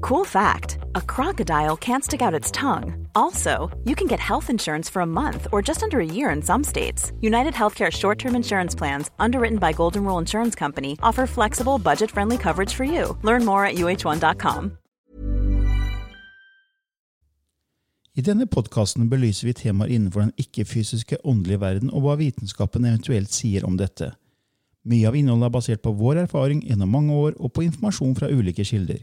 Cool 0.00 0.24
fact 0.24 0.78
a 0.94 1.00
crocodile 1.00 1.76
can't 1.76 2.04
stick 2.04 2.22
out 2.22 2.34
its 2.34 2.50
tongue. 2.50 3.08
Also, 3.14 3.70
you 3.84 3.94
can 3.94 4.06
get 4.06 4.20
health 4.20 4.50
insurance 4.50 4.90
for 4.92 5.02
a 5.02 5.06
month 5.06 5.46
or 5.52 5.62
just 5.62 5.82
under 5.82 6.00
a 6.00 6.06
year 6.06 6.30
in 6.30 6.42
some 6.42 6.64
states. 6.64 7.12
United 7.20 7.54
Healthcare 7.54 7.90
short 7.90 8.18
term 8.18 8.36
insurance 8.36 8.74
plans, 8.78 9.10
underwritten 9.18 9.58
by 9.58 9.72
Golden 9.72 10.04
Rule 10.04 10.18
Insurance 10.18 10.54
Company, 10.58 10.96
offer 11.02 11.26
flexible, 11.26 11.78
budget 11.78 12.10
friendly 12.10 12.38
coverage 12.38 12.74
for 12.74 12.84
you. 12.84 13.16
Learn 13.22 13.44
more 13.44 13.64
at 13.66 13.74
uh1.com. 13.76 14.78
I 18.16 18.22
denne 18.24 18.46
podkasten 18.46 19.10
belyser 19.10 19.44
vi 19.50 19.52
temaer 19.52 19.90
innenfor 19.92 20.22
den 20.22 20.32
ikke-fysiske 20.40 21.18
åndelige 21.24 21.60
verden 21.60 21.90
og 21.92 22.06
hva 22.06 22.14
vitenskapen 22.16 22.86
eventuelt 22.88 23.28
sier 23.34 23.66
om 23.68 23.76
dette. 23.76 24.14
Mye 24.88 25.10
av 25.10 25.18
innholdet 25.18 25.50
er 25.50 25.52
basert 25.52 25.82
på 25.84 25.92
vår 25.92 26.22
erfaring 26.22 26.62
gjennom 26.64 26.94
mange 26.96 27.12
år 27.12 27.34
og 27.36 27.52
på 27.52 27.66
informasjon 27.66 28.16
fra 28.16 28.30
ulike 28.32 28.64
kilder. 28.64 29.02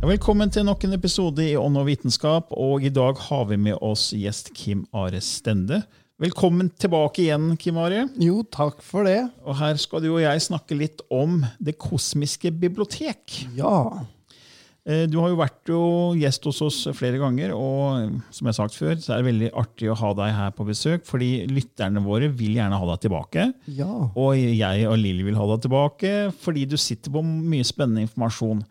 Velkommen 0.00 0.48
til 0.52 0.64
nok 0.64 0.84
en 0.86 0.96
episode 0.96 1.44
i 1.44 1.56
Ånd 1.60 1.76
og 1.76 1.88
vitenskap. 1.90 2.52
og 2.56 2.84
I 2.84 2.92
dag 2.92 3.18
har 3.28 3.44
vi 3.50 3.58
med 3.60 3.76
oss 3.84 4.10
gjest 4.16 4.52
Kim 4.56 4.86
Are 4.96 5.20
Stende. 5.20 5.82
Velkommen 6.20 6.70
tilbake 6.80 7.24
igjen, 7.24 7.54
Kim 7.60 7.78
Are. 7.80 8.06
Jo, 8.20 8.42
takk 8.42 8.80
for 8.84 9.04
det. 9.08 9.30
Og 9.44 9.56
Her 9.56 9.76
skal 9.80 10.02
du 10.04 10.10
og 10.14 10.22
jeg 10.22 10.40
snakke 10.40 10.76
litt 10.76 11.00
om 11.10 11.44
Det 11.60 11.78
kosmiske 11.80 12.50
bibliotek. 12.52 13.44
Ja. 13.56 14.04
Eh, 14.88 15.06
du 15.08 15.18
har 15.20 15.28
jo 15.32 15.38
vært 15.40 15.68
jo 15.68 15.82
gjest 16.16 16.44
hos 16.48 16.60
oss 16.64 16.80
flere 16.96 17.20
ganger, 17.20 17.52
og 17.52 18.20
som 18.32 18.46
jeg 18.46 18.54
har 18.54 18.58
sagt 18.58 18.76
før, 18.80 18.96
så 18.96 19.14
er 19.14 19.20
det 19.20 19.30
veldig 19.30 19.50
artig 19.60 19.90
å 19.92 19.96
ha 20.00 20.12
deg 20.16 20.36
her 20.36 20.52
på 20.56 20.64
besøk, 20.68 21.04
fordi 21.08 21.46
lytterne 21.52 22.00
våre 22.04 22.28
vil 22.32 22.56
gjerne 22.56 22.80
ha 22.80 22.92
deg 22.94 23.04
tilbake. 23.04 23.50
Ja. 23.68 23.90
Og 24.16 24.36
jeg 24.36 24.86
og 24.88 24.96
Lilly 25.00 25.28
vil 25.28 25.40
ha 25.40 25.48
deg 25.52 25.66
tilbake, 25.66 26.14
fordi 26.40 26.64
du 26.68 26.78
sitter 26.80 27.12
på 27.12 27.24
mye 27.24 27.68
spennende 27.68 28.08
informasjon. 28.08 28.64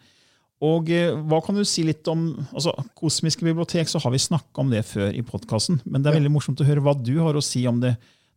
Og 0.66 0.90
eh, 0.92 1.14
hva 1.30 1.40
kan 1.46 1.56
du 1.56 1.64
si 1.68 1.86
litt 1.88 2.08
om 2.12 2.34
altså, 2.52 2.74
Kosmiske 3.00 3.46
bibliotek 3.48 3.88
så 3.88 4.02
har 4.04 4.12
vi 4.12 4.20
snakka 4.20 4.60
om 4.64 4.74
det 4.74 4.84
før 4.90 5.14
i 5.16 5.24
podkasten, 5.24 5.80
men 5.86 6.04
det 6.04 6.12
er 6.12 6.18
veldig 6.20 6.34
morsomt 6.34 6.60
å 6.60 6.68
høre 6.68 6.84
hva 6.84 6.96
du 7.00 7.14
har 7.22 7.38
å 7.40 7.44
si 7.44 7.64
om 7.70 7.80
det, 7.80 7.94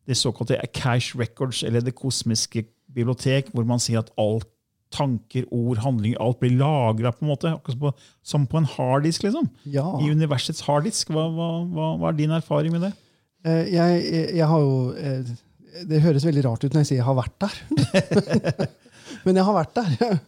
det 0.06 0.18
såkalte 0.18 0.60
Cash 0.76 1.16
Records, 1.18 1.64
eller 1.66 1.82
Det 1.82 1.96
kosmiske 1.98 2.64
bibliotek, 2.92 3.50
hvor 3.50 3.66
man 3.66 3.82
sier 3.82 4.02
at 4.04 4.12
alt 4.20 4.46
tanker, 4.92 5.46
ord, 5.50 5.78
handlinger, 5.80 6.20
alt 6.20 6.38
blir 6.42 6.52
lagra 6.60 7.14
på 7.16 7.24
en 7.24 7.30
måte, 7.32 7.52
på, 7.80 7.92
som 8.22 8.44
på 8.46 8.60
en 8.60 8.68
harddisk. 8.68 9.24
liksom. 9.24 9.48
ja. 9.72 9.86
I 10.04 10.10
universets 10.12 10.60
harddisk. 10.66 11.10
Hva, 11.14 11.24
hva, 11.32 11.46
hva, 11.64 11.86
hva 11.96 12.10
er 12.10 12.18
din 12.18 12.34
erfaring 12.36 12.74
med 12.74 12.84
det? 12.86 12.92
Eh, 13.48 13.72
Jeg, 13.72 14.02
jeg, 14.36 14.46
har 14.46 14.60
jo 14.60 14.92
eh, 14.92 15.32
Det 15.88 16.02
høres 16.04 16.26
veldig 16.28 16.44
rart 16.44 16.66
ut 16.66 16.74
når 16.76 16.84
jeg 16.84 16.90
sier 16.92 17.00
jeg 17.00 17.08
har 17.08 17.16
vært 17.18 17.38
der. 17.40 17.56
Men 19.24 19.40
jeg 19.40 19.48
har 19.48 19.56
vært 19.56 19.80
der. 19.80 20.20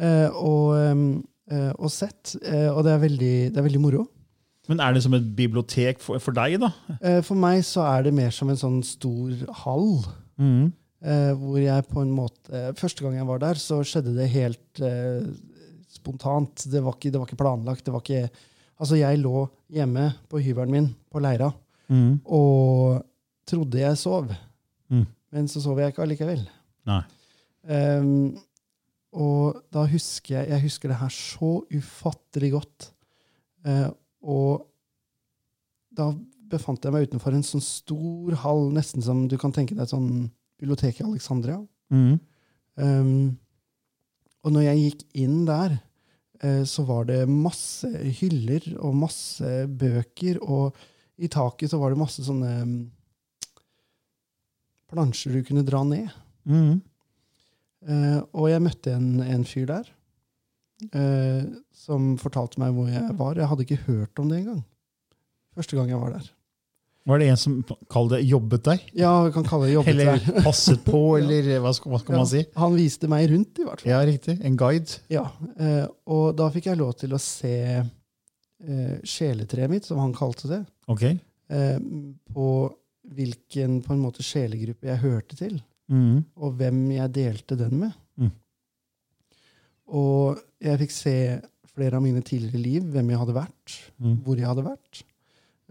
Og, 0.50 0.66
eh, 0.74 1.06
og 1.50 1.90
sett. 1.90 2.36
eh, 2.44 2.68
Og 2.70 2.84
det 2.86 2.92
er 2.94 3.02
veldig, 3.02 3.34
det 3.52 3.58
er 3.58 3.66
veldig 3.66 3.80
moro. 3.82 4.06
Men 4.68 4.78
er 4.84 4.92
det 4.94 5.02
som 5.02 5.14
et 5.16 5.24
bibliotek 5.34 5.98
for, 5.98 6.20
for 6.22 6.36
deg, 6.36 6.58
da? 6.62 6.68
Eh, 7.02 7.20
For 7.26 7.34
meg 7.34 7.64
så 7.66 7.82
er 7.88 8.04
det 8.06 8.12
mer 8.14 8.30
som 8.30 8.50
en 8.52 8.56
sånn 8.60 8.80
stor 8.86 9.32
hall. 9.64 9.96
Eh, 10.38 11.32
hvor 11.34 11.56
jeg 11.58 11.86
på 11.88 12.02
en 12.04 12.10
måte 12.12 12.60
Første 12.76 13.02
gang 13.02 13.14
jeg 13.16 13.26
var 13.26 13.40
der, 13.42 13.54
så 13.60 13.80
skjedde 13.82 14.12
det 14.18 14.28
helt 14.30 14.80
eh, 14.84 15.24
spontant. 15.90 16.66
Det 16.70 16.82
var, 16.84 16.94
ikke, 16.96 17.10
det 17.10 17.18
var 17.20 17.26
ikke 17.26 17.40
planlagt. 17.40 17.84
Det 17.86 17.92
var 17.94 18.04
ikke, 18.04 18.30
altså 18.80 18.98
jeg 19.00 19.18
lå 19.24 19.46
hjemme 19.74 20.10
på 20.30 20.38
hyvelen 20.44 20.70
min 20.76 20.88
på 21.10 21.20
Leira 21.24 21.50
og 21.90 23.00
trodde 23.50 23.80
jeg 23.80 23.98
sov. 23.98 24.28
Mm. 24.92 25.06
Men 25.34 25.48
så 25.50 25.58
sov 25.64 25.80
jeg 25.82 25.90
ikke 25.90 26.04
allikevel. 26.04 26.44
Nei. 26.86 27.00
Ehm, 27.66 28.36
og 29.10 29.62
da 29.74 29.86
husker 29.90 30.36
jeg 30.36 30.50
Jeg 30.52 30.62
husker 30.62 30.92
det 30.92 31.00
her 31.00 31.10
så 31.14 31.52
ufattelig 31.74 32.52
godt. 32.54 32.90
Eh, 33.66 33.88
og 34.22 34.66
da 35.90 36.12
befant 36.50 36.84
jeg 36.84 36.94
meg 36.94 37.08
utenfor 37.08 37.34
en 37.34 37.46
sånn 37.46 37.62
stor 37.62 38.36
hall, 38.44 38.68
nesten 38.74 39.02
som 39.04 39.26
du 39.30 39.36
kan 39.40 39.54
tenke 39.54 39.74
deg 39.74 39.84
et 39.84 39.92
sånn 39.92 40.30
bibliotek 40.60 41.00
i 41.00 41.06
Alexandria. 41.06 41.58
Um, 42.80 43.38
og 44.44 44.54
når 44.54 44.66
jeg 44.68 44.82
gikk 44.84 45.04
inn 45.22 45.44
der, 45.48 45.76
eh, 46.42 46.62
så 46.68 46.84
var 46.88 47.06
det 47.10 47.22
masse 47.28 47.88
hyller 48.20 48.66
og 48.78 48.96
masse 49.02 49.50
bøker, 49.68 50.40
og 50.42 50.76
i 51.20 51.28
taket 51.30 51.72
så 51.72 51.80
var 51.80 51.92
det 51.92 52.00
masse 52.00 52.24
sånne 52.24 52.52
um, 52.64 52.76
plansjer 54.90 55.36
du 55.36 55.44
kunne 55.46 55.66
dra 55.66 55.84
ned. 55.86 56.08
Mhm. 56.48 56.80
Eh, 57.88 58.18
og 58.36 58.50
jeg 58.50 58.62
møtte 58.64 58.92
en, 58.92 59.22
en 59.24 59.46
fyr 59.48 59.68
der 59.70 59.86
uh, 60.94 61.46
som 61.76 62.12
fortalte 62.20 62.60
meg 62.60 62.74
hvor 62.76 62.90
jeg 62.90 63.16
var. 63.18 63.38
Jeg 63.40 63.48
hadde 63.50 63.64
ikke 63.66 63.80
hørt 63.86 64.20
om 64.20 64.28
det 64.30 64.42
engang. 64.42 64.60
Første 65.56 65.76
gang 65.76 65.90
jeg 65.92 66.00
var 66.00 66.14
der. 66.18 66.28
Var 67.08 67.18
det 67.22 67.30
en 67.32 67.38
som 67.40 67.54
kall 67.90 68.10
det 68.12 68.20
jobbet 68.28 68.66
der? 68.68 68.82
Ja, 68.96 69.12
vi 69.24 69.32
kan 69.32 69.46
kalle 69.48 69.70
det 69.70 69.74
jobbet 69.74 69.94
Eller 69.94 70.10
der. 70.20 70.42
passet 70.46 70.82
på, 70.84 71.00
eller 71.16 71.48
hva 71.64 71.72
skal, 71.76 71.94
hva 71.94 72.00
skal 72.02 72.18
man 72.20 72.28
si? 72.28 72.42
Han 72.60 72.76
viste 72.76 73.08
meg 73.10 73.30
rundt, 73.32 73.56
i 73.56 73.64
hvert 73.66 73.80
fall. 73.80 73.90
Ja, 73.92 74.02
riktig. 74.06 74.36
En 74.44 74.58
guide. 74.60 75.00
Ja, 75.12 75.24
uh, 75.56 75.86
og 76.12 76.36
da 76.38 76.50
fikk 76.52 76.68
jeg 76.70 76.80
lov 76.80 76.92
til 77.00 77.16
å 77.16 77.20
se 77.22 77.54
eh, 77.80 78.96
sjeletreet 79.08 79.72
mitt, 79.72 79.88
som 79.88 80.00
han 80.02 80.12
kalte 80.16 80.50
det, 80.50 80.60
Ok. 80.92 81.02
eh, 81.08 81.78
på 82.34 82.46
hvilken 83.16 83.80
på 83.82 83.94
en 83.96 84.02
måte 84.04 84.22
sjelegruppe 84.22 84.86
jeg 84.90 85.02
hørte 85.02 85.38
til, 85.38 85.56
Mhm. 85.90 86.24
og 86.36 86.52
hvem 86.58 86.80
jeg 86.94 87.12
delte 87.12 87.56
den 87.58 87.78
med. 87.80 87.92
Mm. 88.20 88.30
Og 89.90 90.38
jeg 90.62 90.78
fikk 90.84 90.92
se 90.94 91.14
flere 91.74 91.98
av 91.98 92.02
mine 92.04 92.22
tidligere 92.22 92.60
liv, 92.62 92.82
hvem 92.92 93.10
jeg 93.10 93.18
hadde 93.18 93.34
vært, 93.34 93.76
Mm. 94.00 94.16
hvor 94.24 94.36
jeg 94.38 94.46
hadde 94.46 94.64
vært, 94.66 95.02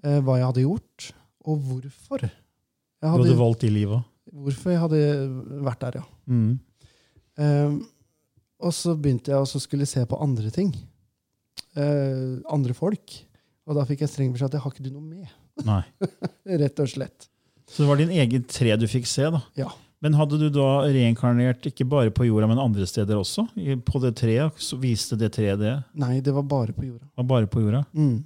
eh, 0.03 0.19
hva 0.21 0.37
jeg 0.37 0.45
hadde 0.49 0.65
gjort, 0.65 1.11
og 1.45 1.57
hvorfor. 1.63 2.19
Jeg 2.21 2.31
Du 3.01 3.07
hadde, 3.07 3.23
hadde 3.29 3.37
valgt 3.39 3.61
de 3.61 3.69
liva? 3.69 4.03
hvorfor 4.33 4.71
jeg 4.71 4.79
hadde 4.79 5.63
vært 5.63 5.79
der, 5.79 5.99
ja. 6.01 6.03
Um, 7.37 7.87
og 8.59 8.73
så 8.73 8.93
begynte 8.99 9.27
jeg 9.31 9.39
å 9.39 9.47
skulle 9.59 9.87
se 9.87 10.03
på 10.05 10.19
andre 10.21 10.51
ting. 10.51 10.73
Eh, 11.77 12.39
andre 12.51 12.73
folk. 12.73 13.13
Og 13.65 13.75
da 13.75 13.85
fikk 13.85 13.99
jeg 13.99 14.09
streng 14.09 14.33
beskjed 14.33 14.45
at 14.49 14.51
jeg 14.57 14.61
har 14.61 14.71
ikke 14.71 14.83
du 14.83 14.89
noe 14.91 15.01
med. 15.01 15.27
Nei. 15.63 15.83
Rett 16.59 16.79
og 16.79 16.87
slett. 16.89 17.29
Så 17.69 17.83
det 17.83 17.87
var 17.87 17.95
din 17.97 18.09
egen 18.09 18.43
tre 18.49 18.75
du 18.75 18.85
fikk 18.87 19.05
se, 19.07 19.29
da. 19.31 19.41
Ja. 19.55 19.69
Men 19.99 20.15
hadde 20.15 20.37
du 20.39 20.47
da 20.53 20.67
reinkarnert 20.87 21.65
ikke 21.67 21.87
bare 21.89 22.11
på 22.15 22.29
jorda, 22.29 22.47
men 22.47 22.61
andre 22.61 22.87
steder 22.87 23.19
også? 23.19 23.43
På 23.83 23.99
det 23.99 24.13
treet? 24.21 24.55
Så 24.63 24.79
viste 24.79 25.17
det 25.19 25.33
treet 25.35 25.59
det? 25.59 25.75
Nei, 25.99 26.19
det 26.23 26.31
var 26.35 26.45
bare 26.47 26.75
på 26.75 26.85
jorda. 26.87 27.09
Var 27.19 27.27
bare 27.27 27.49
på 27.51 27.63
jorda? 27.65 27.83
Mm. 27.91 28.21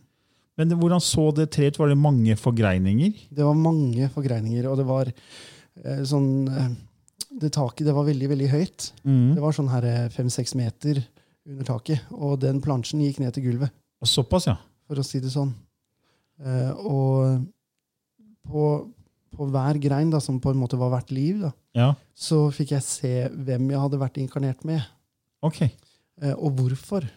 Men 0.59 0.69
det, 0.69 0.77
hvordan 0.77 1.01
så 1.01 1.31
det 1.33 1.47
treet 1.55 1.73
ut? 1.73 1.81
Var 1.81 1.89
det 1.89 1.97
mange 1.97 2.37
forgreininger? 2.37 3.25
Det 3.33 3.47
var 3.47 3.57
mange 3.57 4.09
forgreininger, 4.13 4.67
og 4.69 4.77
det 4.77 4.85
var 4.85 5.09
eh, 5.09 6.03
sånn 6.05 6.29
eh, 6.51 6.73
Det 7.41 7.49
taket 7.55 7.87
det 7.89 7.95
var 7.97 8.05
veldig, 8.05 8.29
veldig 8.29 8.51
høyt. 8.51 8.91
Mm. 9.01 9.33
Det 9.33 9.41
var 9.41 9.57
sånn 9.57 9.73
her 9.73 9.89
fem-seks 10.13 10.53
meter 10.59 11.01
under 11.49 11.65
taket, 11.67 12.05
og 12.13 12.37
den 12.43 12.61
plansjen 12.63 13.01
gikk 13.01 13.17
ned 13.23 13.33
til 13.33 13.47
gulvet. 13.49 13.73
Og 14.03 14.09
såpass, 14.09 14.45
ja. 14.51 14.59
for 14.85 15.01
å 15.01 15.05
si 15.05 15.23
det 15.23 15.33
sånn. 15.33 15.49
Eh, 16.43 16.71
og 16.85 17.41
på, 18.45 18.67
på 19.33 19.47
hver 19.51 19.79
grein, 19.81 20.11
da, 20.13 20.19
som 20.23 20.39
på 20.43 20.53
en 20.53 20.59
måte 20.61 20.77
var 20.79 20.91
hvert 20.93 21.11
liv, 21.15 21.41
da, 21.43 21.51
Ja, 21.77 21.89
så 22.15 22.45
fikk 22.53 22.75
jeg 22.75 22.85
se 22.85 23.13
hvem 23.33 23.71
jeg 23.73 23.81
hadde 23.81 23.99
vært 24.01 24.19
inkarnert 24.21 24.63
med, 24.67 24.81
ok. 25.45 25.61
eh, 26.21 26.33
og 26.37 26.53
hvorfor. 26.59 27.07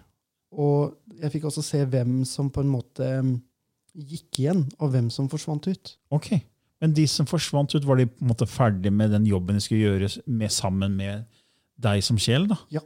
Og 0.56 0.94
jeg 1.20 1.32
fikk 1.34 1.44
også 1.50 1.62
se 1.66 1.82
hvem 1.92 2.22
som 2.28 2.48
på 2.50 2.62
en 2.64 2.70
måte 2.72 3.04
mm, 3.22 3.32
gikk 4.08 4.40
igjen, 4.44 4.62
og 4.80 4.92
hvem 4.94 5.10
som 5.12 5.28
forsvant 5.32 5.68
ut. 5.68 5.96
ok. 6.10 6.34
Men 6.84 6.92
de 6.92 7.06
som 7.08 7.24
forsvant 7.24 7.72
ut, 7.72 7.84
var 7.88 7.96
de 7.96 8.04
på 8.04 8.20
en 8.20 8.28
måte 8.28 8.44
ferdig 8.46 8.90
med 8.92 9.08
den 9.14 9.24
jobben 9.24 9.56
de 9.56 9.62
skulle 9.64 9.86
gjøre 9.86 10.10
med, 10.28 10.52
sammen 10.52 10.92
med 10.98 11.22
deg 11.80 12.02
som 12.04 12.18
sjel? 12.20 12.44
da? 12.50 12.58
Ja. 12.74 12.82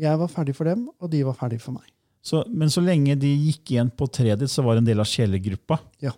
Jeg 0.00 0.18
var 0.18 0.30
ferdig 0.32 0.54
for 0.56 0.64
dem, 0.64 0.86
og 0.98 1.10
de 1.12 1.20
var 1.26 1.36
ferdig 1.36 1.58
for 1.60 1.76
meg. 1.76 1.84
Så, 2.24 2.40
men 2.48 2.72
så 2.72 2.80
lenge 2.80 3.12
de 3.20 3.28
gikk 3.28 3.74
igjen 3.74 3.90
på 3.92 4.08
treet 4.08 4.40
ditt, 4.40 4.48
så 4.50 4.64
var 4.64 4.74
det 4.78 4.82
en 4.86 4.88
del 4.88 5.02
av 5.04 5.08
sjelegruppa. 5.10 5.76
Ja. 6.00 6.14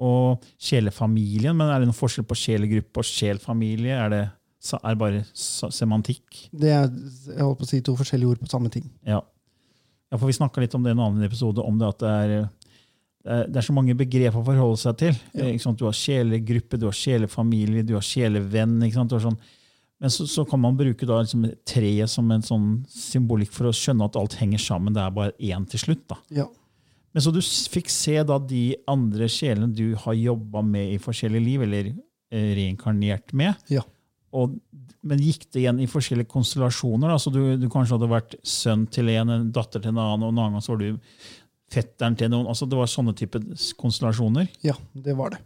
Og 0.00 0.44
sjelefamilien, 0.60 1.56
men 1.56 1.68
er 1.68 1.82
det 1.82 1.88
noen 1.90 1.98
forskjell 1.98 2.26
på 2.28 2.38
sjelegruppe 2.38 3.02
og 3.02 3.06
sjelfamilie? 3.08 3.98
Er 3.98 4.12
det, 4.12 4.22
er 4.78 4.98
bare 4.98 5.22
semantikk? 5.34 6.46
Det 6.50 6.72
er 6.72 6.88
jeg 6.88 7.42
holdt 7.42 7.60
på 7.60 7.68
å 7.68 7.70
si, 7.70 7.82
to 7.84 7.94
forskjellige 7.98 8.34
ord 8.34 8.42
på 8.42 8.50
samme 8.50 8.72
ting. 8.72 8.88
Ja. 9.06 9.20
ja, 9.20 10.18
for 10.18 10.28
vi 10.30 10.38
snakka 10.38 10.64
litt 10.64 10.74
om 10.78 10.84
det 10.84 10.94
i 10.94 10.96
en 10.96 11.04
annen 11.04 11.28
episode, 11.28 11.64
om 11.64 11.80
det 11.80 11.90
at 11.92 12.02
det 12.02 12.12
er, 12.12 12.36
det 13.22 13.60
er, 13.60 13.66
så 13.66 13.74
mange 13.76 13.96
begrep 13.98 14.38
å 14.38 14.44
forholde 14.46 14.80
seg 14.80 14.96
til. 15.02 15.18
Ja. 15.36 15.74
Du 15.76 15.84
har 15.86 15.98
sjelegruppe, 15.98 16.80
du 16.80 16.88
har 16.88 16.96
sjelefamilie, 16.96 17.84
du 17.86 17.94
har 17.98 18.06
sjelevenn. 18.06 18.80
Sånn, 18.90 19.38
men 20.02 20.10
så, 20.10 20.26
så 20.26 20.46
kan 20.48 20.58
man 20.64 20.78
bruke 20.78 21.06
da 21.06 21.20
liksom 21.20 21.46
treet 21.68 22.10
som 22.10 22.32
en 22.34 22.42
sånn 22.42 22.66
symbolikk 22.90 23.52
for 23.54 23.70
å 23.70 23.76
skjønne 23.76 24.08
at 24.08 24.18
alt 24.18 24.40
henger 24.40 24.64
sammen. 24.64 24.96
Det 24.96 25.04
er 25.04 25.14
bare 25.20 25.36
én 25.38 25.68
til 25.70 25.84
slutt. 25.84 26.08
da. 26.10 26.18
Ja. 26.40 26.48
Men 27.12 27.24
Så 27.24 27.32
du 27.34 27.40
fikk 27.42 27.90
se 27.92 28.16
da 28.24 28.38
de 28.38 28.76
andre 28.88 29.28
sjelene 29.28 29.72
du 29.74 29.94
har 30.00 30.16
jobba 30.16 30.62
med 30.64 30.94
i 30.94 31.00
forskjellige 31.02 31.44
liv, 31.44 31.64
eller 31.66 31.90
eh, 31.92 32.52
reinkarnert 32.56 33.34
med. 33.36 33.54
Ja. 33.72 33.84
Og, 34.32 34.56
men 35.04 35.20
gikk 35.20 35.44
det 35.52 35.60
igjen 35.64 35.82
i 35.84 35.90
forskjellige 35.90 36.30
konstellasjoner? 36.32 37.12
da? 37.12 37.18
Så 37.20 37.32
du, 37.34 37.42
du 37.60 37.68
kanskje 37.72 37.98
hadde 37.98 38.08
vært 38.12 38.36
sønn 38.46 38.86
til 38.88 39.12
en, 39.12 39.32
en 39.34 39.48
datter 39.52 39.82
til 39.82 39.92
en 39.92 40.00
annen, 40.00 40.24
og 40.24 40.32
en 40.32 40.40
annen 40.40 40.56
gang 40.56 40.64
så 40.64 40.72
var 40.72 40.84
du 40.86 41.02
fetteren 41.72 42.16
til 42.16 42.32
noen. 42.32 42.48
altså 42.48 42.68
Det 42.68 42.78
var 42.80 42.88
sånne 42.90 43.14
type 43.18 43.40
konstellasjoner. 43.80 44.48
ja, 44.64 44.76
det 44.92 45.16
var 45.18 45.36
det. 45.36 45.42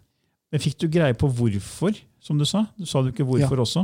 Men 0.54 0.62
fikk 0.62 0.78
du 0.84 0.86
greie 0.92 1.14
på 1.18 1.28
hvorfor, 1.34 1.96
som 2.22 2.38
du 2.38 2.46
sa? 2.46 2.68
Du 2.78 2.86
sa 2.86 3.02
du 3.02 3.10
ikke 3.10 3.26
hvorfor 3.26 3.64
også? 3.64 3.82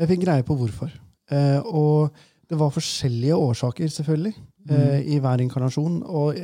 Jeg 0.00 0.08
fikk 0.14 0.22
greie 0.24 0.44
på 0.46 0.56
hvorfor. 0.56 0.92
Eh, 1.30 1.60
og 1.68 2.16
det 2.50 2.56
var 2.58 2.72
forskjellige 2.74 3.36
årsaker, 3.36 3.92
selvfølgelig, 3.92 4.32
eh, 4.72 5.02
i 5.14 5.18
hver 5.22 5.44
inkarnasjon. 5.44 6.00
Og 6.08 6.40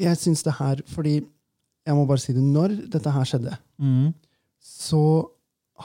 jeg, 0.00 0.16
syns 0.20 0.42
det 0.46 0.54
her 0.58 0.80
Fordi 0.92 1.14
jeg 1.86 1.94
må 1.94 2.04
bare 2.08 2.18
si 2.22 2.32
det, 2.34 2.42
når 2.42 2.74
dette 2.90 3.10
her 3.14 3.24
skjedde, 3.28 3.58
Mm. 3.78 4.14
så 4.60 5.00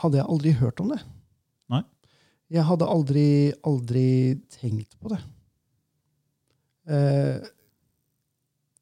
hadde 0.02 0.16
jeg 0.18 0.26
aldri 0.26 0.52
hørt 0.58 0.80
om 0.80 0.88
det. 0.90 0.98
Nei. 1.70 1.82
Jeg 2.50 2.64
hadde 2.66 2.88
aldri, 2.88 3.26
aldri 3.68 4.06
tenkt 4.50 4.96
på 5.00 5.12
det. 5.12 5.20
Eh, 6.90 7.38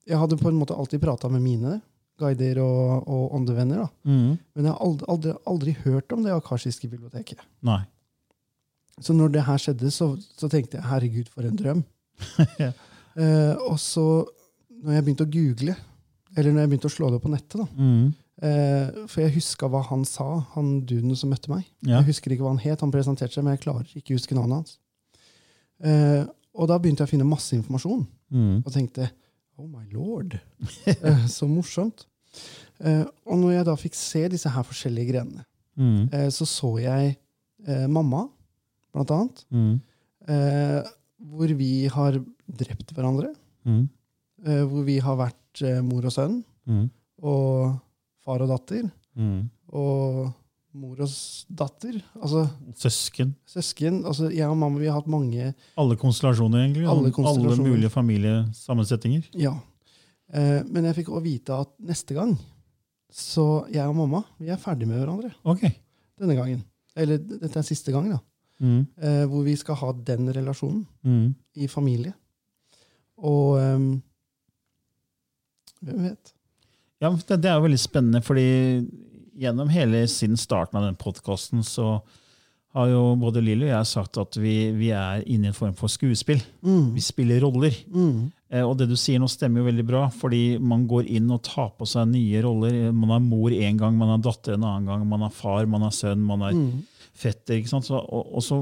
jeg 0.09 0.19
hadde 0.19 0.39
på 0.41 0.49
en 0.49 0.57
måte 0.59 0.75
alltid 0.75 1.03
prata 1.03 1.29
med 1.29 1.43
mine 1.45 1.81
guider 2.21 2.59
og, 2.65 3.05
og 3.09 3.35
åndevenner. 3.37 3.87
Mm. 4.05 4.37
men 4.55 4.65
jeg 4.67 4.73
har 4.73 4.81
aldri, 4.85 5.07
aldri, 5.12 5.35
aldri 5.53 5.75
hørt 5.85 6.12
om 6.17 6.25
det 6.25 6.33
akashiske 6.35 6.89
biblioteket. 6.93 7.41
Nei. 7.65 7.83
Så 9.01 9.15
når 9.17 9.33
det 9.33 9.45
her 9.47 9.61
skjedde, 9.61 9.91
så, 9.93 10.11
så 10.37 10.49
tenkte 10.53 10.77
jeg 10.79 10.89
herregud, 10.89 11.29
for 11.33 11.47
en 11.49 11.57
drøm. 11.57 11.85
Ja. 12.61 12.73
eh, 13.17 13.55
og 13.65 13.79
så, 13.81 14.07
når 14.82 14.93
jeg 14.97 15.05
begynte 15.05 15.27
å 15.27 15.31
google, 15.31 15.77
eller 16.37 16.53
når 16.53 16.61
jeg 16.65 16.71
begynte 16.71 16.88
å 16.91 16.94
slå 16.97 17.11
det 17.11 17.19
opp 17.21 17.23
på 17.27 17.32
nettet, 17.35 17.56
da, 17.61 17.67
Mm. 17.77 18.15
eh, 18.43 19.06
for 19.06 19.21
jeg 19.23 19.35
huska 19.35 19.69
hva 19.69 19.82
han 19.88 20.05
sa, 20.05 20.41
han 20.55 20.81
duden 20.87 21.17
som 21.17 21.31
møtte 21.31 21.49
meg. 21.50 21.65
Ja. 21.82 21.99
Jeg 22.00 22.06
husker 22.15 22.31
ikke 22.32 22.43
hva 22.47 22.55
han 22.55 22.59
het, 22.65 22.81
han 22.81 22.91
presenterte 22.93 23.32
seg, 23.35 23.44
men 23.44 23.56
jeg 23.56 23.65
klarer 23.67 23.85
ikke 23.97 24.15
å 24.15 24.19
huske 24.19 24.35
navnet 24.35 24.56
hans. 24.61 24.79
Eh, 25.82 26.25
og 26.55 26.69
da 26.69 26.79
begynte 26.79 27.05
jeg 27.05 27.09
å 27.09 27.15
finne 27.15 27.29
masse 27.29 27.53
informasjon, 27.56 28.06
Mm. 28.31 28.62
og 28.65 28.73
tenkte 28.73 29.11
oh 29.59 29.67
my 29.67 29.85
lord, 29.93 30.38
eh, 30.87 31.26
så 31.26 31.49
morsomt. 31.49 32.06
Eh, 32.81 33.05
og 33.26 33.38
når 33.38 33.53
jeg 33.59 33.65
da 33.67 33.75
fikk 33.76 33.94
se 33.94 34.29
disse 34.29 34.49
her 34.49 34.62
forskjellige 34.62 35.11
grenene, 35.12 35.44
Mm. 35.76 36.09
eh, 36.12 36.29
så 36.31 36.47
så 36.47 36.79
jeg 36.81 37.17
eh, 37.67 37.87
mamma, 37.87 38.29
blant 38.94 39.11
annet, 39.11 39.44
Mm. 39.53 39.81
eh, 40.29 40.83
hvor 41.21 41.49
vi 41.56 41.87
har 41.88 42.12
drept 42.49 42.94
hverandre. 42.94 43.35
Mm. 43.67 43.88
Eh, 44.47 44.63
hvor 44.65 44.85
vi 44.87 44.99
har 44.99 45.17
vært 45.17 45.63
eh, 45.63 45.81
mor 45.85 46.05
og 46.07 46.13
sønn, 46.13 46.45
Mm. 46.69 46.91
og 47.23 47.79
far 48.25 48.41
og 48.43 48.49
datter, 48.49 48.91
Mm. 49.17 49.51
og 49.73 50.33
mor 50.75 51.01
og 51.01 51.09
datter. 51.55 52.01
Altså 52.23 52.49
Søsken. 52.75 53.35
søsken. 53.47 54.05
Altså, 54.07 54.31
jeg 54.33 54.49
og 54.49 54.57
mamma 54.57 54.79
vi 54.79 54.87
har 54.87 54.95
hatt 55.01 55.09
mange 55.09 55.55
Alle 55.77 55.97
konstellasjoner, 55.97 56.59
egentlig. 56.69 56.87
Alle 56.89 57.11
konstellasjoner. 57.11 57.59
Alle 57.65 57.71
mulige 57.77 57.91
familiesammensetninger. 57.91 59.29
Ja. 59.35 59.55
Eh, 60.33 60.63
men 60.65 60.85
jeg 60.85 60.95
fikk 60.97 61.09
også 61.11 61.23
vite 61.25 61.51
at 61.61 61.69
neste 61.81 62.15
gang 62.15 62.39
så 63.13 63.67
jeg 63.73 63.87
og 63.89 63.97
mamma 63.97 64.23
vi 64.39 64.49
er 64.49 64.57
ferdig 64.57 64.87
med 64.87 65.01
hverandre 65.05 65.33
Ok. 65.45 65.63
denne 66.19 66.37
gangen. 66.37 66.63
Eller 66.97 67.19
dette 67.19 67.57
er 67.59 67.63
siste 67.67 67.91
gang, 67.93 68.09
da. 68.11 68.19
Mm. 68.61 68.87
Eh, 69.03 69.25
hvor 69.27 69.43
vi 69.43 69.57
skal 69.57 69.75
ha 69.75 69.93
den 69.93 70.29
relasjonen 70.33 70.87
Mm. 71.05 71.35
i 71.57 71.67
familie. 71.67 72.15
Og 73.19 73.59
ehm, 73.59 74.03
hvem 75.85 76.09
vet? 76.11 76.32
Ja, 77.00 77.11
det, 77.11 77.41
det 77.41 77.49
er 77.50 77.56
jo 77.59 77.65
veldig 77.69 77.81
spennende, 77.81 78.21
fordi 78.25 78.47
gjennom 79.41 79.71
hele 79.73 80.03
siden 80.11 80.37
starten 80.37 80.77
av 80.81 80.85
den 80.88 80.99
podkasten 81.00 81.62
så 81.65 82.00
har 82.77 82.87
jo 82.93 83.17
både 83.19 83.41
Lilly 83.43 83.67
og 83.67 83.73
jeg 83.73 83.88
sagt 83.91 84.19
at 84.21 84.37
vi, 84.38 84.53
vi 84.77 84.91
er 84.94 85.25
inne 85.27 85.49
i 85.49 85.50
en 85.50 85.56
form 85.56 85.73
for 85.75 85.91
skuespill. 85.91 86.38
Mm. 86.62 86.93
Vi 86.94 87.03
spiller 87.03 87.41
roller. 87.43 87.75
Mm. 87.91 88.29
Eh, 88.53 88.62
Og 88.62 88.77
det 88.79 88.87
du 88.93 88.94
sier 89.00 89.19
nå, 89.19 89.27
stemmer 89.32 89.59
jo 89.65 89.67
veldig 89.67 89.87
bra, 89.88 90.05
fordi 90.15 90.43
man 90.62 90.85
går 90.87 91.09
inn 91.11 91.27
og 91.35 91.41
tar 91.49 91.73
på 91.81 91.88
seg 91.88 92.12
nye 92.12 92.44
roller. 92.44 92.76
Man 92.94 93.11
er 93.17 93.25
mor 93.25 93.50
én 93.56 93.81
gang, 93.81 93.97
man 93.99 94.12
er 94.15 94.23
datter 94.23 94.55
en 94.55 94.69
annen 94.69 94.87
gang, 94.87 95.03
man 95.09 95.25
er 95.26 95.35
far, 95.35 95.67
man 95.67 95.83
er 95.88 95.97
sønn, 95.97 96.23
man 96.23 96.47
er 96.47 96.55
Mm. 96.61 96.71
fetter. 97.21 97.59
Så, 97.67 97.97
og, 97.99 98.31
og 98.38 98.43
så 98.47 98.61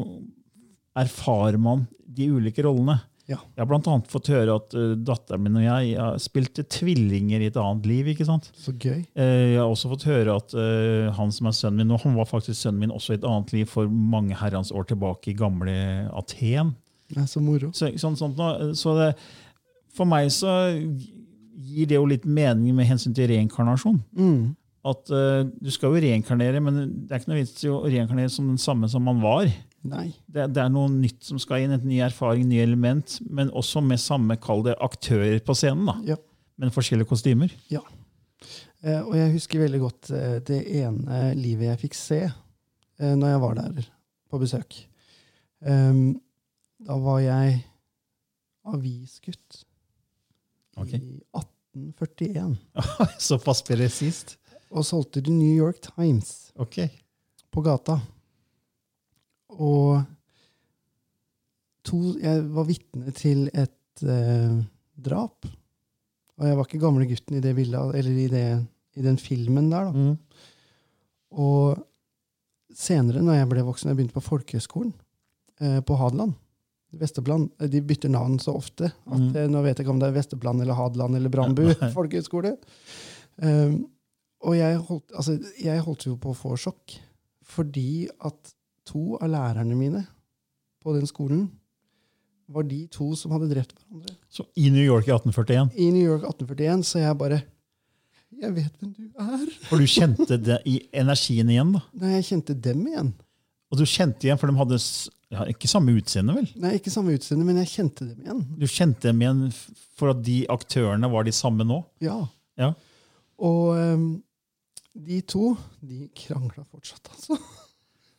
erfarer 0.99 1.59
man 1.61 1.85
de 2.07 2.31
ulike 2.33 2.65
rollene. 2.65 2.97
Ja. 3.29 3.37
Jeg 3.59 3.61
har 3.61 3.75
annet 3.77 4.09
fått 4.09 4.31
høre 4.33 4.55
at 4.57 4.73
uh, 4.73 4.95
datteren 5.05 5.43
min 5.45 5.59
og 5.61 5.65
jeg 5.65 5.91
jeg, 5.93 6.21
spilte 6.25 6.65
tvillinger 6.65 7.43
i 7.45 7.51
et 7.51 7.59
annet 7.61 7.85
liv. 7.89 8.09
ikke 8.15 8.25
sant? 8.25 8.49
Så 8.57 8.73
gøy. 8.73 9.03
Uh, 9.13 9.53
Jeg 9.53 9.59
har 9.61 9.69
også 9.69 9.91
fått 9.93 10.07
høre 10.09 10.37
at 10.41 10.55
uh, 10.57 11.11
han 11.19 11.35
som 11.35 11.51
er 11.51 11.57
sønnen 11.59 11.83
min 11.83 11.93
nå, 11.93 11.99
han 12.01 12.17
var 12.17 12.31
faktisk 12.31 12.57
sønnen 12.57 12.81
min 12.87 12.95
også 12.95 13.15
i 13.15 13.19
et 13.21 13.29
annet 13.29 13.53
liv 13.53 13.69
for 13.69 13.91
mange 13.93 14.39
herrens 14.41 14.73
år 14.73 14.89
tilbake 14.89 15.35
i 15.35 15.37
gamle 15.37 15.77
Aten. 16.17 16.73
Er 17.17 17.29
så 17.29 17.41
moro. 17.45 17.69
Så, 17.77 17.93
sånn, 18.01 18.17
sånt 18.21 18.41
så 18.77 18.97
det, 18.97 19.13
for 19.97 20.09
meg 20.09 20.33
så 20.33 20.55
gir 20.73 21.89
det 21.89 21.97
jo 21.97 22.09
litt 22.09 22.25
mening 22.25 22.77
med 22.77 22.89
hensyn 22.89 23.17
til 23.17 23.29
reinkarnasjon. 23.33 24.01
Mm. 24.17 24.43
At 24.89 25.09
Du 25.09 25.71
skal 25.73 25.93
jo 25.93 26.03
reinkarnere, 26.05 26.61
men 26.65 26.77
det 27.09 27.13
er 27.13 27.21
ikke 27.21 27.33
noe 27.33 27.41
vits 27.41 27.65
i 27.65 27.73
å 27.73 27.81
reinkarnere 27.85 28.33
som 28.33 28.49
den 28.49 28.61
samme 28.61 28.89
som 28.93 29.05
man 29.09 29.21
var. 29.25 29.49
Nei. 29.87 30.09
Det, 30.27 30.49
det 30.55 30.63
er 30.65 30.73
noe 30.75 30.91
nytt 30.91 31.23
som 31.25 31.39
skal 31.39 31.63
inn, 31.65 31.75
et 31.77 31.85
ny 31.87 32.01
erfaring, 32.03 32.49
ny 32.51 32.59
element, 32.63 33.19
men 33.31 33.53
også 33.57 33.83
med 33.85 34.01
samme 34.03 34.37
kall 34.43 34.65
det 34.67 34.75
aktører 34.83 35.39
på 35.45 35.55
scenen, 35.57 35.87
da, 35.87 35.97
Ja. 36.15 36.17
men 36.59 36.75
forskjellige 36.75 37.09
kostymer. 37.13 37.55
ja. 37.71 37.85
Eh, 38.87 39.01
og 39.03 39.17
jeg 39.19 39.33
husker 39.33 39.59
veldig 39.65 39.79
godt 39.83 40.11
eh, 40.15 40.37
det 40.47 40.61
ene 40.79 41.33
livet 41.35 41.67
jeg 41.67 41.81
fikk 41.81 41.97
se 41.99 42.21
eh, 42.29 43.15
når 43.19 43.33
jeg 43.33 43.41
var 43.43 43.57
der 43.59 43.89
på 44.31 44.39
besøk. 44.39 44.77
Um, 45.59 46.21
da 46.87 46.95
var 47.03 47.19
jeg 47.19 47.57
avisgutt 48.71 49.65
okay. 50.79 51.01
i 51.01 51.19
1841 51.35 52.55
Såpass 53.29 53.65
presist. 53.67 54.37
og 54.71 54.87
solgte 54.87 55.25
The 55.25 55.35
New 55.35 55.51
York 55.57 55.81
Times 55.83 56.53
okay. 56.55 56.87
på 57.51 57.65
gata. 57.67 57.99
Og 59.49 60.03
to, 61.89 62.01
jeg 62.21 62.43
var 62.53 62.67
vitne 62.69 63.13
til 63.17 63.47
et 63.53 64.03
eh, 64.05 64.59
drap. 65.01 65.47
Og 66.39 66.47
jeg 66.47 66.59
var 66.59 66.69
ikke 66.69 66.83
gamle 66.83 67.07
gutten 67.11 67.39
i 67.39 67.43
det 67.43 67.55
bildet, 67.57 67.95
eller 67.99 68.19
i, 68.25 68.27
det, 68.31 68.45
i 69.01 69.05
den 69.07 69.17
filmen 69.19 69.71
der. 69.73 69.89
da. 69.89 69.93
Mm. 69.93 70.19
Og 71.39 71.81
senere, 72.79 73.23
når 73.25 73.41
jeg 73.41 73.49
ble 73.51 73.65
voksen, 73.67 73.91
jeg 73.91 73.99
begynte 73.99 74.17
på 74.19 74.27
folkehøgskolen 74.29 74.93
eh, 75.65 75.81
på 75.87 75.97
Hadeland. 75.99 76.37
Vesterbland. 76.99 77.51
Eh, 77.61 77.69
De 77.73 77.83
bytter 77.85 78.13
navn 78.13 78.39
så 78.43 78.55
ofte 78.57 78.93
at 78.93 79.19
Mm. 79.19 79.33
eh, 79.37 79.49
nå 79.51 79.63
vet 79.65 79.79
jeg 79.81 79.87
ikke 79.87 79.95
om 79.97 80.01
det 80.03 80.09
er 80.13 80.17
Vesteplan 80.21 80.61
eller 80.63 80.79
Hadeland 80.79 81.17
eller 81.19 81.33
Brandbu 81.33 81.65
Nei. 81.73 81.91
folkehøgskole. 81.99 82.55
Um, 83.39 83.81
og 84.47 84.55
jeg 84.59 84.79
holdt, 84.87 85.13
altså, 85.19 85.35
jeg 85.63 85.83
holdt 85.83 86.07
jo 86.07 86.15
på 86.19 86.31
å 86.33 86.37
få 86.39 86.55
sjokk, 86.59 86.95
fordi 87.49 88.07
at 88.27 88.53
to 88.89 89.19
av 89.21 89.31
lærerne 89.33 89.77
mine 89.79 90.03
på 90.83 90.95
den 90.97 91.09
skolen 91.09 91.47
var 92.49 92.65
de 92.65 92.81
to 92.93 93.11
som 93.19 93.35
hadde 93.37 93.51
drept 93.51 93.77
hverandre. 93.77 94.15
Så 94.33 94.47
i 94.57 94.71
New 94.73 94.85
York 94.85 95.09
i 95.09 95.13
1841. 95.13 95.75
I 95.77 95.91
New 95.93 96.05
York 96.05 96.25
1841, 96.25 96.85
så 96.89 97.05
jeg 97.05 97.21
bare 97.21 97.43
Jeg 98.39 98.55
vet 98.55 98.75
hvem 98.79 98.91
du 98.95 99.05
er! 99.19 99.47
For 99.67 99.81
du 99.81 99.89
kjente 99.89 100.37
det 100.39 100.59
i 100.69 100.79
energien 100.95 101.49
igjen, 101.51 101.73
da. 101.75 101.81
Nei, 101.99 102.13
jeg 102.19 102.27
kjente 102.29 102.55
dem 102.55 102.85
igjen. 102.87 103.09
Og 103.73 103.81
du 103.81 103.85
kjente 103.89 104.29
igjen, 104.29 104.39
for 104.41 104.53
de 104.53 104.61
hadde 104.61 104.79
ja, 105.33 105.45
ikke 105.51 105.69
samme 105.69 105.93
utseende, 105.97 106.37
vel? 106.37 106.47
Nei, 106.61 106.75
ikke 106.79 106.93
samme 106.93 107.17
utseende, 107.17 107.47
men 107.49 107.59
jeg 107.65 107.73
kjente 107.73 108.07
dem 108.07 108.23
igjen. 108.23 108.45
Du 108.61 108.67
kjente 108.69 109.09
dem 109.11 109.25
igjen 109.25 109.43
for 109.99 110.13
at 110.13 110.23
de 110.25 110.39
aktørene 110.53 111.11
var 111.13 111.27
de 111.27 111.35
samme 111.37 111.67
nå? 111.69 111.81
Ja. 112.05 112.21
Ja. 112.61 112.71
Og 113.49 113.75
um, 113.77 114.07
de 115.09 115.21
to 115.29 115.51
de 115.85 116.07
krangla 116.17 116.65
fortsatt, 116.69 117.11
altså. 117.17 117.41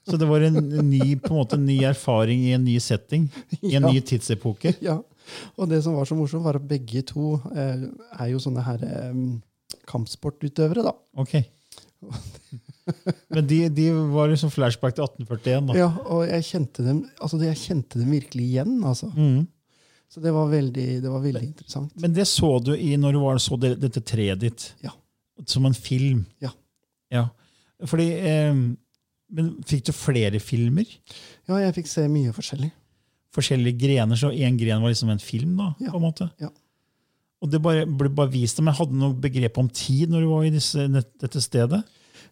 Så 0.08 0.18
det 0.18 0.27
var 0.29 0.41
en 0.48 0.56
ny, 0.89 1.15
på 1.20 1.34
en 1.34 1.38
måte, 1.41 1.58
en 1.60 1.65
ny 1.68 1.82
erfaring 1.86 2.39
i 2.48 2.53
en 2.56 2.63
ny 2.65 2.77
setting, 2.82 3.27
i 3.62 3.75
en 3.75 3.84
Ja. 3.84 3.91
ny 3.91 4.00
tidsepoke. 4.01 4.75
Ja. 4.82 5.00
Og 5.60 5.70
det 5.70 5.84
som 5.86 5.94
var 6.00 6.06
så 6.10 6.15
morsomt, 6.18 6.44
var 6.44 6.56
at 6.58 6.65
begge 6.68 7.03
to 7.06 7.36
eh, 7.53 7.84
er 8.20 8.32
jo 8.32 8.39
sånne 8.41 8.63
her 8.65 8.82
eh, 8.88 9.20
kampsportutøvere, 9.91 10.82
da. 10.88 10.96
Ok. 11.22 11.36
Men 13.29 13.46
de, 13.48 13.60
de 13.70 13.89
var 14.13 14.32
liksom 14.32 14.50
flashback 14.53 14.96
til 14.98 15.03
1841, 15.06 15.68
da. 15.70 15.77
Ja, 15.77 15.89
og 16.10 16.24
jeg 16.25 16.46
kjente 16.48 16.86
dem 16.86 17.01
altså 17.22 17.39
jeg 17.44 17.60
kjente 17.62 18.00
dem 18.01 18.13
virkelig 18.15 18.46
igjen. 18.53 18.77
altså. 18.88 19.12
Mm. 19.13 19.44
Så 20.10 20.24
det 20.24 20.32
var 20.34 20.48
veldig, 20.50 20.88
det 21.03 21.12
var 21.12 21.22
veldig 21.22 21.44
interessant. 21.46 21.91
Men 22.01 22.15
det 22.15 22.25
så 22.25 22.50
du 22.65 22.72
i 22.74 22.96
når 22.98 23.13
du 23.13 23.20
var, 23.22 23.38
så 23.44 23.60
det, 23.62 23.75
dette 23.84 24.01
treet 24.01 24.39
ditt. 24.41 24.72
Ja. 24.82 24.96
Som 25.46 25.68
en 25.70 25.75
film. 25.77 26.24
Ja. 26.41 26.50
Ja. 27.13 27.27
Fordi 27.88 28.08
eh, 28.18 28.63
Men 29.31 29.51
fikk 29.69 29.86
du 29.86 29.91
flere 29.93 30.39
filmer? 30.41 30.86
Ja, 31.48 31.57
jeg 31.62 31.75
fikk 31.75 31.88
se 31.91 32.07
mye 32.09 32.31
forskjellig. 32.33 32.71
Forskjellige 33.36 33.77
grener, 33.83 34.17
så 34.17 34.31
én 34.33 34.57
gren 34.57 34.81
var 34.81 34.89
liksom 34.89 35.12
en 35.13 35.19
film? 35.21 35.55
da, 35.57 35.75
Ja. 35.79 35.91
på 35.91 35.98
en 35.98 36.01
måte? 36.07 36.31
Ja. 36.41 36.50
Og 37.41 37.50
det 37.51 37.62
bare, 37.62 37.86
ble 37.86 38.09
bare 38.09 38.31
vist 38.33 38.57
dem. 38.57 38.65
Jeg 38.65 38.75
hadde 38.75 38.93
noe 39.00 39.13
begrep 39.13 39.57
om 39.57 39.69
tid 39.69 40.09
når 40.09 40.21
du 40.25 40.27
var 40.27 40.43
i 40.43 40.50
disse, 40.50 40.88
dette 41.21 41.39
stedet? 41.41 41.83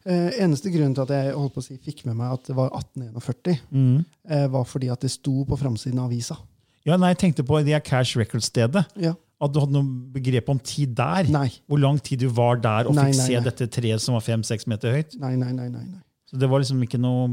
Eh, 0.05 0.31
eneste 0.43 0.71
grunnen 0.71 0.95
til 0.95 1.03
at 1.05 1.09
jeg 1.13 1.33
holdt 1.35 1.53
på 1.53 1.61
å 1.61 1.63
si, 1.63 1.77
fikk 1.77 2.05
med 2.05 2.15
meg 2.17 2.33
at 2.33 2.43
det 2.49 2.55
var 2.55 2.69
1841, 2.75 3.59
Mm. 3.71 4.05
eh, 4.29 4.47
var 4.47 4.63
fordi 4.65 4.89
at 4.91 4.99
det 5.01 5.11
sto 5.11 5.45
på 5.45 5.57
framsiden 5.57 5.99
av 5.99 6.09
avisa. 6.11 6.37
Ja, 6.85 6.97
nei, 6.97 7.13
Jeg 7.13 7.17
tenkte 7.19 7.43
på 7.45 7.63
det 7.63 7.73
er 7.73 7.79
Cash 7.79 8.15
Records-stedet. 8.17 8.85
Ja. 8.97 9.13
At 9.39 9.53
du 9.53 9.59
hadde 9.59 9.71
noe 9.73 9.83
begrep 10.11 10.49
om 10.49 10.57
tid 10.59 10.95
der. 10.95 11.23
Nei. 11.29 11.51
Hvor 11.69 11.79
lang 11.79 11.99
tid 12.01 12.19
du 12.19 12.27
var 12.29 12.55
der 12.57 12.87
og 12.87 12.95
Nei, 12.95 13.11
fikk 13.11 13.17
nei, 13.17 13.25
se 13.27 13.39
dette 13.43 13.67
treet 13.69 14.01
som 14.01 14.13
var 14.13 14.21
fem-seks 14.21 14.65
meter 14.67 14.91
høyt. 14.95 15.17
Nei, 15.19 15.35
nei, 15.35 15.51
nei. 15.51 15.67
nei, 15.69 15.83
nei. 15.85 16.01
Så 16.27 16.37
det 16.41 16.49
var 16.51 16.59
liksom 16.63 16.81
ikke 16.83 16.99
noe 16.99 17.29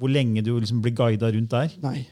Hvor 0.00 0.08
lenge 0.08 0.40
du 0.42 0.54
liksom 0.58 0.80
ble 0.80 0.90
guida 0.96 1.28
rundt 1.34 1.50
der. 1.52 1.72
nei. 1.82 2.06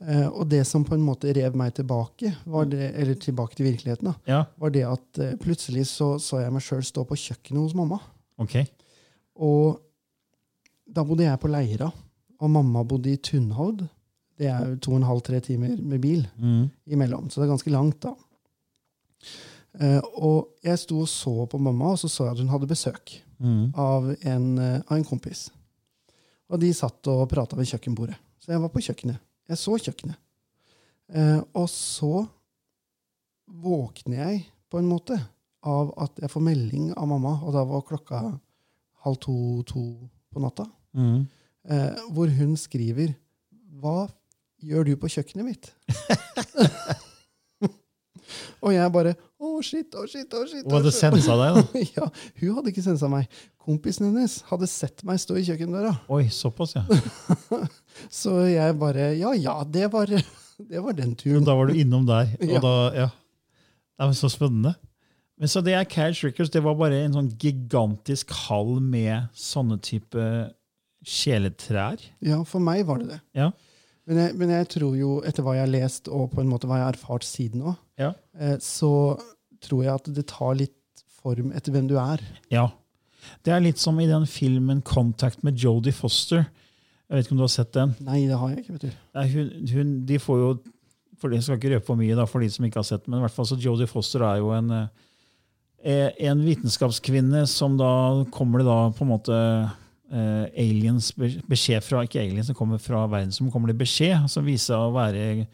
Uh, 0.00 0.28
og 0.32 0.46
det 0.48 0.62
som 0.66 0.80
på 0.84 0.94
en 0.96 1.02
måte 1.04 1.28
rev 1.36 1.52
meg 1.60 1.74
tilbake, 1.76 2.30
var 2.48 2.64
det, 2.64 2.86
eller 2.96 3.14
tilbake 3.20 3.54
til 3.58 3.66
virkeligheten, 3.68 4.06
da, 4.08 4.14
Ja, 4.26 4.38
var 4.56 4.70
det 4.72 4.86
at 4.88 5.18
uh, 5.20 5.34
plutselig 5.36 5.84
så, 5.90 6.14
så 6.18 6.40
jeg 6.40 6.52
meg 6.54 6.64
sjøl 6.64 6.80
stå 6.88 7.04
på 7.04 7.18
kjøkkenet 7.20 7.60
hos 7.60 7.74
mamma. 7.76 7.98
Okay. 8.40 8.64
Og 9.36 9.76
da 10.88 11.04
bodde 11.04 11.26
jeg 11.28 11.40
på 11.42 11.52
Leira, 11.52 11.90
og 12.40 12.50
mamma 12.50 12.80
bodde 12.88 13.12
i 13.12 13.20
Tunhovd. 13.20 13.84
Det 14.40 14.48
er 14.48 14.70
jo 14.70 14.78
to 14.80 14.94
og 14.96 15.02
en 15.02 15.08
halv, 15.10 15.20
tre 15.28 15.40
timer 15.44 15.76
med 15.76 16.00
bil 16.00 16.24
Mm. 16.40 16.70
imellom, 16.88 17.28
så 17.28 17.42
det 17.42 17.48
er 17.50 17.52
ganske 17.52 17.70
langt, 17.76 18.00
da. 18.00 18.14
Uh, 19.76 20.00
og 20.16 20.48
jeg 20.64 20.78
sto 20.82 21.02
og 21.04 21.08
så 21.12 21.44
på 21.46 21.58
mamma, 21.60 21.92
og 21.92 21.98
så 22.00 22.08
så 22.08 22.24
jeg 22.24 22.32
at 22.38 22.40
hun 22.42 22.48
hadde 22.56 22.66
besøk 22.72 23.20
Mm. 23.40 23.72
av 23.74 24.10
en, 24.20 24.58
eh, 24.58 24.80
av 24.86 24.96
en 24.98 25.04
kompis. 25.04 25.46
Og 26.50 26.60
de 26.60 26.72
satt 26.74 27.06
og 27.08 27.28
prata 27.30 27.56
ved 27.56 27.66
kjøkkenbordet. 27.70 28.16
Så 28.38 28.52
jeg 28.52 28.60
var 28.60 28.68
på 28.68 28.82
kjøkkenet. 28.84 29.18
Jeg 29.48 29.56
så 29.56 29.78
kjøkkenet. 29.80 30.16
Eh, 31.14 31.40
og 31.54 31.68
så 31.72 32.26
våkner 33.50 34.16
jeg 34.20 34.44
på 34.70 34.78
en 34.78 34.88
måte 34.90 35.16
av 35.66 35.90
at 36.00 36.20
jeg 36.22 36.30
får 36.30 36.44
melding 36.44 36.92
av 36.96 37.08
mamma, 37.08 37.32
og 37.44 37.52
da 37.56 37.64
var 37.64 37.82
klokka 37.88 38.20
halv 39.04 39.16
to-to 39.20 39.84
på 40.32 40.40
natta, 40.44 40.66
Mm. 40.94 41.26
eh, 41.68 41.94
hvor 42.12 42.28
hun 42.28 42.56
skriver 42.56 43.14
Hva 43.80 44.10
gjør 44.62 44.84
du 44.84 44.96
på 44.96 45.08
kjøkkenet 45.08 45.44
mitt? 45.44 45.72
og 48.62 48.72
jeg 48.74 48.92
bare 48.92 49.14
Å, 49.60 49.64
shit, 49.66 49.92
å, 49.94 50.06
shit, 50.08 50.32
å, 50.32 50.42
shit. 50.48 50.64
Hun 50.64 50.72
hadde 50.78 50.92
sensa 50.96 51.34
deg, 51.36 51.56
da. 51.60 51.80
ja, 51.98 52.06
hun 52.40 52.54
hadde 52.56 52.72
ikke 52.72 52.84
sensa 52.86 53.10
meg. 53.12 53.28
Kompisen 53.60 54.06
hennes 54.08 54.38
hadde 54.48 54.66
sett 54.72 55.04
meg 55.04 55.20
stå 55.20 55.36
i 55.36 55.44
kjøkkendøra. 55.44 55.90
Oi, 56.16 56.22
såpass, 56.32 56.72
ja. 56.78 56.84
Så 58.20 58.38
jeg 58.48 58.76
bare 58.80 59.10
Ja, 59.20 59.34
ja, 59.36 59.58
det 59.68 59.90
var, 59.92 60.08
det 60.70 60.80
var 60.84 60.96
den 60.96 61.12
Og 61.12 61.18
turen. 61.20 61.44
da 61.44 61.56
var 61.58 61.68
du 61.68 61.76
innom 61.82 62.06
der. 62.08 62.32
Og 62.40 62.54
Ja. 62.56 62.62
da, 62.64 62.72
ja. 63.04 63.08
Det 64.00 64.08
var 64.08 64.16
så 64.16 64.30
spennende. 64.32 64.72
Men 65.40 65.48
så 65.52 65.60
det 65.64 65.74
er 65.76 65.84
Cash 65.88 66.24
Records, 66.24 66.50
det 66.52 66.62
var 66.64 66.74
bare 66.80 67.02
en 67.04 67.12
sånn 67.16 67.28
gigantisk 67.40 68.32
hall 68.46 68.78
med 68.80 69.28
sånne 69.36 69.76
type 69.84 70.24
kjeletrær. 71.04 72.00
Ja, 72.24 72.42
for 72.48 72.60
meg 72.64 72.84
var 72.88 73.00
det 73.00 73.08
det. 73.14 73.20
Ja. 73.36 73.50
Men 74.08 74.18
jeg, 74.20 74.34
men 74.40 74.50
jeg 74.52 74.68
tror 74.72 74.96
jo, 74.98 75.10
etter 75.28 75.44
hva 75.46 75.54
jeg 75.56 75.64
har 75.66 75.72
lest, 75.72 76.08
og 76.12 76.32
på 76.34 76.42
en 76.42 76.48
måte 76.50 76.68
hva 76.68 76.80
jeg 76.80 76.86
har 76.88 76.96
erfart 76.98 77.24
siden 77.28 77.62
òg, 77.70 77.76
Ja. 78.00 78.12
eh, 78.38 78.56
så 78.60 78.90
tror 79.66 79.84
jeg 79.84 79.94
at 79.94 80.12
det 80.16 80.26
tar 80.30 80.56
litt 80.58 81.04
form 81.20 81.52
etter 81.56 81.74
hvem 81.74 81.90
du 81.90 81.98
er. 82.00 82.22
ja. 82.52 82.70
Det 83.44 83.52
er 83.52 83.60
litt 83.60 83.76
som 83.76 83.98
i 84.00 84.08
den 84.08 84.24
filmen 84.24 84.78
'Contact' 84.80 85.44
med 85.44 85.58
Jodie 85.60 85.92
Foster. 85.92 86.46
Jeg 87.10 87.16
vet 87.16 87.26
ikke 87.26 87.34
om 87.34 87.40
du 87.40 87.44
har 87.44 87.52
sett 87.52 87.72
den? 87.74 87.94
Nei, 88.00 88.20
det 88.30 88.38
har 88.38 88.52
jeg 88.52 88.62
ikke, 88.62 88.76
vet 88.76 88.86
du. 88.86 88.98
Nei, 89.18 89.24
hun, 89.34 89.50
hun, 89.74 89.90
de 90.06 90.18
får 90.22 90.38
jo 90.40 90.50
for 91.20 91.34
Jeg 91.34 91.44
skal 91.44 91.58
ikke 91.58 91.74
røpe 91.74 91.84
for 91.84 92.00
mye 92.00 92.16
da, 92.16 92.24
for 92.24 92.40
de 92.40 92.48
som 92.48 92.64
ikke 92.64 92.80
har 92.80 92.86
sett 92.88 93.04
den, 93.04 93.12
men 93.12 93.20
i 93.20 93.24
hvert 93.26 93.34
fall 93.34 93.48
så 93.48 93.58
Jodie 93.60 93.88
Foster 93.90 94.22
er 94.24 94.38
jo 94.40 94.54
en, 94.56 94.70
eh, 95.84 96.08
en 96.30 96.40
vitenskapskvinne 96.46 97.42
som 97.50 97.76
da 97.76 98.24
kommer 98.32 98.62
det 98.62 98.68
da 98.70 98.78
på 98.96 99.04
en 99.04 99.10
måte 99.10 99.36
eh, 99.36 100.46
aliens 100.48 101.10
beskjed 101.18 101.84
fra 101.84 102.06
Ikke 102.06 102.22
aliens 102.22 102.48
som 102.48 102.56
kommer 102.56 102.80
fra 102.80 103.04
verden, 103.04 103.34
som 103.36 103.50
kommer 103.52 103.68
det 103.68 103.76
beskjed 103.82 104.30
som 104.32 104.48
viser 104.48 104.80
å 104.80 104.94
være 104.96 105.26
eh, 105.42 105.44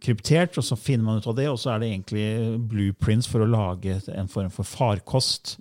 kryptert, 0.00 0.56
og 0.56 0.64
så 0.64 0.76
finner 0.80 1.04
man 1.04 1.18
ut 1.20 1.26
av 1.28 1.36
det, 1.36 1.48
og 1.52 1.58
så 1.60 1.74
er 1.74 1.82
det 1.82 1.90
egentlig 1.90 2.26
blueprints 2.70 3.28
for 3.28 3.44
å 3.44 3.48
lage 3.50 3.98
en 4.14 4.30
form 4.32 4.50
for 4.54 4.64
farkost. 4.64 5.58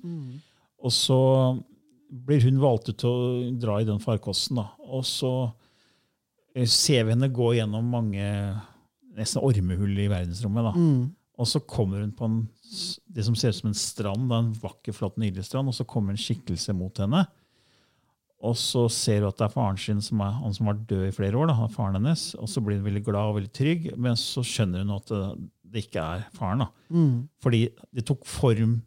Og 0.84 0.92
så 0.96 1.20
blir 2.14 2.44
hun 2.46 2.62
valgt 2.62 2.90
ut 2.90 3.00
til 3.02 3.10
å 3.10 3.52
dra 3.60 3.80
i 3.82 3.88
den 3.88 4.00
farkosten. 4.00 4.60
da. 4.62 4.70
Og 4.88 5.04
så 5.08 5.34
eh, 6.56 6.68
ser 6.70 7.04
vi 7.08 7.16
henne 7.16 7.32
gå 7.34 7.54
gjennom 7.58 7.88
mange 7.90 8.24
nesten 9.18 9.44
ormehull 9.44 9.98
i 10.00 10.10
verdensrommet. 10.12 10.64
da. 10.70 10.74
Og 11.42 11.48
så 11.50 11.60
kommer 11.66 12.04
hun 12.04 12.12
på 12.14 12.28
en, 12.30 12.42
det 13.10 13.26
som 13.26 13.36
ser 13.36 13.50
ut 13.50 13.60
som 13.60 13.72
en 13.72 13.78
strand, 13.78 14.30
da, 14.30 14.40
en 14.44 14.54
vakker, 14.62 14.94
flott, 14.94 15.18
nydelig 15.18 15.48
strand, 15.48 15.68
og 15.68 15.76
så 15.76 15.86
kommer 15.90 16.14
en 16.14 16.22
skikkelse 16.22 16.76
mot 16.78 16.98
henne. 17.02 17.26
Og 18.44 18.58
så 18.60 18.84
ser 18.92 19.22
hun 19.24 19.30
at 19.32 19.40
det 19.40 19.46
er 19.48 19.54
faren 19.54 19.80
sin, 19.80 20.02
som 20.04 20.20
er, 20.26 20.34
han 20.42 20.54
som 20.56 20.68
har 20.68 20.76
vært 20.76 20.88
død 20.90 21.04
i 21.08 21.16
flere 21.16 21.40
år. 21.40 21.48
da, 21.48 21.56
han 21.62 21.72
faren 21.72 21.96
hennes, 22.00 22.26
Og 22.36 22.50
så 22.52 22.64
blir 22.64 22.80
hun 22.80 22.88
veldig 22.90 23.04
glad 23.06 23.32
og 23.32 23.38
veldig 23.40 23.54
trygg, 23.56 23.90
men 23.98 24.18
så 24.20 24.44
skjønner 24.44 24.84
hun 24.84 24.96
at 24.98 25.14
det, 25.74 25.86
ikke 25.86 26.04
er 26.04 26.26
faren. 26.36 26.66
da. 26.66 26.68
Fordi 27.42 27.64
det 27.96 28.06
tok 28.06 28.26
form, 28.30 28.82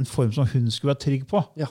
en 0.00 0.08
form 0.08 0.32
som 0.34 0.48
hun 0.50 0.70
skulle 0.72 0.94
være 0.94 1.04
trygg 1.04 1.28
på. 1.30 1.44
Ja. 1.60 1.68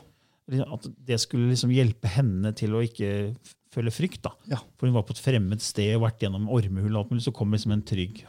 At 0.70 0.88
det 1.08 1.18
skulle 1.24 1.50
liksom 1.50 1.74
hjelpe 1.74 2.08
henne 2.12 2.54
til 2.56 2.76
å 2.76 2.84
ikke 2.86 3.34
føle 3.74 3.92
frykt. 3.92 4.22
da. 4.24 4.36
Ja. 4.52 4.62
For 4.78 4.88
hun 4.88 4.96
var 4.96 5.08
på 5.08 5.16
et 5.16 5.24
fremmed 5.24 5.62
sted 5.64 5.96
og 5.98 6.06
vært 6.06 6.22
gjennom 6.22 6.46
ormehull, 6.54 6.94
og 6.94 7.06
alt 7.06 7.16
mulig, 7.16 7.26
så 7.26 7.34
kom 7.36 7.52
liksom 7.56 7.74
en 7.74 7.86
trygg 7.88 8.22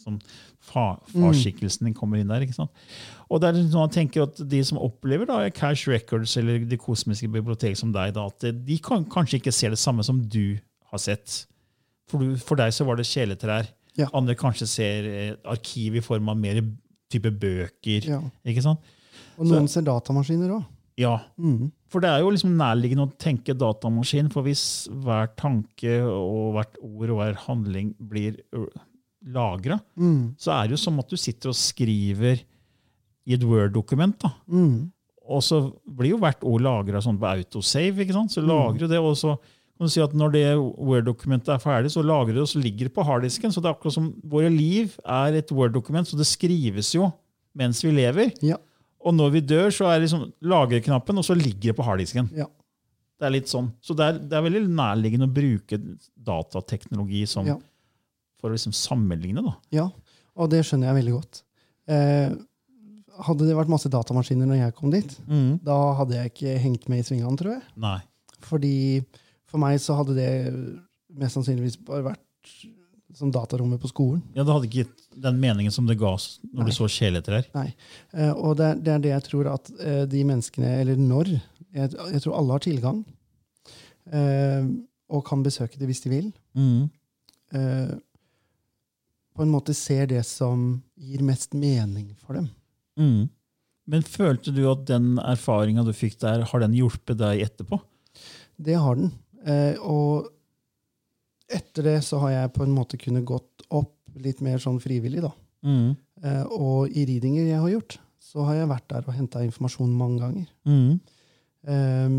sånn 0.00 0.16
fa, 0.60 0.98
Farsskikkelsen 1.12 1.88
din 1.88 1.96
kommer 1.96 2.20
inn 2.20 2.30
der. 2.30 2.44
ikke 2.44 2.56
sant? 2.56 2.84
Og 3.30 3.40
det 3.40 3.48
er 3.48 3.56
liksom 3.58 3.72
sånn 3.74 3.86
jeg 3.86 3.94
tenker 3.96 4.26
at 4.26 4.40
De 4.50 4.60
som 4.66 4.80
opplever 4.82 5.28
da 5.28 5.42
Cash 5.54 5.88
Records 5.90 6.36
eller 6.40 6.64
Det 6.68 6.80
kosmiske 6.82 7.30
biblioteket 7.30 7.78
som 7.78 7.92
deg, 7.94 8.14
da, 8.16 8.26
at 8.26 8.48
de 8.66 8.78
kan, 8.82 9.06
kanskje 9.10 9.40
ikke 9.40 9.54
ser 9.54 9.74
det 9.74 9.80
samme 9.82 10.04
som 10.06 10.20
du 10.22 10.58
har 10.90 11.02
sett. 11.02 11.44
For, 12.10 12.22
du, 12.22 12.34
for 12.42 12.58
deg 12.58 12.74
så 12.74 12.86
var 12.88 12.98
det 12.98 13.06
kjeletrær. 13.08 13.70
Ja. 13.98 14.08
Andre 14.16 14.34
kanskje 14.38 14.66
ser 14.70 15.06
eh, 15.10 15.32
arkiv 15.50 15.98
i 15.98 16.02
form 16.04 16.30
av 16.32 16.38
mer 16.38 16.60
type 17.10 17.30
bøker. 17.42 18.06
Ja. 18.06 18.20
ikke 18.46 18.64
sant? 18.64 18.92
Og 19.40 19.48
noen 19.48 19.70
ser 19.70 19.86
datamaskiner 19.86 20.52
òg. 20.58 20.68
Ja, 21.00 21.14
for 21.88 22.02
det 22.04 22.10
er 22.10 22.20
jo 22.20 22.32
liksom 22.34 22.58
nærliggende 22.58 23.06
å 23.06 23.12
tenke 23.16 23.54
datamaskin, 23.56 24.28
for 24.32 24.44
hvis 24.44 24.84
hver 25.00 25.30
tanke 25.38 25.94
og 26.04 26.58
hvert 26.58 26.76
ord 26.84 27.12
og 27.14 27.20
hver 27.22 27.38
handling 27.46 27.94
blir 28.10 28.36
lagra, 29.26 29.80
så 30.38 30.52
er 30.54 30.68
det 30.68 30.78
jo 30.78 30.84
som 30.84 30.98
at 30.98 31.08
du 31.08 31.16
sitter 31.16 31.48
og 31.52 31.56
skriver 31.58 32.40
i 33.26 33.34
et 33.36 33.42
Word-dokument. 33.44 34.16
da. 34.22 34.30
Og 35.30 35.42
så 35.42 35.72
blir 35.86 36.10
jo 36.14 36.18
hvert 36.18 36.42
ord 36.42 36.60
lagra 36.64 37.00
sånn 37.04 37.18
på 37.20 37.28
autosave. 37.28 38.00
ikke 38.02 38.12
sant? 38.16 38.32
Så 38.32 38.40
lagrer 38.42 38.78
du 38.80 38.86
det, 38.88 38.98
og 38.98 39.14
så 39.16 39.36
kan 39.36 39.86
du 39.86 39.92
si 39.92 40.00
at 40.00 40.12
når 40.12 40.32
det 40.32 40.44
Word-dokumentet 40.58 41.48
er 41.54 41.58
ferdig, 41.62 41.90
så 41.92 42.02
lagrer 42.02 42.34
det, 42.34 42.42
og 42.42 42.48
så 42.48 42.58
ligger 42.60 42.88
det 42.88 42.94
på 42.94 43.04
harddisken. 43.06 43.52
Så 43.52 43.60
det 43.62 43.68
er 43.70 43.76
akkurat 43.76 43.94
som 43.94 44.10
våre 44.24 44.50
liv 44.50 44.96
er 45.04 45.32
et 45.38 45.52
Word-dokument, 45.52 46.08
så 46.08 46.16
det 46.18 46.26
skrives 46.26 46.94
jo 46.94 47.12
mens 47.54 47.84
vi 47.84 47.90
lever. 47.92 48.32
Ja. 48.42 48.56
Og 49.00 49.14
når 49.14 49.30
vi 49.32 49.40
dør, 49.40 49.70
så 49.72 49.86
er 49.88 50.00
liksom 50.02 50.32
lagerknappen, 50.42 51.16
og 51.18 51.24
så 51.24 51.34
ligger 51.34 51.70
det 51.72 51.76
på 51.76 51.84
harddisken. 51.86 52.28
Ja. 52.36 52.46
Det 53.20 53.26
er 53.28 53.30
litt 53.36 53.48
sånn. 53.48 53.70
Så 53.80 53.94
det 53.96 54.04
er, 54.04 54.18
det 54.18 54.32
er 54.36 54.42
veldig 54.44 54.64
nærliggende 54.68 55.28
å 55.28 55.32
bruke 55.32 55.78
datateknologi 56.16 57.26
som, 57.28 57.46
Ja. 57.46 57.56
For 58.40 58.50
å 58.50 58.56
liksom 58.56 58.72
sammenligne. 58.76 59.42
da. 59.46 59.54
ja. 59.76 59.88
Og 60.40 60.48
det 60.48 60.62
skjønner 60.64 60.88
jeg 60.88 60.96
veldig 61.02 61.12
godt. 61.18 61.42
Eh, 61.90 62.30
hadde 63.26 63.44
det 63.48 63.56
vært 63.58 63.68
masse 63.68 63.90
datamaskiner 63.92 64.46
når 64.48 64.60
jeg 64.62 64.74
kom 64.78 64.92
dit, 64.94 65.10
da 65.66 65.74
hadde 65.98 66.16
jeg 66.16 66.30
ikke 66.32 66.54
hengt 66.62 66.86
med 66.88 67.02
i 67.02 67.04
svingene, 67.04 67.36
tror 67.36 67.56
jeg. 67.58 67.62
Nei. 67.82 67.98
Fordi 68.46 68.70
for 69.50 69.60
meg 69.60 69.76
så 69.82 69.98
hadde 69.98 70.14
det 70.16 70.30
mest 71.20 71.36
sannsynligvis 71.36 71.76
bare 71.84 72.06
vært 72.12 72.54
som 73.18 73.32
datarommet 73.34 73.82
på 73.82 73.90
skolen. 73.90 74.22
Ja, 74.38 74.44
Det 74.46 74.54
hadde 74.54 74.68
ikke 74.70 74.84
gitt 74.86 75.08
den 75.26 75.40
meningen 75.42 75.74
som 75.74 75.84
det 75.90 75.98
ga 76.00 76.12
oss 76.14 76.38
når 76.46 76.62
Nei. 76.62 76.70
du 76.70 76.76
så 76.78 76.86
kjeletrær. 76.88 77.48
Nei. 77.58 77.66
Eh, 78.14 78.30
og 78.32 78.54
det, 78.56 78.68
er- 78.70 78.80
det 78.86 78.92
er 78.94 79.02
det 79.04 79.12
jeg 79.16 79.24
tror 79.28 79.50
at 79.52 79.72
eh, 79.82 80.04
de 80.06 80.22
menneskene, 80.24 80.76
eller 80.80 80.96
når 80.96 81.34
Jeg, 81.74 81.90
jeg 81.92 82.22
tror 82.24 82.38
alle 82.38 82.54
har 82.56 82.62
tilgang. 82.64 83.02
Eh, 84.10 84.64
og 85.10 85.24
kan 85.26 85.42
besøke 85.44 85.76
det 85.78 85.86
hvis 85.90 86.00
de 86.06 86.10
vil. 86.14 86.30
Mm. 86.56 86.88
Eh, 89.40 89.42
på 89.42 89.46
en 89.46 89.52
måte 89.52 89.74
ser 89.74 90.06
det 90.06 90.22
som 90.26 90.82
gir 90.96 91.22
mest 91.22 91.54
mening 91.54 92.14
for 92.20 92.34
dem. 92.34 92.48
Mm. 92.98 93.28
Men 93.86 94.02
følte 94.02 94.52
du 94.52 94.66
at 94.70 94.84
den 94.86 95.18
erfaringa 95.18 95.82
du 95.82 95.92
fikk 95.92 96.18
der, 96.20 96.44
har 96.44 96.60
den 96.60 96.74
hjulpet 96.76 97.18
deg 97.18 97.40
etterpå? 97.46 97.80
Det 98.56 98.76
har 98.76 98.96
den. 98.96 99.10
Eh, 99.46 99.80
og 99.80 100.28
etter 101.50 101.82
det 101.82 102.04
så 102.04 102.20
har 102.20 102.30
jeg 102.30 102.52
på 102.52 102.66
en 102.66 102.74
måte 102.74 103.00
kunnet 103.00 103.24
gått 103.24 103.64
opp 103.70 103.96
litt 104.20 104.40
mer 104.44 104.58
sånn 104.58 104.80
frivillig, 104.80 105.22
da. 105.24 105.32
Mm. 105.64 105.96
Eh, 106.22 106.44
og 106.52 106.92
i 106.92 107.06
readinger 107.08 107.48
jeg 107.48 107.62
har 107.64 107.72
gjort, 107.72 107.98
så 108.20 108.44
har 108.44 108.60
jeg 108.60 108.70
vært 108.70 108.88
der 108.92 109.08
og 109.08 109.16
henta 109.16 109.42
informasjon 109.42 109.96
mange 109.96 110.20
ganger. 110.20 110.52
Mm. 110.68 111.00
Eh, 111.64 112.14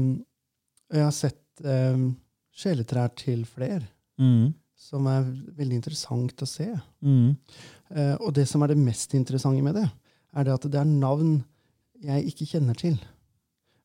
og 0.91 0.97
jeg 0.97 1.05
har 1.05 1.15
sett 1.15 1.63
um, 1.63 2.15
sjeletrær 2.51 3.13
til 3.15 3.45
flere, 3.45 3.85
Mm. 4.21 4.51
Som 4.81 5.07
er 5.09 5.25
veldig 5.57 5.77
interessant 5.77 6.41
å 6.41 6.49
se. 6.49 6.67
Mm. 7.05 7.35
Uh, 7.93 8.15
og 8.17 8.31
det 8.37 8.47
som 8.49 8.63
er 8.63 8.73
det 8.73 8.81
mest 8.81 9.13
interessante 9.17 9.63
med 9.65 9.77
det, 9.77 9.87
er 10.31 10.47
det 10.47 10.55
at 10.55 10.67
det 10.71 10.79
er 10.79 10.89
navn 10.89 11.41
jeg 12.01 12.31
ikke 12.31 12.47
kjenner 12.55 12.77
til, 12.79 12.95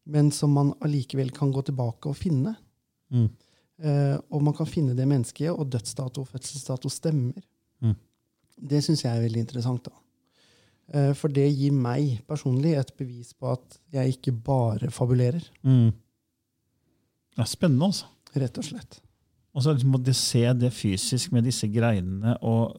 men 0.08 0.30
som 0.32 0.54
man 0.56 0.72
allikevel 0.84 1.32
kan 1.36 1.52
gå 1.52 1.66
tilbake 1.66 2.08
og 2.08 2.16
finne. 2.16 2.54
Mm. 3.12 3.28
Uh, 3.76 4.16
og 4.32 4.40
man 4.46 4.56
kan 4.56 4.68
finne 4.70 4.96
det 4.96 5.08
mennesket, 5.08 5.52
og 5.52 5.68
dødsdato 5.74 6.24
og 6.24 6.32
fødselsdato 6.32 6.90
stemmer. 6.92 7.44
Mm. 7.84 7.96
Det 8.56 8.80
syns 8.84 9.04
jeg 9.04 9.12
er 9.12 9.26
veldig 9.26 9.44
interessant. 9.44 9.90
da. 9.90 10.02
Uh, 10.94 11.12
for 11.18 11.28
det 11.28 11.50
gir 11.50 11.76
meg 11.76 12.22
personlig 12.30 12.72
et 12.78 12.94
bevis 12.96 13.34
på 13.36 13.52
at 13.52 13.80
jeg 13.92 14.16
ikke 14.16 14.36
bare 14.48 14.90
fabulerer, 14.90 15.44
Mm. 15.62 15.92
Det 17.36 17.42
er 17.44 17.48
spennende, 17.52 17.84
altså. 17.84 18.06
rett 18.32 18.56
og 18.56 18.64
slett. 18.64 18.94
Og 19.56 19.64
så 19.64 19.72
må 19.88 19.98
du 20.04 20.12
se 20.12 20.42
det 20.52 20.68
fysisk 20.76 21.32
med 21.32 21.46
disse 21.48 21.68
greinene 21.72 22.34
og 22.44 22.76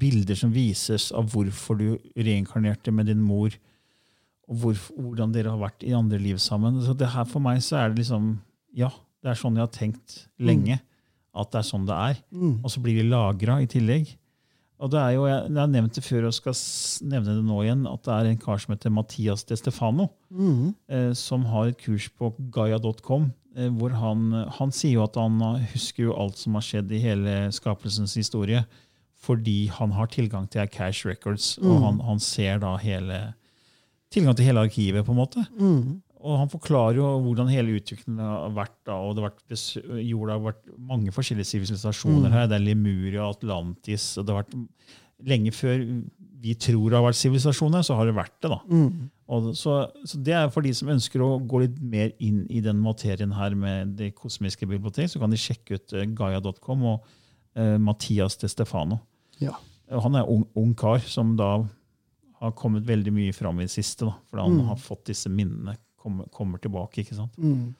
bilder 0.00 0.36
som 0.36 0.52
vises 0.52 1.08
av 1.16 1.30
hvorfor 1.32 1.78
du 1.80 1.86
reinkarnerte 2.12 2.92
med 2.92 3.08
din 3.08 3.22
mor, 3.24 3.54
og 4.50 4.58
hvor, 4.60 4.76
hvordan 4.98 5.32
dere 5.32 5.54
har 5.54 5.62
vært 5.62 5.86
i 5.86 5.94
andre 5.96 6.18
liv 6.20 6.36
sammen. 6.42 6.76
Så 6.84 6.92
det 6.98 7.08
her 7.14 7.24
For 7.30 7.40
meg 7.40 7.62
så 7.64 7.78
er 7.80 7.92
det 7.92 8.02
liksom 8.02 8.34
Ja, 8.76 8.90
det 9.22 9.32
er 9.32 9.38
sånn 9.38 9.56
jeg 9.56 9.64
har 9.64 9.72
tenkt 9.72 10.24
lenge. 10.42 10.80
At 11.30 11.52
det 11.52 11.60
er 11.60 11.68
sånn 11.68 11.86
det 11.86 11.96
er. 11.96 12.20
Mm. 12.34 12.56
Og 12.58 12.72
så 12.72 12.82
blir 12.82 12.98
vi 12.98 13.06
lagra 13.06 13.60
i 13.62 13.68
tillegg. 13.70 14.10
Og 14.80 14.90
det 14.90 14.96
er 15.00 15.10
jo, 15.12 15.26
Jeg, 15.28 15.42
jeg 15.50 15.60
har 15.60 15.66
nevnt 15.68 15.94
det 15.98 16.04
før 16.06 16.26
og 16.30 16.32
skal 16.34 16.54
nevne 17.10 17.34
det 17.36 17.44
nå 17.44 17.58
igjen, 17.66 17.82
at 17.86 18.02
det 18.06 18.14
er 18.14 18.28
en 18.30 18.38
kar 18.40 18.58
som 18.62 18.72
heter 18.74 18.90
Mathias 18.96 19.44
De 19.44 19.56
Stefano 19.60 20.08
Mm. 20.32 20.74
eh, 20.88 21.12
som 21.12 21.44
har 21.44 21.66
et 21.68 21.78
kurs 21.78 22.08
på 22.16 22.30
gaia.com, 22.54 23.32
eh, 23.56 23.68
hvor 23.68 23.90
han, 23.90 24.30
han 24.58 24.70
sier 24.72 24.94
jo 24.94 25.02
at 25.04 25.16
han 25.20 25.36
husker 25.74 26.04
jo 26.06 26.14
alt 26.16 26.38
som 26.38 26.54
har 26.54 26.62
skjedd 26.64 26.90
i 26.92 26.98
hele 27.02 27.50
skapelsens 27.52 28.14
historie, 28.16 28.64
fordi 29.20 29.66
han 29.68 29.90
har 29.92 30.06
tilgang 30.08 30.46
til 30.48 30.66
Cash 30.72 31.04
Records, 31.06 31.58
og 31.58 31.64
Mm. 31.76 31.82
han, 31.82 32.00
han 32.00 32.18
ser 32.20 32.58
da 32.62 32.76
hele 32.80 33.34
tilgang 34.10 34.34
til 34.36 34.46
hele 34.46 34.60
arkivet, 34.64 35.04
på 35.04 35.12
en 35.12 35.18
måte. 35.20 35.44
Mm. 35.60 36.00
Og 36.22 36.38
han 36.38 36.48
forklarer 36.52 36.96
jo 37.00 37.06
hvordan 37.24 37.48
hele 37.48 37.78
utviklingen 37.80 38.18
har 38.20 38.50
vært. 38.52 38.74
da, 38.84 38.92
og 39.00 39.14
det 39.16 39.22
har 39.24 39.30
vært 39.30 40.04
Jorda 40.04 40.32
har 40.36 40.52
vært 40.52 40.66
mange 40.78 41.10
forskjellige 41.16 41.48
sivilisasjoner 41.54 42.28
Mm. 42.28 42.32
her. 42.32 42.46
Det 42.46 42.56
er 42.60 42.64
Lemuria, 42.66 43.28
Atlantis 43.30 44.18
og 44.18 44.26
det 44.26 44.34
har 44.34 44.42
vært 44.44 44.66
Lenge 45.22 45.50
før 45.52 45.76
vi 46.40 46.54
tror 46.54 46.88
det 46.88 46.96
har 46.96 47.04
vært 47.04 47.18
sivilisasjoner, 47.20 47.82
så 47.84 47.94
har 47.94 48.06
det 48.06 48.14
vært 48.16 48.40
det. 48.40 48.48
da. 48.48 48.58
Mm. 48.70 49.10
Og 49.28 49.50
så, 49.54 49.74
så 50.08 50.16
det 50.24 50.32
er 50.32 50.48
for 50.48 50.62
de 50.62 50.72
som 50.72 50.88
ønsker 50.88 51.20
å 51.20 51.46
gå 51.46 51.60
litt 51.60 51.76
mer 51.80 52.12
inn 52.18 52.46
i 52.48 52.60
den 52.64 52.80
materien 52.80 53.30
her 53.36 53.52
med 53.54 53.96
Det 53.98 54.14
kosmiske 54.16 54.66
bibliotek, 54.66 55.10
så 55.12 55.20
kan 55.20 55.28
de 55.30 55.36
sjekke 55.36 55.74
ut 55.76 55.92
eh, 55.92 56.06
gaia.com 56.06 56.82
og 56.94 57.04
eh, 57.54 57.76
Mathias 57.76 58.36
de 58.40 58.48
Stefano. 58.48 59.00
Ja. 59.40 59.52
Han 59.90 60.14
er 60.16 60.24
ung, 60.26 60.46
ung 60.56 60.72
kar 60.74 60.98
som 61.04 61.36
da 61.36 61.66
har 62.40 62.52
kommet 62.56 62.86
veldig 62.88 63.12
mye 63.12 63.34
fram 63.36 63.60
i 63.60 63.64
det 63.68 63.74
siste. 63.76 64.06
da, 64.08 64.14
fordi 64.30 64.42
han 64.42 64.56
Mm. 64.62 64.66
har 64.68 64.76
fått 64.76 65.04
disse 65.12 65.28
minnene 65.28 65.76
kommer, 66.00 66.28
kommer 66.34 66.62
tilbake. 66.62 67.04
ikke 67.04 67.18
sant? 67.18 67.36
Mm. 67.38 67.70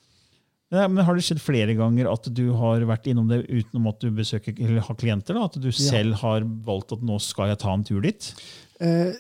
Ja, 0.71 0.87
men 0.87 1.03
Har 1.05 1.17
det 1.19 1.25
skjedd 1.27 1.41
flere 1.43 1.75
ganger 1.75 2.07
at 2.13 2.29
du 2.31 2.45
har 2.55 2.85
vært 2.87 3.09
innom 3.11 3.27
det 3.31 3.43
utenom 3.49 3.89
at 3.91 3.99
du 4.05 4.13
besøker, 4.15 4.55
eller 4.55 4.85
har 4.87 4.99
klienter? 4.99 5.35
da, 5.35 5.49
At 5.49 5.59
du 5.59 5.71
selv 5.75 6.21
har 6.23 6.47
valgt 6.67 6.95
at 6.95 7.03
nå 7.03 7.19
skal 7.23 7.51
jeg 7.51 7.59
ta 7.65 7.75
en 7.75 7.83
tur 7.87 8.05
dit? 8.05 8.29
Eh, 8.79 9.11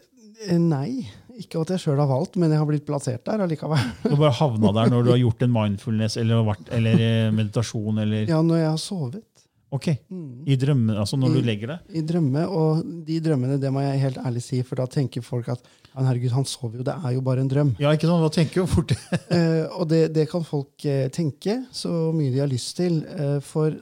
eh, 0.46 0.60
nei, 0.62 1.08
ikke 1.40 1.64
at 1.64 1.72
jeg 1.74 1.82
sjøl 1.82 1.98
har 1.98 2.10
valgt, 2.10 2.38
men 2.38 2.54
jeg 2.54 2.60
har 2.62 2.68
blitt 2.70 2.86
plassert 2.86 3.24
der 3.26 3.42
allikevel. 3.42 3.82
Du 4.04 4.14
bare 4.14 4.36
havna 4.38 4.70
der 4.78 4.94
når 4.94 5.08
du 5.08 5.10
har 5.16 5.22
gjort 5.26 5.42
en 5.42 5.54
mindfulness 5.56 6.16
eller, 6.22 6.54
eller 6.78 7.02
eh, 7.08 7.32
meditasjon? 7.34 7.98
eller... 8.04 8.30
Ja, 8.30 8.38
når 8.46 8.62
jeg 8.62 8.70
har 8.70 8.80
sovet. 8.84 9.24
Ok, 9.70 9.86
Mm. 10.10 10.42
I 10.50 10.56
drømmene, 10.58 10.98
altså 10.98 11.16
når 11.16 11.34
du 11.36 11.40
legger 11.46 11.70
deg? 11.70 11.90
I 11.94 12.00
drømme, 12.02 12.42
og 12.48 12.80
de 13.06 13.18
drømmene, 13.22 13.58
det 13.62 13.70
må 13.72 13.80
jeg 13.84 14.00
helt 14.02 14.18
ærlig 14.18 14.42
si, 14.42 14.62
for 14.66 14.80
da 14.80 14.86
tenker 14.90 15.22
folk 15.22 15.48
at 15.52 15.60
herregud, 15.94 16.32
han 16.34 16.44
sover 16.48 16.80
jo, 16.80 16.86
det 16.86 16.94
er 16.96 17.12
jo 17.14 17.20
bare 17.22 17.40
en 17.44 17.50
drøm. 17.50 17.70
Ja, 17.78 17.92
ikke 17.94 18.08
sant? 18.10 18.24
da 18.24 18.30
tenker 18.34 18.62
jo 18.62 18.66
fort? 18.70 18.94
uh, 19.30 19.66
og 19.78 19.86
det, 19.92 20.00
det 20.16 20.26
kan 20.30 20.42
folk 20.46 20.74
uh, 20.86 21.06
tenke 21.14 21.60
så 21.70 22.10
mye 22.16 22.32
de 22.34 22.42
har 22.42 22.50
lyst 22.50 22.76
til, 22.80 23.02
uh, 23.14 23.38
for 23.44 23.76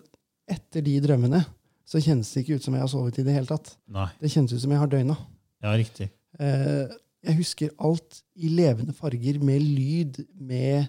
etter 0.48 0.84
de 0.84 0.98
drømmene 1.04 1.40
så 1.88 2.00
kjennes 2.04 2.28
det 2.34 2.42
ikke 2.44 2.58
ut 2.60 2.64
som 2.68 2.74
jeg 2.76 2.84
har 2.84 2.90
sovet 2.92 3.18
i 3.20 3.24
det 3.24 3.32
hele 3.32 3.48
tatt. 3.48 3.70
Nei, 3.88 4.10
Det 4.20 4.28
kjennes 4.32 4.52
ut 4.52 4.60
som 4.60 4.72
jeg 4.74 4.80
har 4.82 4.90
døgna. 4.92 5.16
ja, 5.64 5.72
riktig. 5.72 6.10
Jeg 6.38 7.34
husker 7.40 7.72
alt 7.82 8.20
i 8.36 8.50
levende 8.52 8.92
farger, 8.94 9.40
med 9.42 9.64
lyd, 9.64 10.20
med 10.36 10.84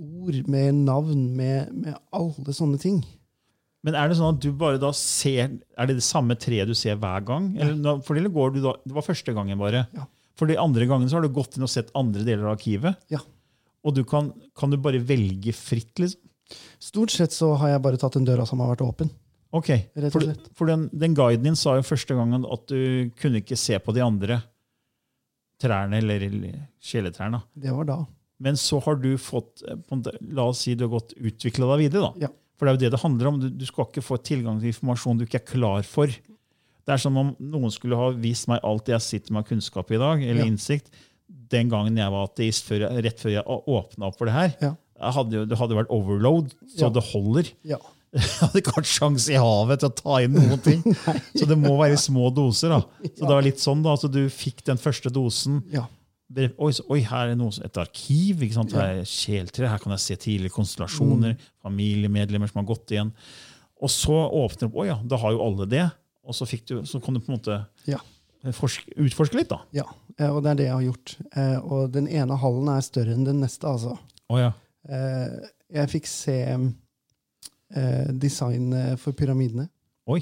ord, 0.00 0.40
med 0.48 0.80
navn, 0.80 1.28
med, 1.36 1.68
med 1.76 1.94
alle 2.12 2.56
sånne 2.56 2.80
ting. 2.80 3.04
Men 3.84 3.96
er 4.00 4.08
det 4.08 4.16
sånn 4.16 4.36
at 4.36 4.40
du 4.40 4.48
bare 4.56 4.80
da 4.80 4.88
ser 4.96 5.58
Er 5.76 5.88
det 5.90 5.98
det 5.98 6.04
samme 6.06 6.36
treet 6.40 6.70
du 6.70 6.74
ser 6.78 6.96
hver 7.00 7.24
gang? 7.28 7.50
Eller, 7.60 7.98
for 8.06 8.16
det, 8.16 8.30
går 8.32 8.54
du 8.54 8.62
da, 8.64 8.72
Det 8.80 8.94
var 8.96 9.04
første 9.04 9.34
gangen, 9.36 9.58
bare. 9.60 9.84
Ja. 9.92 10.06
For 10.40 10.50
de 10.50 10.56
andre 10.58 10.86
gangene 10.90 11.12
så 11.12 11.18
har 11.20 11.26
du 11.26 11.34
gått 11.34 11.58
inn 11.58 11.66
og 11.66 11.70
sett 11.70 11.92
andre 11.94 12.24
deler 12.26 12.48
av 12.48 12.56
arkivet. 12.56 12.96
Ja. 13.12 13.20
Og 13.84 13.94
du 13.94 14.00
kan, 14.08 14.32
kan 14.56 14.72
du 14.72 14.78
bare 14.80 15.02
velge 15.04 15.52
fritt, 15.54 15.92
liksom? 16.00 16.22
Stort 16.82 17.12
sett 17.14 17.32
så 17.32 17.54
har 17.60 17.74
jeg 17.74 17.82
bare 17.84 18.00
tatt 18.00 18.16
den 18.18 18.26
døra 18.26 18.44
som 18.48 18.60
har 18.60 18.72
vært 18.74 18.82
åpen. 18.84 19.12
Ok, 19.54 19.68
For, 20.10 20.32
for 20.58 20.66
den, 20.66 20.88
den 20.90 21.14
guiden 21.14 21.44
din 21.46 21.56
sa 21.56 21.76
jo 21.78 21.84
første 21.86 22.16
gangen 22.18 22.42
at 22.50 22.64
du 22.66 23.10
kunne 23.20 23.38
ikke 23.38 23.56
se 23.60 23.78
på 23.78 23.94
de 23.94 24.02
andre 24.02 24.40
trærne, 25.62 26.00
eller, 26.02 26.24
eller 26.26 26.56
kjeletrærne. 26.82 27.40
Det 27.54 27.70
var 27.72 27.86
da. 27.88 27.98
Men 28.42 28.58
så 28.58 28.80
har 28.82 28.98
du 28.98 29.12
fått 29.20 29.62
eh, 29.68 29.78
La 30.34 30.48
oss 30.50 30.64
si 30.64 30.74
du 30.74 30.88
har 30.88 30.96
gått 30.96 31.14
utvikla 31.14 31.68
deg 31.70 31.84
videre. 31.86 32.10
da. 32.10 32.26
Ja. 32.26 32.32
For 32.58 32.66
det 32.66 32.70
er 32.70 32.76
jo 32.76 32.82
det 32.84 32.92
det 32.94 33.00
handler 33.02 33.26
om. 33.32 33.40
Du, 33.42 33.48
du 33.50 33.64
skal 33.66 33.88
ikke 33.88 34.02
få 34.04 34.18
tilgang 34.22 34.60
til 34.62 34.70
informasjon 34.70 35.18
du 35.18 35.24
ikke 35.26 35.40
er 35.42 35.48
klar 35.48 35.82
for. 35.88 36.06
Det 36.84 36.92
er 36.92 37.00
som 37.00 37.16
om 37.16 37.32
noen 37.40 37.72
skulle 37.72 37.96
ha 37.98 38.10
vist 38.12 38.46
meg 38.50 38.60
alt 38.62 38.90
jeg 38.92 39.00
sitter 39.02 39.32
med 39.34 39.42
av 39.44 39.48
kunnskap 39.48 39.90
i 39.90 39.98
dag, 39.98 40.22
eller 40.22 40.44
Ja. 40.44 40.50
innsikt, 40.52 40.90
den 41.50 41.70
gangen 41.72 41.96
jeg 41.96 42.10
var 42.12 42.28
ateist, 42.28 42.66
før 42.68 42.84
jeg, 42.84 43.04
rett 43.06 43.20
før 43.22 43.32
jeg 43.32 43.44
åpna 43.48 44.06
opp 44.10 44.18
for 44.20 44.28
det 44.28 44.34
her. 44.36 44.54
Ja. 44.60 44.72
Hadde 45.16 45.32
jo, 45.40 45.44
det 45.48 45.58
hadde 45.58 45.74
vært 45.80 45.90
overload, 45.92 46.52
så 46.76 46.86
Ja. 46.86 46.92
det 46.94 47.02
holder. 47.10 47.50
Ja. 47.64 47.78
Jeg 48.14 48.22
hadde 48.38 48.60
ikke 48.60 48.74
hatt 48.76 48.86
sjanse 48.86 49.32
i 49.34 49.38
havet 49.42 49.80
til 49.82 49.88
å 49.90 49.94
ta 49.98 50.18
inn 50.22 50.36
noen 50.38 50.60
ting. 50.62 50.84
Så 51.34 51.48
det 51.50 51.56
må 51.58 51.72
være 51.80 51.96
i 51.96 51.98
små 51.98 52.28
doser. 52.30 52.70
da. 52.70 53.08
Så 53.10 53.24
det 53.26 53.32
var 53.32 53.42
litt 53.42 53.58
sånn 53.58 53.82
da, 53.82 53.96
at 53.98 54.04
du 54.14 54.20
fikk 54.30 54.62
den 54.68 54.78
første 54.78 55.10
dosen. 55.10 55.64
Oi, 56.58 56.72
oi, 56.90 57.00
her 57.06 57.30
er 57.32 57.36
noe, 57.38 57.50
et 57.64 57.76
arkiv. 57.78 58.42
ikke 58.42 58.54
sant? 58.56 58.72
Her 58.74 59.00
er 59.00 59.08
kjeltre, 59.08 59.68
her 59.70 59.78
kan 59.82 59.92
jeg 59.94 60.00
se 60.04 60.16
tidligere 60.16 60.54
konstellasjoner, 60.54 61.36
familiemedlemmer 61.62 62.50
som 62.50 62.62
har 62.62 62.68
gått 62.74 62.90
igjen. 62.94 63.12
Og 63.82 63.90
så 63.90 64.16
åpner 64.30 64.64
det 64.66 64.70
opp. 64.70 64.80
Å 64.82 64.86
ja, 64.88 64.96
da 65.04 65.16
har 65.22 65.32
jo 65.36 65.42
alle 65.44 65.66
det. 65.70 65.84
Og 66.24 66.34
så, 66.34 66.46
du, 66.66 66.78
så 66.88 67.00
kan 67.04 67.14
du 67.14 67.20
på 67.20 67.30
en 67.32 67.36
måte 67.38 67.58
Ja. 67.86 67.98
forske, 68.52 68.90
utforske 68.96 69.36
litt, 69.36 69.48
da. 69.52 69.60
ja. 69.72 69.84
Eh, 70.18 70.30
Og 70.30 70.42
det 70.44 70.50
er 70.50 70.54
det 70.54 70.64
jeg 70.68 70.72
har 70.74 70.82
gjort. 70.86 71.16
Eh, 71.36 71.58
Og 71.64 71.92
den 71.92 72.06
ene 72.08 72.36
hallen 72.38 72.68
er 72.68 72.80
større 72.86 73.12
enn 73.14 73.24
den 73.26 73.40
neste, 73.42 73.66
altså. 73.66 73.96
Oh, 74.30 74.38
ja. 74.38 74.52
Eh, 74.88 75.48
Jeg 75.74 75.88
fikk 75.90 76.06
se 76.06 76.38
design 78.20 78.72
for 79.00 79.12
pyramidene. 79.16 79.68
Oi. 80.06 80.20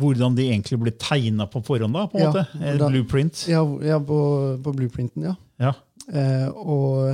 Hvordan 0.00 0.34
de 0.38 0.46
egentlig 0.48 0.78
ble 0.80 0.92
tegna 0.96 1.46
på 1.50 1.60
forhånd, 1.66 1.94
da? 1.96 2.06
på 2.08 2.18
en 2.18 2.24
Ja, 2.24 2.30
måte. 2.32 2.78
Da, 2.80 2.88
Blueprint. 2.90 3.44
Ja, 3.50 3.62
ja 3.84 3.98
på, 4.00 4.18
på 4.64 4.72
blueprinten, 4.76 5.26
ja. 5.30 5.34
Ja. 5.60 5.74
Eh, 6.10 6.48
og 6.56 7.10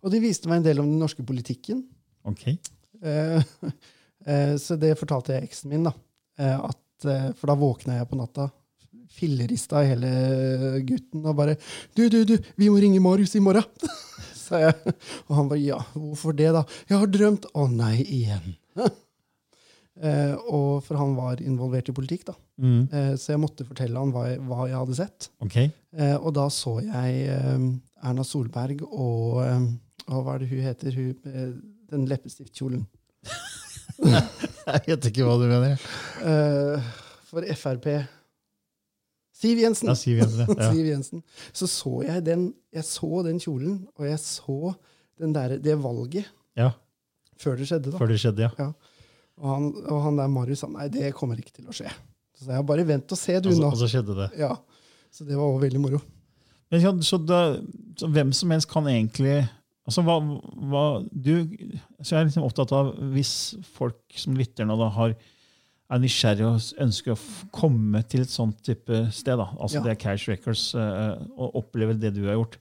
Og 0.08 0.13
de 0.13 0.24
viste 0.24 0.48
meg 0.48 0.62
en 0.62 0.67
del 0.70 0.80
om 0.80 0.88
den 0.88 1.02
norske 1.04 1.24
politikken. 1.28 1.82
Ok. 2.28 2.46
Eh, 3.04 3.41
eh, 4.24 4.54
så 4.56 4.78
det 4.80 4.93
fortalte 5.00 5.36
jeg 5.36 5.50
eksen 5.50 5.74
min, 5.74 5.84
da. 5.89 5.91
Eh, 6.39 6.56
at, 6.70 7.08
eh, 7.12 7.26
for 7.36 7.52
da 7.52 7.58
våkna 7.60 7.98
jeg 8.00 8.08
på 8.08 8.20
natta, 8.20 8.48
fillerista 9.17 9.82
hele 9.88 10.10
gutten, 10.86 11.26
og 11.26 11.36
bare 11.36 11.56
'Du, 11.96 12.08
du, 12.10 12.24
du, 12.28 12.38
vi 12.56 12.70
må 12.70 12.78
ringe 12.78 13.00
Marius 13.02 13.36
i 13.36 13.43
morgen!' 13.43 13.65
sa 14.48 14.62
jeg. 14.62 14.76
Og 15.28 15.36
han 15.36 15.50
bare 15.50 15.60
'Ja, 15.60 15.80
hvorfor 15.96 16.36
det, 16.36 16.54
da?' 16.54 16.63
'Jeg 16.88 17.00
har 17.00 17.08
drømt.' 17.08 17.50
'Å 17.52 17.67
nei, 17.72 18.04
igjen'. 18.04 18.56
eh, 20.08 20.36
og 20.48 20.84
for 20.84 20.96
han 20.96 21.15
var 21.15 21.41
involvert 21.41 21.89
i 21.89 21.96
politikk, 21.96 22.28
da. 22.30 22.38
Mm. 22.62 22.88
Eh, 22.91 23.15
så 23.15 23.34
jeg 23.34 23.41
måtte 23.43 23.67
fortelle 23.67 23.98
han 23.98 24.13
hva 24.13 24.30
jeg, 24.30 24.39
hva 24.39 24.70
jeg 24.70 24.78
hadde 24.78 24.96
sett. 24.96 25.30
Ok. 25.43 25.58
Eh, 25.98 26.15
og 26.15 26.32
da 26.38 26.48
så 26.54 26.78
jeg 26.80 27.28
Erna 27.98 28.24
Solberg 28.24 28.84
og 28.86 29.41
og 30.08 30.24
Hva 30.24 30.36
er 30.36 30.43
det 30.43 30.52
hun 30.52 30.63
heter? 30.63 30.96
Hun, 30.96 31.15
med 31.24 31.58
den 31.91 32.06
leppestiftkjolen. 32.08 32.86
Jeg 34.67 34.84
vet 34.86 35.10
ikke 35.10 35.26
hva 35.26 35.36
du 35.39 35.48
mener. 35.50 35.82
Uh, 36.22 36.84
for 37.28 37.46
Frp 37.58 37.88
Siv 39.38 39.60
Jensen! 39.62 39.89
Ja, 39.91 39.96
Siv 39.98 40.17
Jensen. 40.17 40.50
Ja. 40.50 40.70
Siv 40.74 40.89
Jensen. 40.89 41.24
Så 41.54 41.70
så 41.70 42.02
jeg 42.08 42.24
den, 42.26 42.50
jeg 42.74 42.86
så 42.88 43.22
den 43.28 43.39
kjolen, 43.41 43.80
og 43.96 44.08
jeg 44.08 44.20
så 44.24 44.74
den 45.22 45.34
der, 45.36 45.58
det 45.62 45.76
valget 45.82 46.26
ja. 46.58 46.72
før 47.38 47.60
det 47.60 47.67
skjedde. 47.70 47.91
da. 47.93 48.00
Før 48.02 48.10
det 48.10 48.20
skjedde, 48.22 48.50
ja. 48.50 48.70
Og 49.38 49.50
han, 49.52 49.67
og 49.86 50.02
han 50.08 50.17
der 50.17 50.30
Marius 50.34 50.63
sa 50.63 50.70
nei, 50.74 50.88
det 50.89 51.13
kommer 51.17 51.38
ikke 51.38 51.54
til 51.54 51.70
å 51.70 51.76
skje. 51.76 51.91
Så 52.38 52.50
jeg 52.50 52.65
bare 52.70 52.86
vent 52.86 53.13
og 53.13 53.20
se, 53.20 53.38
du, 53.41 53.52
Og 53.52 53.58
så, 53.58 53.62
nå. 53.62 53.70
og 53.70 53.78
så 53.78 53.89
skjedde 53.91 54.17
det. 54.17 54.28
Ja. 54.41 54.56
Så 55.13 55.26
det 55.26 55.38
var 55.38 55.46
også 55.46 55.63
veldig 55.67 55.82
moro. 55.82 56.02
Men, 56.74 57.04
så, 57.06 57.20
da, 57.22 57.41
så 57.98 58.10
hvem 58.12 58.34
som 58.36 58.52
helst 58.54 58.70
kan 58.70 58.89
egentlig 58.89 59.39
altså 59.88 60.04
hva, 60.04 60.17
hva 60.69 60.84
du, 61.12 61.32
så 62.04 62.13
Jeg 62.15 62.19
er 62.19 62.28
liksom 62.30 62.45
opptatt 62.47 62.73
av 62.76 62.93
hvis 63.13 63.34
folk 63.78 64.00
som 64.19 64.36
lytter 64.38 64.67
nå 64.67 64.76
da 64.80 64.89
har, 64.97 65.15
er 65.88 66.02
nysgjerrig 66.04 66.43
og 66.43 66.84
ønsker 66.84 67.13
å 67.13 67.19
komme 67.56 68.02
til 68.12 68.26
et 68.26 68.32
sånt 68.34 68.60
type 68.67 69.06
sted, 69.15 69.38
da, 69.39 69.45
altså 69.56 69.80
Ja. 69.80 69.84
det 69.86 69.93
er 69.93 70.02
Cash 70.02 70.28
Records, 70.28 70.73
uh, 70.76 71.15
og 71.39 71.56
oppleve 71.62 71.95
det 71.95 72.12
du 72.17 72.26
har 72.28 72.36
gjort 72.36 72.58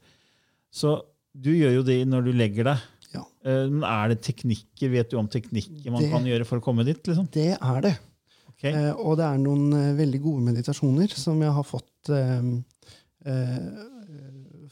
Så 0.71 1.01
du 1.35 1.51
gjør 1.51 1.81
jo 1.81 1.83
det 1.83 1.97
når 2.09 2.29
du 2.29 2.31
legger 2.33 2.65
deg. 2.71 2.85
Ja. 3.13 3.25
Uh, 3.45 3.67
Men 3.73 3.83
er 3.91 4.13
det 4.15 4.21
teknikker, 4.25 4.93
vet 4.95 5.11
du 5.11 5.19
om 5.19 5.27
teknikker 5.29 5.91
man 5.91 6.03
Det- 6.03 6.13
kan 6.13 6.25
gjøre 6.25 6.47
for 6.47 6.61
å 6.61 6.65
komme 6.65 6.85
dit? 6.87 7.03
liksom? 7.03 7.27
Det 7.33 7.59
er 7.59 7.81
det. 7.83 7.97
Okay. 8.55 8.73
Uh, 8.73 8.95
og 9.03 9.19
det 9.19 9.27
er 9.27 9.43
noen 9.43 9.97
veldig 9.99 10.23
gode 10.23 10.47
meditasjoner 10.47 11.11
som 11.13 11.43
jeg 11.43 11.53
har 11.53 11.67
fått. 11.67 12.13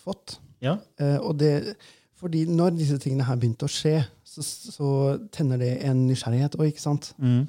Fått. 0.05 0.39
Ja. 0.63 0.79
Og 1.25 1.37
det, 1.41 1.77
fordi 2.25 2.47
når 2.49 2.73
disse 2.79 2.97
tingene 3.03 3.27
her 3.29 3.37
begynte 3.37 3.69
å 3.69 3.73
skje, 3.73 3.99
så, 4.25 4.43
så 4.45 4.89
tenner 5.35 5.61
det 5.61 5.75
en 5.85 6.07
nysgjerrighet 6.09 6.57
òg, 6.57 6.71
ikke 6.73 6.83
sant? 6.83 7.11
Mm. 7.21 7.43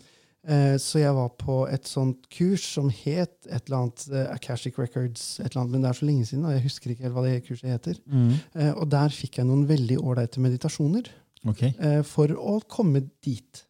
Eh, 0.46 0.76
så 0.78 1.00
jeg 1.02 1.14
var 1.18 1.32
på 1.42 1.56
et 1.74 1.88
sånt 1.90 2.28
kurs 2.30 2.66
som 2.76 2.92
het 2.94 3.48
et 3.48 3.64
eller 3.70 3.78
annet 3.80 4.04
uh, 4.12 4.26
Akashic 4.36 4.76
Records, 4.78 5.24
et 5.40 5.48
eller 5.48 5.64
annet, 5.64 5.72
men 5.74 5.86
det 5.86 5.90
er 5.90 5.98
så 5.98 6.06
lenge 6.10 6.28
siden, 6.30 6.44
og 6.46 6.54
jeg 6.54 6.66
husker 6.68 6.92
ikke 6.94 7.08
helt 7.08 7.16
hva 7.16 7.24
det 7.26 7.38
kurset 7.48 7.72
heter. 7.72 8.02
Mm. 8.06 8.34
Eh, 8.54 8.74
og 8.76 8.90
der 8.94 9.16
fikk 9.16 9.40
jeg 9.40 9.48
noen 9.50 9.64
veldig 9.72 9.98
ålreite 10.04 10.44
meditasjoner 10.44 11.10
Ok. 11.50 11.64
eh, 11.72 12.02
for 12.06 12.36
å 12.36 12.60
komme 12.70 13.02
dit. 13.26 13.64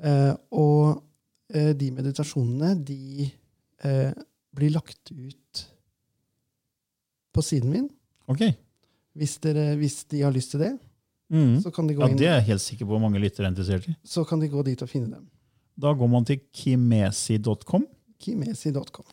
Eh, 0.00 0.32
og 0.56 1.02
eh, 1.52 1.74
de 1.76 1.90
meditasjonene, 1.98 2.72
de 2.88 3.28
eh, 3.84 4.14
blir 4.56 4.72
lagt 4.78 5.12
ut 5.12 5.66
på 7.32 7.44
siden 7.44 7.72
min. 7.74 7.90
ok. 8.32 8.46
Hvis, 9.16 9.38
dere, 9.44 9.76
hvis 9.76 10.04
de 10.08 10.22
har 10.22 10.32
lyst 10.32 10.50
til 10.54 10.60
det, 10.60 10.78
Mm. 11.32 11.60
så 11.62 11.70
kan 11.72 11.86
de 11.88 11.94
gå 11.94 12.00
Ja, 12.02 12.08
inn 12.08 12.16
Det 12.18 12.26
er 12.28 12.34
jeg 12.40 12.44
helt 12.50 12.60
sikker 12.60 12.84
på 12.86 12.98
mange 13.00 13.18
lyttere 13.20 13.46
er 13.46 13.50
interessert 13.54 13.86
i. 13.88 13.94
så 14.04 14.24
kan 14.28 14.38
de 14.40 14.48
gå 14.48 14.62
dit 14.64 14.82
og 14.82 14.88
finne 14.88 15.08
dem. 15.14 15.30
Da 15.80 15.92
går 15.94 16.08
man 16.10 16.24
til 16.28 16.40
kimesi.com. 16.52 17.86
Kimesi.com. 18.20 19.04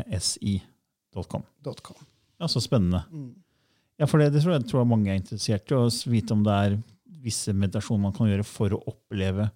K-i-m-e-s-i.com. 0.00 1.42
.com. 1.82 1.96
Ja, 2.40 2.46
så 2.48 2.60
spennende. 2.60 3.02
Mm. 3.12 3.34
Ja, 4.00 4.06
for 4.08 4.18
det, 4.18 4.32
det 4.32 4.42
tror 4.42 4.52
jeg 4.56 4.64
tror 4.70 4.80
jeg 4.82 4.88
mange 4.90 5.10
er 5.12 5.18
interessert 5.20 5.70
i, 5.70 5.74
å 5.76 5.88
vite 6.10 6.32
om 6.32 6.42
det 6.46 6.52
er 6.56 6.78
visse 7.20 7.52
meditasjoner 7.52 8.00
man 8.06 8.14
kan 8.16 8.26
gjøre 8.30 8.46
for 8.48 8.72
å 8.72 8.80
oppleve 8.88 9.50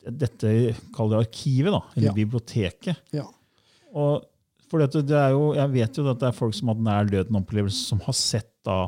dette, 0.00 0.52
kall 0.96 1.10
det 1.12 1.18
arkivet, 1.26 1.70
da, 1.74 1.82
eller 1.94 2.08
Ja. 2.08 2.14
biblioteket. 2.16 2.96
Ja. 3.12 3.26
Og 3.92 4.24
for 4.70 4.82
det, 4.82 5.02
det 5.08 5.18
er 5.18 5.34
jo, 5.34 5.52
jeg 5.58 5.72
vet 5.74 5.98
jo 5.98 6.06
at 6.10 6.20
det 6.22 6.28
er 6.30 6.36
folk 6.36 6.54
som 6.54 6.70
har 6.70 6.78
hatt 6.78 6.86
nær 6.86 7.10
døden-opplevelse, 7.10 7.88
som 7.90 8.02
har 8.04 8.16
sett 8.16 8.52
da 8.66 8.84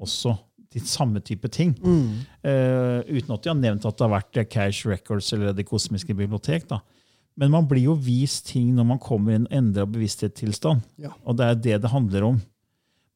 også 0.00 0.36
de 0.74 0.82
samme 0.82 1.20
type 1.22 1.48
ting. 1.54 1.72
Mm. 1.82 2.24
Uh, 2.42 3.00
uten 3.06 3.34
at 3.34 3.44
de 3.44 3.50
har 3.50 3.58
nevnt 3.58 3.86
at 3.86 3.98
det 3.98 4.06
har 4.06 4.14
vært 4.16 4.40
eh, 4.40 4.48
Cash 4.50 4.88
Records 4.90 5.30
eller 5.34 5.54
Det 5.54 5.66
kosmiske 5.68 6.14
bibliotek. 6.14 6.66
da. 6.70 6.80
Men 7.38 7.50
man 7.50 7.66
blir 7.70 7.88
jo 7.88 7.94
vist 7.98 8.48
ting 8.50 8.72
når 8.74 8.88
man 8.92 9.02
kommer 9.02 9.34
i 9.34 9.38
en 9.40 9.48
endra 9.54 9.86
bevissthetstilstand. 9.90 10.82
Ja. 11.02 11.14
Og 11.24 11.38
det 11.38 11.46
er 11.46 11.62
det 11.66 11.80
det 11.82 11.94
handler 11.94 12.28
om. 12.30 12.42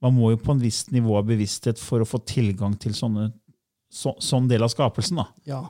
Man 0.02 0.14
må 0.14 0.33
jo 0.33 0.40
på 0.42 0.54
en 0.54 0.62
visst 0.62 0.92
nivå 0.94 1.16
av 1.18 1.26
bevissthet 1.26 1.78
for 1.83 2.02
å 2.02 2.07
få 2.07 2.20
tilgang 2.26 2.76
til 2.78 2.94
sånne, 2.94 3.31
så, 3.90 4.14
sånn 4.22 4.46
del 4.50 4.62
av 4.62 4.70
skapelsen. 4.74 5.22
da. 5.22 5.26
ja. 5.46 5.62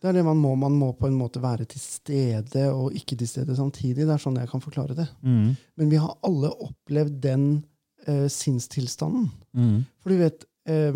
Det 0.00 0.08
er 0.08 0.12
det 0.18 0.24
man 0.24 0.38
må. 0.38 0.52
Man 0.54 0.76
må 0.78 0.92
på 0.94 1.08
en 1.08 1.16
måte 1.18 1.40
være 1.42 1.64
til 1.66 1.80
stede 1.82 2.68
og 2.70 2.94
ikke 2.94 3.16
til 3.18 3.26
stede 3.28 3.56
samtidig. 3.58 4.04
Det 4.06 4.14
er 4.14 4.22
sånn 4.22 4.36
jeg 4.38 4.48
kan 4.50 4.62
forklare 4.62 4.94
det. 4.94 5.08
Mm. 5.26 5.56
Men 5.76 5.90
vi 5.90 5.98
har 5.98 6.12
alle 6.22 6.52
opplevd 6.54 7.16
den 7.24 7.46
eh, 8.06 8.28
sinnstilstanden. 8.30 9.26
Mm. 9.58 9.80
For 9.98 10.14
du 10.14 10.20
vet 10.22 10.44
eh, 10.70 10.94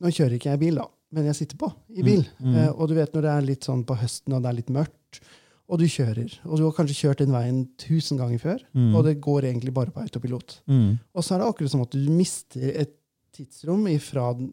Nå 0.00 0.08
kjører 0.16 0.36
ikke 0.38 0.48
jeg 0.54 0.60
bil, 0.62 0.78
da, 0.80 0.86
men 1.12 1.26
jeg 1.28 1.36
sitter 1.42 1.58
på 1.60 1.68
i 1.92 2.04
bil. 2.06 2.22
Mm, 2.38 2.46
mm. 2.48 2.54
Eh, 2.62 2.70
og 2.72 2.88
du 2.88 2.94
vet 2.96 3.12
når 3.12 3.24
det 3.26 3.32
er 3.34 3.46
litt 3.50 3.66
sånn 3.68 3.82
på 3.84 3.96
høsten 4.00 4.32
og 4.36 4.40
det 4.44 4.48
er 4.48 4.56
litt 4.56 4.70
mørkt, 4.72 5.18
og 5.70 5.78
du 5.78 5.84
kjører, 5.92 6.32
og 6.48 6.56
du 6.58 6.64
har 6.64 6.72
kanskje 6.74 6.96
kjørt 7.02 7.20
den 7.22 7.34
veien 7.34 7.58
tusen 7.78 8.18
ganger 8.18 8.40
før, 8.42 8.62
Mm. 8.74 8.94
og 8.96 9.04
det 9.06 9.20
går 9.22 9.44
egentlig 9.50 9.74
bare 9.76 9.92
på 9.94 10.00
autopilot. 10.02 10.56
Mm. 10.72 10.96
Og 11.14 11.22
så 11.22 11.34
er 11.36 11.42
det 11.42 11.50
akkurat 11.50 11.70
som 11.74 11.82
at 11.84 11.92
du 11.94 12.08
mister 12.10 12.64
et 12.80 12.96
tidsrom 13.36 13.84
fra 14.02 14.30
en, 14.32 14.48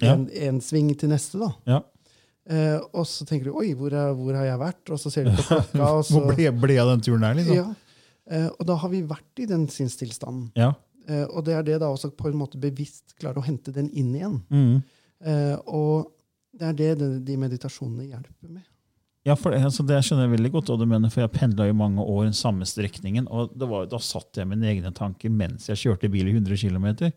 Ja. 0.00 0.14
en, 0.14 0.24
en 0.30 0.58
sving 0.60 0.90
til 0.98 1.08
neste. 1.12 1.38
da. 1.38 1.52
Ja. 1.66 1.82
Eh, 2.48 2.78
og 2.94 3.06
så 3.10 3.26
tenker 3.26 3.48
du 3.48 3.56
'oi, 3.58 3.72
hvor, 3.74 3.90
er, 3.90 4.12
hvor 4.14 4.34
har 4.38 4.44
jeg 4.46 4.58
vært?' 4.60 4.90
Og 4.94 5.00
så 5.02 5.10
ser 5.10 5.24
du 5.26 5.32
på 5.34 5.42
klokka, 5.50 5.86
og 5.98 6.04
så 6.06 6.20
Hvor 6.20 6.34
ble, 6.34 6.50
ble 6.54 6.74
jeg 6.76 6.86
den 6.86 7.00
turen 7.02 7.24
her, 7.26 7.34
liksom? 7.34 7.56
ja. 7.56 7.66
eh, 8.30 8.48
Og 8.58 8.66
da 8.66 8.76
har 8.76 8.88
vi 8.92 9.02
vært 9.02 9.42
i 9.42 9.46
den 9.50 9.66
sinnstilstanden. 9.68 10.52
Ja. 10.54 10.72
Eh, 11.08 11.24
og 11.26 11.44
det 11.44 11.54
er 11.54 11.62
det 11.66 11.80
da 11.82 11.90
også 11.90 12.10
på 12.14 12.28
en 12.30 12.38
måte 12.38 12.58
bevisst 12.58 13.16
klarer 13.18 13.38
å 13.42 13.46
hente 13.46 13.72
den 13.74 13.90
inn 13.90 14.14
igjen. 14.14 14.38
Mm. 14.50 14.82
Eh, 15.26 15.56
og 15.66 16.12
det 16.56 16.70
er 16.70 16.72
det 16.78 16.98
de, 17.02 17.10
de 17.20 17.36
meditasjonene 17.36 18.06
hjelper 18.08 18.48
med. 18.48 18.64
Ja, 19.26 19.34
for, 19.34 19.50
altså, 19.50 19.82
Det 19.82 19.98
skjønner 20.06 20.28
jeg 20.28 20.36
veldig 20.36 20.52
godt 20.54 20.68
hva 20.70 20.78
du 20.78 20.86
mener, 20.86 21.10
for 21.10 21.24
jeg 21.24 21.32
pendla 21.34 21.66
i 21.66 21.74
mange 21.74 21.98
år 22.02 22.28
den 22.28 22.36
samme 22.38 22.62
strekningen. 22.66 23.26
og 23.26 23.50
det 23.58 23.66
var, 23.68 23.86
Da 23.90 23.98
satt 23.98 24.38
jeg 24.38 24.46
med 24.46 24.58
mine 24.62 24.70
egne 24.70 24.92
tanker 24.94 25.30
mens 25.34 25.66
jeg 25.66 25.80
kjørte 25.82 26.10
bil 26.12 26.28
i 26.30 26.34
100 26.36 26.54
km. 26.62 27.10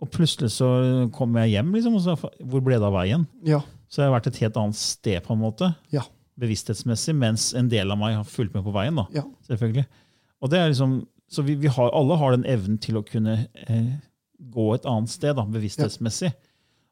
Og 0.00 0.08
plutselig 0.10 0.50
så 0.56 1.08
kom 1.14 1.36
jeg 1.38 1.52
hjem, 1.54 1.70
liksom, 1.76 1.94
og 1.94 2.02
så 2.02 2.16
hvor 2.18 2.62
ble 2.64 2.78
det 2.80 2.88
av 2.88 2.94
veien? 2.96 3.26
Ja. 3.46 3.60
Så 3.90 4.00
jeg 4.02 4.08
har 4.10 4.14
vært 4.20 4.28
et 4.30 4.38
helt 4.44 4.56
annet 4.60 4.78
sted, 4.78 5.18
på 5.26 5.34
en 5.34 5.40
måte, 5.42 5.72
Ja. 5.90 6.04
bevissthetsmessig, 6.40 7.14
mens 7.18 7.48
en 7.58 7.68
del 7.68 7.90
av 7.90 7.98
meg 7.98 8.14
har 8.16 8.24
fulgt 8.28 8.54
med 8.54 8.64
på 8.64 8.72
veien. 8.72 8.94
da, 8.96 9.06
Ja. 9.12 9.24
selvfølgelig. 9.48 9.86
Og 10.42 10.50
det 10.50 10.58
er 10.58 10.68
liksom, 10.70 11.06
Så 11.30 11.44
vi, 11.46 11.54
vi 11.54 11.68
har, 11.68 11.90
alle 11.94 12.16
har 12.18 12.32
den 12.32 12.42
evnen 12.44 12.76
til 12.82 12.96
å 12.98 13.04
kunne 13.06 13.46
eh, 13.68 13.92
gå 14.50 14.74
et 14.74 14.82
annet 14.84 15.08
sted, 15.08 15.36
da, 15.36 15.44
bevissthetsmessig. 15.44 16.32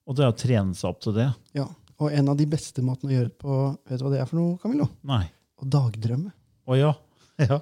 Og 0.06 0.14
det 0.14 0.22
er 0.24 0.30
å 0.30 0.36
trene 0.38 0.74
seg 0.78 0.90
opp 0.90 1.00
til 1.00 1.12
det. 1.14 1.34
ja. 1.54 1.66
Og 2.00 2.12
en 2.14 2.28
av 2.28 2.36
de 2.38 2.46
beste 2.46 2.78
måtene 2.80 3.10
å 3.10 3.14
gjøre 3.16 3.24
det 3.32 3.38
på, 3.42 3.78
vet 3.90 3.98
du 3.98 4.04
hva 4.04 4.10
det 4.12 4.20
er 4.20 4.26
for 4.26 4.36
noe, 4.38 4.56
Camillo? 4.62 4.88
Nei. 5.02 5.24
Å 5.58 5.66
dagdrømme. 5.66 6.30
Å 6.68 6.76
ja. 6.78 6.92
ja. 7.40 7.58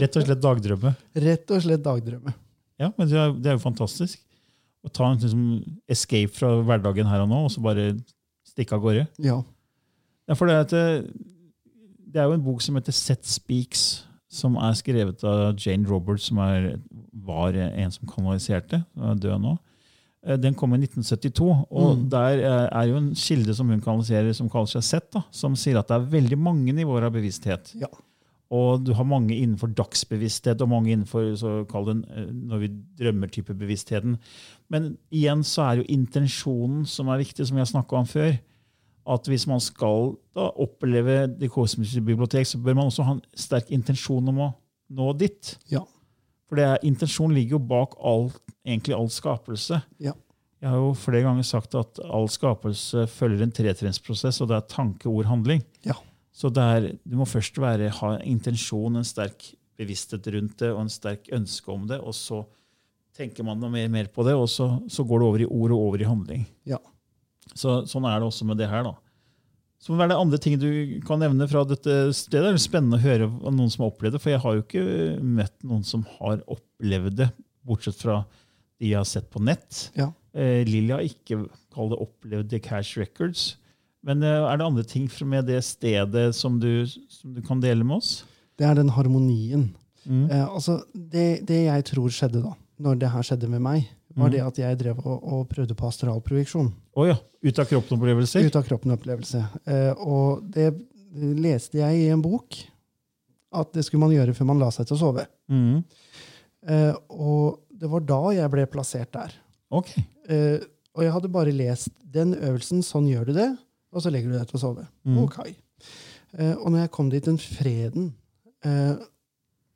Rett 0.00 0.16
og 0.16 0.24
slett 0.24 0.40
dagdrømme. 0.40 0.94
Rett 1.14 1.50
og 1.52 1.60
slett 1.60 1.82
dagdrømme. 1.84 2.32
Ja, 2.80 2.88
men 2.96 3.06
det 3.10 3.18
er, 3.20 3.32
det 3.36 3.46
er 3.52 3.58
jo 3.58 3.62
fantastisk. 3.66 4.18
Å 4.82 4.88
ta 4.90 5.10
en 5.12 5.18
liksom, 5.20 5.44
escape 5.86 6.32
fra 6.32 6.54
hverdagen 6.64 7.04
her 7.06 7.20
og 7.26 7.28
nå, 7.28 7.42
og 7.44 7.52
så 7.52 7.60
bare 7.60 7.90
stikke 8.54 8.76
av 8.78 8.80
gårde. 8.86 9.06
Ja. 9.22 9.40
Ja, 10.28 10.34
for 10.38 10.48
det, 10.48 10.54
at 10.64 10.72
det, 10.72 11.10
det 12.14 12.22
er 12.22 12.30
jo 12.30 12.36
en 12.38 12.44
bok 12.46 12.62
som 12.64 12.78
heter 12.78 12.94
Set 12.96 13.26
Speaks, 13.28 14.04
som 14.34 14.56
er 14.58 14.72
skrevet 14.78 15.22
av 15.28 15.58
Jane 15.60 15.86
Roberts, 15.86 16.30
som 16.30 16.38
er, 16.42 16.76
var 17.26 17.54
en 17.58 17.92
som 17.94 18.08
kanaliserte, 18.10 18.80
Hun 18.96 19.10
er 19.12 19.20
død 19.22 19.42
nå. 19.44 19.52
Eh, 20.26 20.36
Den 20.40 20.54
kom 20.58 20.72
i 20.74 20.78
1972, 20.80 21.50
og 21.70 21.96
Mm. 21.98 22.08
der 22.10 22.40
eh, 22.40 22.68
er 22.72 22.88
jo 22.88 22.96
en 22.96 23.12
kilde 23.14 23.54
som 23.54 23.68
hun 23.68 23.80
kanaliserer, 23.84 24.32
som 24.34 24.48
kaller 24.50 24.66
seg 24.72 24.82
Sett, 24.82 25.10
da, 25.12 25.22
som 25.30 25.54
sier 25.54 25.78
at 25.78 25.88
det 25.88 25.98
er 26.00 26.10
veldig 26.16 26.38
mange 26.38 26.72
nivåer 26.72 27.04
av 27.06 27.12
bevissthet. 27.12 27.74
Ja. 27.78 27.90
Og 28.54 28.84
du 28.86 28.92
har 28.94 29.06
mange 29.08 29.34
innenfor 29.34 29.72
dagsbevissthet, 29.74 30.62
og 30.62 30.70
mange 30.70 30.92
innenfor 30.94 31.32
så 31.40 31.62
den, 31.88 32.04
eh, 32.10 32.30
når 32.30 32.62
vi 32.62 32.72
drømmer-type 33.00 33.54
bevisstheten. 33.58 34.18
Men 34.70 34.96
igjen 35.10 35.42
så 35.42 35.62
er 35.62 35.80
jo 35.80 35.88
intensjonen 35.88 36.84
som 36.86 37.08
er 37.08 37.22
viktig, 37.24 37.46
som 37.46 37.56
vi 37.56 37.64
har 37.64 37.70
snakka 37.70 37.96
om 37.96 38.06
før. 38.06 38.36
At 39.06 39.26
hvis 39.28 39.46
man 39.46 39.60
skal 39.60 40.14
da 40.34 40.48
oppleve 40.56 41.26
Det 41.38 41.50
kosmiske 41.50 42.00
bibliotek, 42.00 42.46
så 42.46 42.58
bør 42.58 42.74
man 42.74 42.86
også 42.86 43.04
ha 43.04 43.12
en 43.12 43.24
sterk 43.36 43.70
intensjon 43.70 44.28
om 44.28 44.38
å 44.38 44.54
nå 44.90 45.12
dit. 45.18 45.58
Ja. 45.68 45.82
For 46.48 46.56
det 46.56 46.64
er, 46.64 46.78
intensjon 46.86 47.34
ligger 47.34 47.58
jo 47.58 47.58
bak 47.58 47.96
all, 48.00 48.30
egentlig 48.64 48.94
all 48.96 49.10
skapelse. 49.10 49.82
Ja. 50.00 50.14
Jeg 50.62 50.70
har 50.70 50.80
jo 50.80 50.94
flere 50.96 51.26
ganger 51.26 51.44
sagt 51.44 51.74
at 51.76 51.98
all 52.08 52.28
skapelse 52.32 53.06
følger 53.12 53.42
en 53.44 53.52
tretrinnsprosess, 53.52 54.40
og 54.40 54.48
det 54.48 54.56
er 54.56 54.68
tanke, 54.70 55.10
ord, 55.10 55.26
handling. 55.28 55.60
Ja. 55.84 55.98
Så 56.34 56.50
det 56.50 56.64
er, 56.76 56.88
du 57.06 57.14
må 57.20 57.26
først 57.30 57.58
være, 57.62 57.92
ha 58.00 58.10
en 58.16 58.24
intensjon, 58.34 58.98
en 58.98 59.06
sterk 59.06 59.52
bevissthet 59.78 60.26
rundt 60.34 60.58
det, 60.62 60.72
og 60.74 60.84
en 60.84 60.92
sterk 60.92 61.30
ønske 61.34 61.70
om 61.70 61.86
det, 61.90 62.00
og 62.02 62.14
så 62.16 62.42
tenker 63.14 63.46
man 63.46 63.60
noe 63.62 63.70
mer, 63.70 63.86
mer 63.92 64.10
på 64.10 64.26
det, 64.26 64.34
og 64.34 64.48
så, 64.50 64.66
så 64.90 65.06
går 65.06 65.22
det 65.22 65.28
over 65.28 65.44
i 65.44 65.48
ord 65.48 65.74
og 65.76 65.86
over 65.88 66.02
i 66.02 66.08
handling. 66.08 66.42
Ja. 66.66 66.80
Så, 67.54 67.84
sånn 67.90 68.06
er 68.10 68.18
det 68.18 68.26
også 68.26 68.46
med 68.48 68.58
det 68.58 68.66
her. 68.70 68.86
da. 68.86 68.96
Så 69.78 69.94
hva 69.94 70.06
er 70.06 70.14
det 70.14 70.18
andre 70.18 70.40
ting 70.40 70.56
du 70.58 70.68
kan 71.06 71.20
nevne 71.22 71.46
fra 71.50 71.62
dette 71.68 71.96
stedet? 72.16 72.48
Det 72.48 72.56
er 72.56 72.62
spennende 72.62 72.98
å 72.98 73.04
høre 73.04 73.28
om 73.30 73.54
noen 73.54 73.70
som 73.70 73.84
har 73.84 73.92
opplevd 73.92 74.16
det, 74.16 74.22
for 74.24 74.32
jeg 74.32 74.42
har 74.42 74.56
jo 74.56 74.64
ikke 74.64 74.84
møtt 75.38 75.56
noen 75.66 75.84
som 75.86 76.06
har 76.16 76.42
opplevd 76.50 77.18
det, 77.20 77.30
bortsett 77.68 78.00
fra 78.00 78.22
de 78.80 78.90
jeg 78.90 78.98
har 78.98 79.06
sett 79.08 79.28
på 79.30 79.42
nett. 79.44 79.88
Ja. 79.94 80.10
Eh, 80.34 80.64
Lilly 80.66 80.90
har 80.90 81.04
ikke 81.06 81.44
kall 81.74 81.92
det 81.92 82.00
opplevd 82.02 82.50
The 82.50 82.62
Cash 82.64 82.98
Records. 82.98 83.52
Men 84.04 84.22
eh, 84.22 84.44
er 84.44 84.60
det 84.60 84.68
andre 84.68 84.84
ting 84.88 85.08
med 85.28 85.48
det 85.48 85.62
stedet 85.64 86.28
som 86.36 86.58
du, 86.60 86.86
som 86.86 87.34
du 87.34 87.40
kan 87.44 87.62
dele 87.62 87.84
med 87.84 88.02
oss? 88.02 88.24
Det 88.58 88.66
er 88.68 88.76
den 88.78 88.92
harmonien. 88.94 89.70
Mm. 90.04 90.26
Eh, 90.30 90.44
altså, 90.44 90.82
det, 90.92 91.44
det 91.48 91.64
jeg 91.64 91.86
tror 91.90 92.12
skjedde 92.12 92.44
da, 92.44 92.52
når 92.84 93.00
det 93.00 93.12
her 93.14 93.26
skjedde 93.26 93.50
med 93.50 93.64
meg, 93.64 93.88
var 94.14 94.28
mm. 94.28 94.34
det 94.34 94.42
at 94.44 94.60
jeg 94.60 94.80
drev 94.82 95.00
og, 95.02 95.16
og 95.24 95.46
prøvde 95.50 95.76
på 95.78 95.88
astralprojeksjon. 95.88 96.68
Oh, 96.94 97.08
ja. 97.08 97.16
Ut 97.44 97.58
av 97.58 97.66
kroppen-opplevelser? 97.68 98.46
Ut 98.46 98.58
av 98.60 98.68
kroppen-opplevelse. 98.68 99.42
Eh, 99.66 100.04
og 100.04 100.44
det 100.54 100.70
leste 101.14 101.80
jeg 101.80 102.04
i 102.04 102.12
en 102.12 102.22
bok 102.22 102.60
at 103.54 103.74
det 103.74 103.84
skulle 103.86 104.02
man 104.02 104.14
gjøre 104.14 104.34
før 104.36 104.50
man 104.50 104.62
la 104.62 104.70
seg 104.74 104.88
til 104.88 104.96
å 104.96 105.00
sove. 105.00 105.26
Mm. 105.50 105.82
Eh, 106.68 106.94
og 107.14 107.64
det 107.74 107.90
var 107.90 108.06
da 108.06 108.20
jeg 108.38 108.52
ble 108.52 108.64
plassert 108.70 109.12
der. 109.14 109.34
Ok. 109.74 109.92
Eh, 110.30 110.62
og 110.94 111.02
jeg 111.02 111.14
hadde 111.16 111.34
bare 111.34 111.54
lest 111.54 111.90
den 112.14 112.36
øvelsen, 112.36 112.84
sånn 112.86 113.08
gjør 113.10 113.30
du 113.30 113.36
det, 113.36 113.48
og 113.94 114.02
så 114.02 114.10
legger 114.10 114.32
du 114.32 114.38
deg 114.38 114.48
til 114.50 114.58
å 114.58 114.62
sove. 114.62 114.86
Mm. 115.06 115.18
Ok. 115.22 115.38
Eh, 116.34 116.54
og 116.54 116.70
når 116.70 116.84
jeg 116.84 116.94
kom 116.94 117.10
dit, 117.12 117.24
den 117.24 117.38
freden 117.40 118.08
eh, 118.66 118.94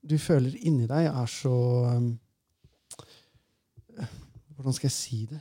du 0.09 0.17
føler 0.19 0.57
inni 0.67 0.89
deg, 0.91 1.11
er 1.11 1.31
så 1.31 1.55
um, 1.99 2.11
Hvordan 4.59 4.75
skal 4.75 4.89
jeg 4.89 4.95
si 4.95 5.19
det? 5.31 5.39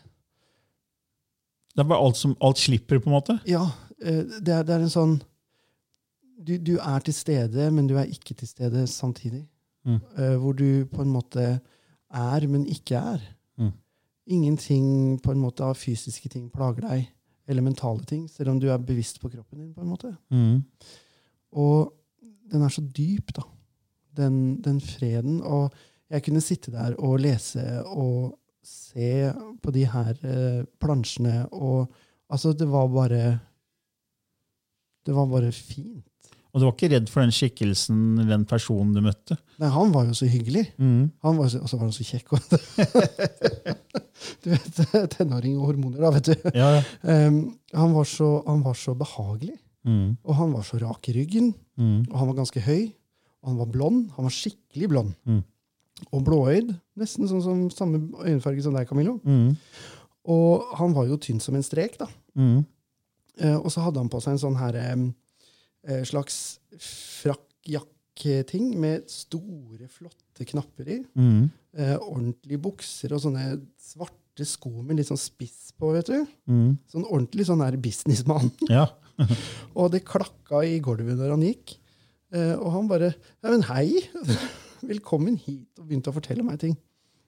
Det 1.73 1.81
er 1.81 1.87
bare 1.89 2.05
alt, 2.05 2.17
som, 2.17 2.35
alt 2.41 2.59
slipper, 2.61 2.99
på 3.01 3.09
en 3.09 3.15
måte? 3.15 3.37
Ja, 3.49 3.63
eh, 4.01 4.23
det 4.25 4.53
er, 4.53 4.65
det 4.65 4.75
er 4.75 4.85
en 4.85 4.93
sånn 4.93 5.17
du, 6.37 6.53
du 6.61 6.75
er 6.77 7.01
til 7.05 7.15
stede, 7.17 7.71
men 7.73 7.87
du 7.89 7.95
er 7.97 8.09
ikke 8.13 8.35
til 8.37 8.47
stede 8.47 8.85
samtidig. 8.87 9.43
Mm. 9.87 9.99
Eh, 10.17 10.35
hvor 10.37 10.53
du 10.53 10.85
på 10.85 11.01
en 11.01 11.09
måte 11.09 11.45
er, 12.09 12.47
men 12.47 12.67
ikke 12.69 12.95
er. 12.99 13.23
Mm. 13.57 13.71
Ingenting 14.37 14.87
på 15.23 15.31
en 15.31 15.41
måte 15.41 15.65
av 15.65 15.77
fysiske 15.79 16.29
ting 16.29 16.51
plager 16.53 16.85
deg, 16.85 17.07
eller 17.47 17.63
mentale 17.63 18.03
ting, 18.07 18.25
selv 18.29 18.51
om 18.51 18.59
du 18.59 18.67
er 18.71 18.81
bevisst 18.83 19.21
på 19.21 19.29
kroppen 19.31 19.61
din. 19.61 19.73
på 19.73 19.81
en 19.81 19.91
måte. 19.91 20.15
Mm. 20.29 20.63
Og 21.51 21.93
den 22.51 22.63
er 22.63 22.73
så 22.73 22.81
dyp, 22.81 23.33
da. 23.35 23.45
Den, 24.17 24.61
den 24.61 24.81
freden. 24.81 25.41
Og 25.41 25.71
jeg 26.09 26.23
kunne 26.23 26.41
sitte 26.41 26.71
der 26.71 26.95
og 26.99 27.19
lese 27.19 27.63
og 27.85 28.37
se 28.67 29.31
på 29.63 29.71
de 29.71 29.85
her 29.87 30.17
eh, 30.27 30.65
plansjene, 30.81 31.47
og 31.55 31.87
altså, 32.29 32.51
det 32.53 32.67
var 32.71 32.87
bare 32.87 33.39
Det 35.07 35.15
var 35.15 35.25
bare 35.25 35.51
fint. 35.51 36.06
Og 36.57 36.61
du 36.63 36.65
var 36.65 36.73
ikke 36.73 36.87
redd 36.89 37.09
for 37.13 37.21
den 37.21 37.33
skikkelsen, 37.35 37.97
den 38.25 38.43
personen 38.49 38.95
du 38.95 39.03
møtte? 39.05 39.35
Nei, 39.61 39.69
han 39.69 39.91
var 39.93 40.07
jo 40.09 40.15
så 40.17 40.25
hyggelig. 40.25 40.63
Mm. 40.81 41.11
Han 41.21 41.37
var 41.37 41.51
så, 41.53 41.59
og 41.61 41.69
så 41.69 41.77
var 41.77 41.85
han 41.85 41.93
så 41.93 42.07
kjekk. 42.07 42.33
Du 44.41 44.49
vet, 44.49 44.79
tenåring 45.13 45.59
og 45.59 45.67
hormoner, 45.69 46.01
da, 46.01 46.09
vet 46.15 46.29
du. 46.31 46.47
Ja, 46.57 46.67
ja. 46.73 46.79
Um, 47.05 47.35
han, 47.77 47.91
var 47.93 48.07
så, 48.09 48.29
han 48.47 48.63
var 48.65 48.73
så 48.79 48.95
behagelig. 48.97 49.53
Mm. 49.85 50.15
Og 50.25 50.39
han 50.39 50.55
var 50.55 50.65
så 50.65 50.79
rak 50.81 51.09
i 51.11 51.13
ryggen. 51.19 51.51
Mm. 51.77 52.07
Og 52.09 52.15
han 52.17 52.31
var 52.31 52.39
ganske 52.39 52.63
høy. 52.65 52.87
Og 53.43 53.51
han 53.51 53.59
var 53.61 53.69
blond. 53.75 53.99
Han 54.17 54.27
var 54.27 54.33
skikkelig 54.33 54.89
blond. 54.89 55.13
Mm. 55.29 55.43
Og 56.09 56.25
blåøyd. 56.25 56.73
Nesten 56.97 57.29
sånn 57.29 57.45
som 57.45 57.61
samme 57.73 58.01
øyenfarge 58.25 58.65
som 58.65 58.75
deg, 58.75 58.89
Camillo. 58.89 59.19
Mm. 59.21 59.53
Og 60.33 60.73
han 60.81 60.97
var 60.97 61.07
jo 61.11 61.21
tynn 61.21 61.39
som 61.43 61.55
en 61.55 61.65
strek, 61.65 61.99
da. 62.01 62.09
Eh, 63.37 63.57
og 63.57 63.69
så 63.73 63.85
hadde 63.85 64.01
han 64.01 64.11
på 64.11 64.21
seg 64.23 64.35
en 64.35 64.43
sånn 64.47 64.59
her 64.59 64.77
em, 64.81 65.07
eh, 65.11 65.23
slags 66.07 66.59
frakkjakketing 66.83 68.71
med 68.81 69.05
store, 69.11 69.87
flotte 69.91 70.47
knapper 70.49 70.89
i. 70.97 71.01
Mm. 71.17 71.49
Eh, 71.77 71.97
ordentlige 72.01 72.61
bukser 72.61 73.13
og 73.13 73.21
sånne 73.21 73.59
svarte 73.81 74.45
sko 74.47 74.71
med 74.81 74.97
litt 74.97 75.09
sånn 75.09 75.19
spiss 75.19 75.71
på, 75.77 75.91
vet 75.93 76.09
du. 76.09 76.23
Mm. 76.49 76.71
Sånn 76.89 77.05
ordentlig 77.05 77.47
sånn 77.49 77.65
businessmann. 77.81 78.51
Ja. 78.73 78.87
Og 79.73 79.89
det 79.89 80.03
klakka 80.05 80.59
i 80.61 80.75
gulvet 80.83 81.17
når 81.17 81.31
han 81.33 81.45
gikk. 81.47 81.71
Eh, 82.35 82.53
og 82.53 82.67
han 82.73 82.89
bare 82.89 83.07
Nei, 83.41 83.49
men 83.49 83.63
hei! 83.65 84.01
Velkommen 84.91 85.39
hit! 85.41 85.71
Og 85.79 85.87
begynte 85.87 86.11
å 86.11 86.15
fortelle 86.17 86.45
meg 86.45 86.59
ting. 86.61 86.75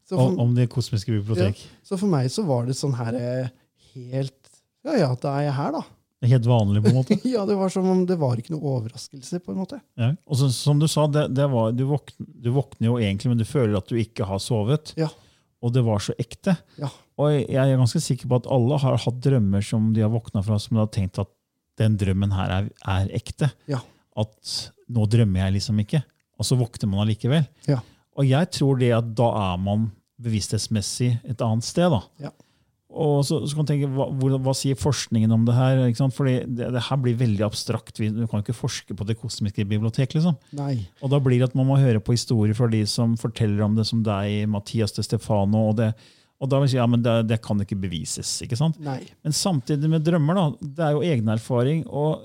For, 0.10 0.36
om 0.42 0.54
Det 0.58 0.68
kosmiske 0.70 1.14
bibliotek. 1.14 1.58
så 1.86 1.98
for 1.98 2.10
meg 2.10 2.30
så 2.34 2.44
var 2.46 2.66
det 2.66 2.76
sånn 2.78 2.94
her 2.98 3.18
eh, 3.18 3.50
helt 3.94 4.54
Ja 4.86 4.96
ja, 4.98 5.10
da 5.22 5.36
er 5.38 5.48
jeg 5.48 5.56
her, 5.58 5.78
da. 5.78 5.84
Det 6.20 6.28
er 6.28 6.34
helt 6.36 6.50
vanlig, 6.52 6.82
på 6.84 6.92
en 6.92 6.98
måte. 7.00 7.16
ja, 7.32 7.46
det 7.48 7.56
var 7.56 7.72
som 7.72 7.86
om 7.88 8.02
det 8.08 8.18
var 8.20 8.40
ikke 8.40 8.52
noe 8.52 8.74
overraskelse, 8.76 9.40
på 9.40 9.54
en 9.54 9.62
måte. 9.62 9.80
Ja. 10.00 10.12
Og 10.28 10.40
så, 10.42 10.50
som 10.52 10.82
du 10.82 10.88
sa, 10.92 11.06
det, 11.08 11.30
det 11.32 11.46
var, 11.52 11.72
du, 11.72 11.86
våkner, 11.88 12.28
du 12.28 12.50
våkner 12.56 12.90
jo 12.90 12.98
egentlig, 13.00 13.32
men 13.32 13.40
du 13.40 13.48
føler 13.48 13.78
at 13.80 13.88
du 13.88 13.96
ikke 14.00 14.28
har 14.28 14.42
sovet. 14.44 14.92
Ja. 15.00 15.08
Og 15.64 15.72
det 15.76 15.84
var 15.88 16.04
så 16.04 16.16
ekte. 16.20 16.58
Ja. 16.80 16.92
Og 17.20 17.36
jeg 17.36 17.60
er 17.60 17.80
ganske 17.80 18.02
sikker 18.04 18.32
på 18.32 18.40
at 18.42 18.50
alle 18.52 18.80
har 18.84 19.00
hatt 19.00 19.22
drømmer 19.24 19.64
som 19.64 19.94
de 19.96 20.04
har 20.04 20.12
våkna 20.12 20.44
fra, 20.44 20.60
som 20.60 20.76
de 20.76 20.84
har 20.84 20.92
tenkt 20.96 21.20
at 21.24 21.32
den 21.80 21.96
drømmen 22.00 22.36
her 22.36 22.54
er, 22.58 22.68
er 22.84 23.12
ekte. 23.16 23.52
Ja. 23.72 23.80
At 24.20 24.60
nå 24.92 25.08
drømmer 25.08 25.46
jeg 25.46 25.60
liksom 25.60 25.80
ikke. 25.84 26.04
Og 26.40 26.48
så 26.48 26.60
våkner 26.60 26.92
man 26.92 27.06
allikevel. 27.06 27.48
Ja. 27.68 27.80
Og 28.20 28.28
jeg 28.28 28.52
tror 28.56 28.80
det 28.80 28.92
at 28.96 29.16
da 29.16 29.30
er 29.54 29.60
man 29.64 29.90
bevissthetsmessig 30.20 31.14
et 31.24 31.44
annet 31.44 31.68
sted. 31.68 31.92
da. 31.92 32.02
Ja. 32.28 32.32
Og 33.00 33.22
så, 33.24 33.38
så 33.48 33.56
kan 33.56 33.62
man 33.64 33.68
tenke, 33.70 33.88
hva, 33.96 34.06
hva 34.44 34.54
sier 34.58 34.76
forskningen 34.76 35.32
om 35.32 35.46
det 35.48 35.54
her? 35.56 35.80
Ikke 35.88 36.02
sant? 36.02 36.16
Fordi 36.18 36.34
det, 36.46 36.68
det 36.76 36.82
her 36.90 36.98
blir 37.00 37.16
veldig 37.16 37.46
abstrakt. 37.48 37.96
Vi- 38.02 38.10
Du 38.12 38.26
kan 38.28 38.42
ikke 38.44 38.56
forske 38.58 38.92
på 38.98 39.06
det 39.08 39.16
kosmiske 39.22 39.64
biblioteket. 39.70 40.18
liksom. 40.20 40.36
Nei. 40.60 40.82
Og 41.02 41.10
da 41.14 41.20
blir 41.24 41.40
det 41.40 41.48
at 41.52 41.56
man 41.56 41.70
må 41.70 41.78
høre 41.80 42.02
på 42.04 42.12
historier 42.18 42.54
fra 42.58 42.68
de 42.68 42.82
som 42.86 43.16
forteller 43.16 43.64
om 43.64 43.78
det, 43.80 43.86
som 43.88 44.02
deg, 44.04 44.50
Mathias 44.52 44.92
de 44.98 45.06
Stefano. 45.08 45.70
Og, 45.70 45.78
det, 45.80 45.94
og 46.42 46.50
da 46.52 46.60
vil 46.60 46.68
jeg 46.68 46.74
si 46.76 46.82
ja, 46.82 46.90
men 46.92 47.02
det, 47.06 47.16
det 47.32 47.40
kan 47.46 47.64
ikke 47.64 47.80
bevises. 47.80 48.34
ikke 48.44 48.58
sant? 48.60 48.78
Nei. 48.84 49.00
Men 49.24 49.32
samtidig 49.32 49.90
med 49.96 50.04
drømmer, 50.04 50.36
da, 50.36 50.46
det 50.62 50.86
er 50.90 50.92
jo 50.98 51.06
egen 51.08 51.32
erfaring. 51.32 51.86
Og 51.88 52.20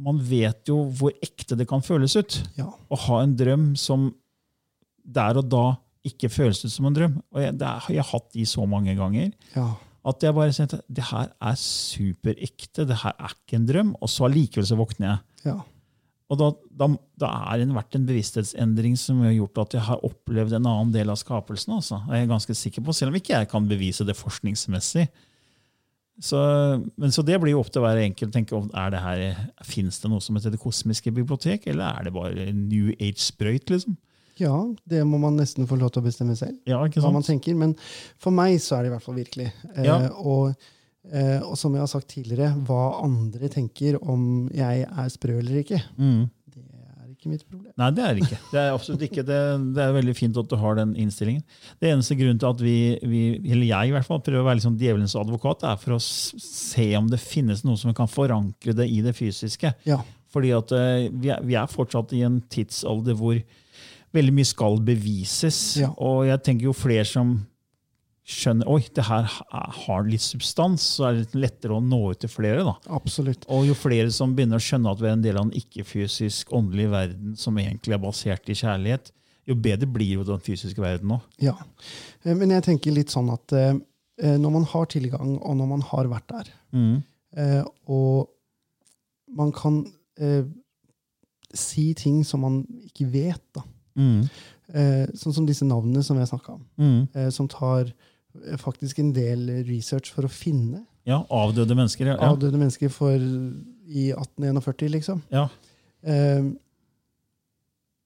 man 0.00 0.22
vet 0.30 0.62
jo 0.70 0.84
hvor 0.96 1.10
ekte 1.26 1.58
det 1.58 1.66
kan 1.68 1.82
føles 1.82 2.14
ut. 2.16 2.38
Ja. 2.56 2.70
Å 2.70 2.96
ha 3.08 3.22
en 3.26 3.34
drøm 3.36 3.72
som 3.76 4.12
der 5.04 5.36
og 5.42 5.48
da 5.50 5.66
ikke 6.06 6.30
føles 6.32 6.62
ut 6.64 6.70
som 6.72 6.86
en 6.88 6.94
drøm. 6.96 7.18
Og 7.34 7.42
jeg, 7.42 7.58
det 7.60 7.66
er, 7.66 7.86
jeg 7.96 8.04
har 8.04 8.12
hatt 8.14 8.30
de 8.32 8.46
så 8.48 8.62
mange 8.68 8.94
ganger 8.96 9.32
Ja. 9.56 9.66
At 10.06 10.24
jeg 10.24 10.36
bare 10.36 10.54
tenkte 10.56 10.80
det 10.88 11.04
her 11.10 11.28
er 11.28 11.58
superekte. 11.60 12.86
Det 12.88 13.02
her 13.02 13.12
er 13.18 13.34
ikke 13.34 13.58
en 13.58 13.68
drøm. 13.68 13.92
Og 14.00 14.08
så 14.08 14.26
allikevel 14.28 14.66
så 14.68 14.78
våkner 14.78 15.08
jeg. 15.10 15.18
Ja. 15.50 15.58
Og 16.30 16.38
da, 16.38 16.50
da, 16.78 16.86
da 17.18 17.30
er 17.50 17.60
det 17.60 17.74
vært 17.74 17.96
en 17.98 18.06
bevissthetsendring 18.06 18.94
som 18.98 19.24
har 19.26 19.34
gjort 19.34 19.58
at 19.64 19.74
jeg 19.76 19.86
har 19.88 20.04
opplevd 20.06 20.54
en 20.56 20.68
annen 20.70 20.92
del 20.94 21.10
av 21.10 21.18
skapelsen. 21.20 21.74
Altså. 21.80 21.98
Jeg 22.06 22.24
er 22.24 22.30
ganske 22.30 22.56
sikker 22.56 22.86
på, 22.86 22.94
Selv 22.96 23.12
om 23.12 23.18
ikke 23.18 23.34
jeg 23.34 23.50
kan 23.50 23.66
bevise 23.68 24.06
det 24.06 24.16
forskningsmessig. 24.18 25.08
Så, 26.20 26.38
men 27.00 27.12
så 27.12 27.24
det 27.24 27.38
blir 27.40 27.54
jo 27.54 27.62
opp 27.62 27.70
til 27.72 27.82
hver 27.82 27.98
enkelt 28.02 28.32
tenke 28.34 28.52
om 28.56 28.68
er 28.76 28.92
det 28.92 29.00
her, 29.00 29.44
Fins 29.64 29.98
det 30.02 30.10
noe 30.12 30.20
som 30.20 30.36
heter 30.36 30.52
Det 30.52 30.60
kosmiske 30.60 31.12
bibliotek, 31.16 31.64
eller 31.72 31.96
er 31.96 32.06
det 32.06 32.14
bare 32.14 32.50
New 32.52 32.92
Age-sprøyt? 33.00 33.72
liksom? 33.72 33.96
Ja, 34.40 34.56
det 34.88 35.04
må 35.06 35.20
man 35.22 35.36
nesten 35.38 35.68
få 35.70 35.78
lov 35.80 35.92
til 35.94 36.02
å 36.02 36.06
bestemme 36.08 36.34
selv. 36.38 36.58
Ja, 36.66 36.80
ikke 36.86 36.98
sant? 37.00 37.06
hva 37.06 37.12
man 37.20 37.26
tenker. 37.26 37.54
Men 37.60 37.76
for 38.18 38.34
meg 38.34 38.58
så 38.64 38.78
er 38.78 38.82
det 38.86 38.90
i 38.90 38.94
hvert 38.96 39.06
fall 39.06 39.18
virkelig. 39.20 39.50
Eh, 39.76 39.84
Ja. 39.86 39.98
og, 40.16 40.54
eh, 41.12 41.38
og 41.44 41.56
som 41.60 41.72
jeg 41.76 41.80
har 41.84 41.92
sagt 41.92 42.08
tidligere, 42.16 42.52
hva 42.66 43.02
andre 43.04 43.48
tenker 43.52 44.00
om 44.02 44.48
jeg 44.52 44.84
er 44.88 45.08
sprø 45.12 45.38
eller 45.38 45.62
ikke, 45.62 45.82
Mm. 45.98 46.28
det 46.50 46.62
er 46.64 47.08
ikke 47.14 47.28
mitt 47.30 47.44
problem. 47.48 47.72
Nei, 47.76 47.90
det 47.90 48.04
er 48.04 48.14
det 48.14 48.22
ikke. 48.24 48.38
Det 48.52 48.60
er 48.60 48.70
absolutt 48.74 49.02
ikke. 49.06 49.24
Det, 49.26 49.38
det 49.74 49.82
er 49.84 49.92
veldig 49.92 50.16
fint 50.16 50.36
at 50.36 50.48
du 50.48 50.56
har 50.56 50.74
den 50.76 50.94
innstillingen. 50.96 51.42
Det 51.80 51.90
eneste 51.92 52.16
grunnen 52.16 52.38
til 52.40 52.48
at 52.48 52.60
vi, 52.60 52.98
vi 53.02 53.22
eller 53.52 53.66
jeg 53.66 53.88
i 53.88 53.92
hvert 53.92 54.06
fall, 54.06 54.20
prøver 54.20 54.40
å 54.44 54.48
være 54.50 54.64
sånn 54.64 54.78
djevelens 54.80 55.14
advokat, 55.16 55.62
er 55.64 55.76
for 55.76 55.96
å 55.96 56.00
se 56.00 56.96
om 56.96 57.08
det 57.12 57.20
finnes 57.20 57.64
noe 57.64 57.76
som 57.76 57.92
kan 57.94 58.08
forankre 58.08 58.74
det 58.74 58.88
i 58.90 59.00
det 59.04 59.14
fysiske. 59.16 59.74
Ja. 59.84 60.00
Fordi 60.30 60.52
at 60.54 60.70
eh, 60.76 61.08
vi 61.10 61.28
er, 61.34 61.40
vi 61.42 61.56
er 61.58 61.66
fortsatt 61.66 62.12
i 62.14 62.20
en 62.22 62.40
tidsalder 62.52 63.16
hvor 63.18 63.40
veldig 64.16 64.32
mye 64.34 64.48
skal 64.48 64.80
bevises. 64.82 65.60
Ja. 65.80 65.92
Og 66.02 66.24
jeg 66.26 66.42
tenker 66.46 66.68
jo 66.70 66.72
flere 66.76 67.04
som 67.06 67.36
skjønner 68.30 68.68
oi, 68.70 68.80
det 68.94 69.02
her 69.08 69.24
har 69.26 70.04
litt 70.06 70.22
substans, 70.22 70.84
så 70.96 71.08
er 71.08 71.14
det 71.16 71.22
litt 71.24 71.38
lettere 71.44 71.74
å 71.74 71.82
nå 71.82 71.98
ut 72.12 72.20
til 72.22 72.30
flere. 72.30 72.62
da. 72.66 72.74
Absolutt. 72.94 73.46
Og 73.50 73.64
jo 73.66 73.74
flere 73.74 74.10
som 74.14 74.34
begynner 74.36 74.60
å 74.60 74.62
skjønne 74.62 74.92
at 74.92 75.00
vi 75.02 75.08
er 75.08 75.16
en 75.16 75.24
del 75.24 75.38
av 75.40 75.48
en 75.48 75.54
ikke-fysisk 75.58 76.52
åndelig 76.54 76.86
verden 76.92 77.32
som 77.40 77.58
egentlig 77.58 77.96
er 77.96 78.02
basert 78.04 78.50
i 78.52 78.54
kjærlighet, 78.60 79.10
jo 79.50 79.56
bedre 79.58 79.88
blir 79.90 80.12
jo 80.20 80.26
den 80.28 80.38
fysiske 80.46 80.78
verden 80.84 81.16
òg. 81.16 81.24
Ja. 81.42 81.56
Eh, 82.22 82.34
Men 82.38 82.50
jeg 82.54 82.62
tenker 82.68 82.94
litt 82.94 83.10
sånn 83.10 83.32
at 83.34 83.52
eh, 83.56 83.74
eh, 84.22 84.36
når 84.38 84.52
man 84.60 84.64
har 84.64 84.86
tilgang, 84.86 85.38
og 85.40 85.56
når 85.58 85.66
man 85.76 85.80
har 85.90 86.04
vært 86.12 86.28
der, 86.28 86.52
Mm. 86.72 87.02
og 87.88 88.28
man 89.34 89.50
kan 89.52 89.84
eh, 90.18 90.44
si 91.54 91.94
ting 91.94 92.22
som 92.24 92.40
man 92.42 92.60
ikke 92.86 93.06
vet, 93.10 93.42
da. 93.54 93.62
Mm. 93.96 94.28
Eh, 94.72 95.06
sånn 95.18 95.34
som 95.34 95.46
disse 95.46 95.64
navnene 95.66 96.02
som 96.04 96.16
jeg 96.18 96.28
snakka 96.30 96.52
om, 96.54 96.64
Mm. 96.78 97.08
eh, 97.14 97.30
som 97.30 97.48
tar 97.48 97.92
eh, 98.46 98.56
faktisk 98.56 98.98
en 99.00 99.12
del 99.12 99.64
research 99.66 100.12
for 100.12 100.22
å 100.22 100.30
finne 100.30 100.84
Ja, 101.06 101.24
avdøde 101.30 101.74
mennesker. 101.74 102.06
Ja. 102.06 102.16
avdøde 102.16 102.56
mennesker 102.60 102.88
for 102.90 103.16
i 103.16 104.12
1841, 104.12 104.88
liksom. 104.92 105.22
ja. 105.32 105.48
Eh, 106.04 106.42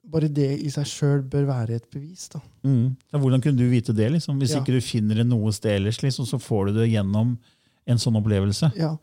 bare 0.06 0.28
det 0.28 0.50
i 0.60 0.68
seg 0.72 0.84
sjøl 0.88 1.22
bør 1.28 1.46
være 1.48 1.76
et 1.78 1.86
bevis. 1.90 2.28
da. 2.28 2.40
Mm. 2.64 2.96
ja. 3.12 3.18
Hvordan 3.18 3.40
kunne 3.42 3.56
du 3.58 3.68
vite 3.70 3.94
det? 3.96 4.10
liksom? 4.12 4.38
Hvis 4.40 4.50
Ja. 4.54 4.60
ikke 4.60 4.74
du 4.76 4.80
finner 4.80 5.14
det 5.16 5.26
noe 5.26 5.50
sted 5.52 5.80
ellers, 5.80 6.02
liksom, 6.02 6.26
så 6.26 6.38
får 6.38 6.66
du 6.66 6.72
det 6.80 6.90
gjennom 6.92 7.38
en 7.86 7.98
sånn 8.00 8.16
opplevelse. 8.16 8.70
Ja, 8.80 8.94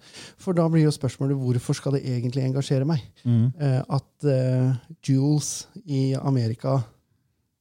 For 0.42 0.54
da 0.58 0.66
blir 0.72 0.84
jo 0.88 0.92
spørsmålet 0.96 1.38
hvorfor 1.38 1.76
skal 1.78 1.94
det 1.98 2.04
egentlig 2.10 2.44
engasjere 2.48 2.86
meg? 2.90 3.04
Mm. 3.26 3.52
Eh, 3.62 3.82
at 3.98 4.26
eh, 4.26 4.72
Jules 5.06 5.68
i 5.86 6.14
Amerika 6.18 6.80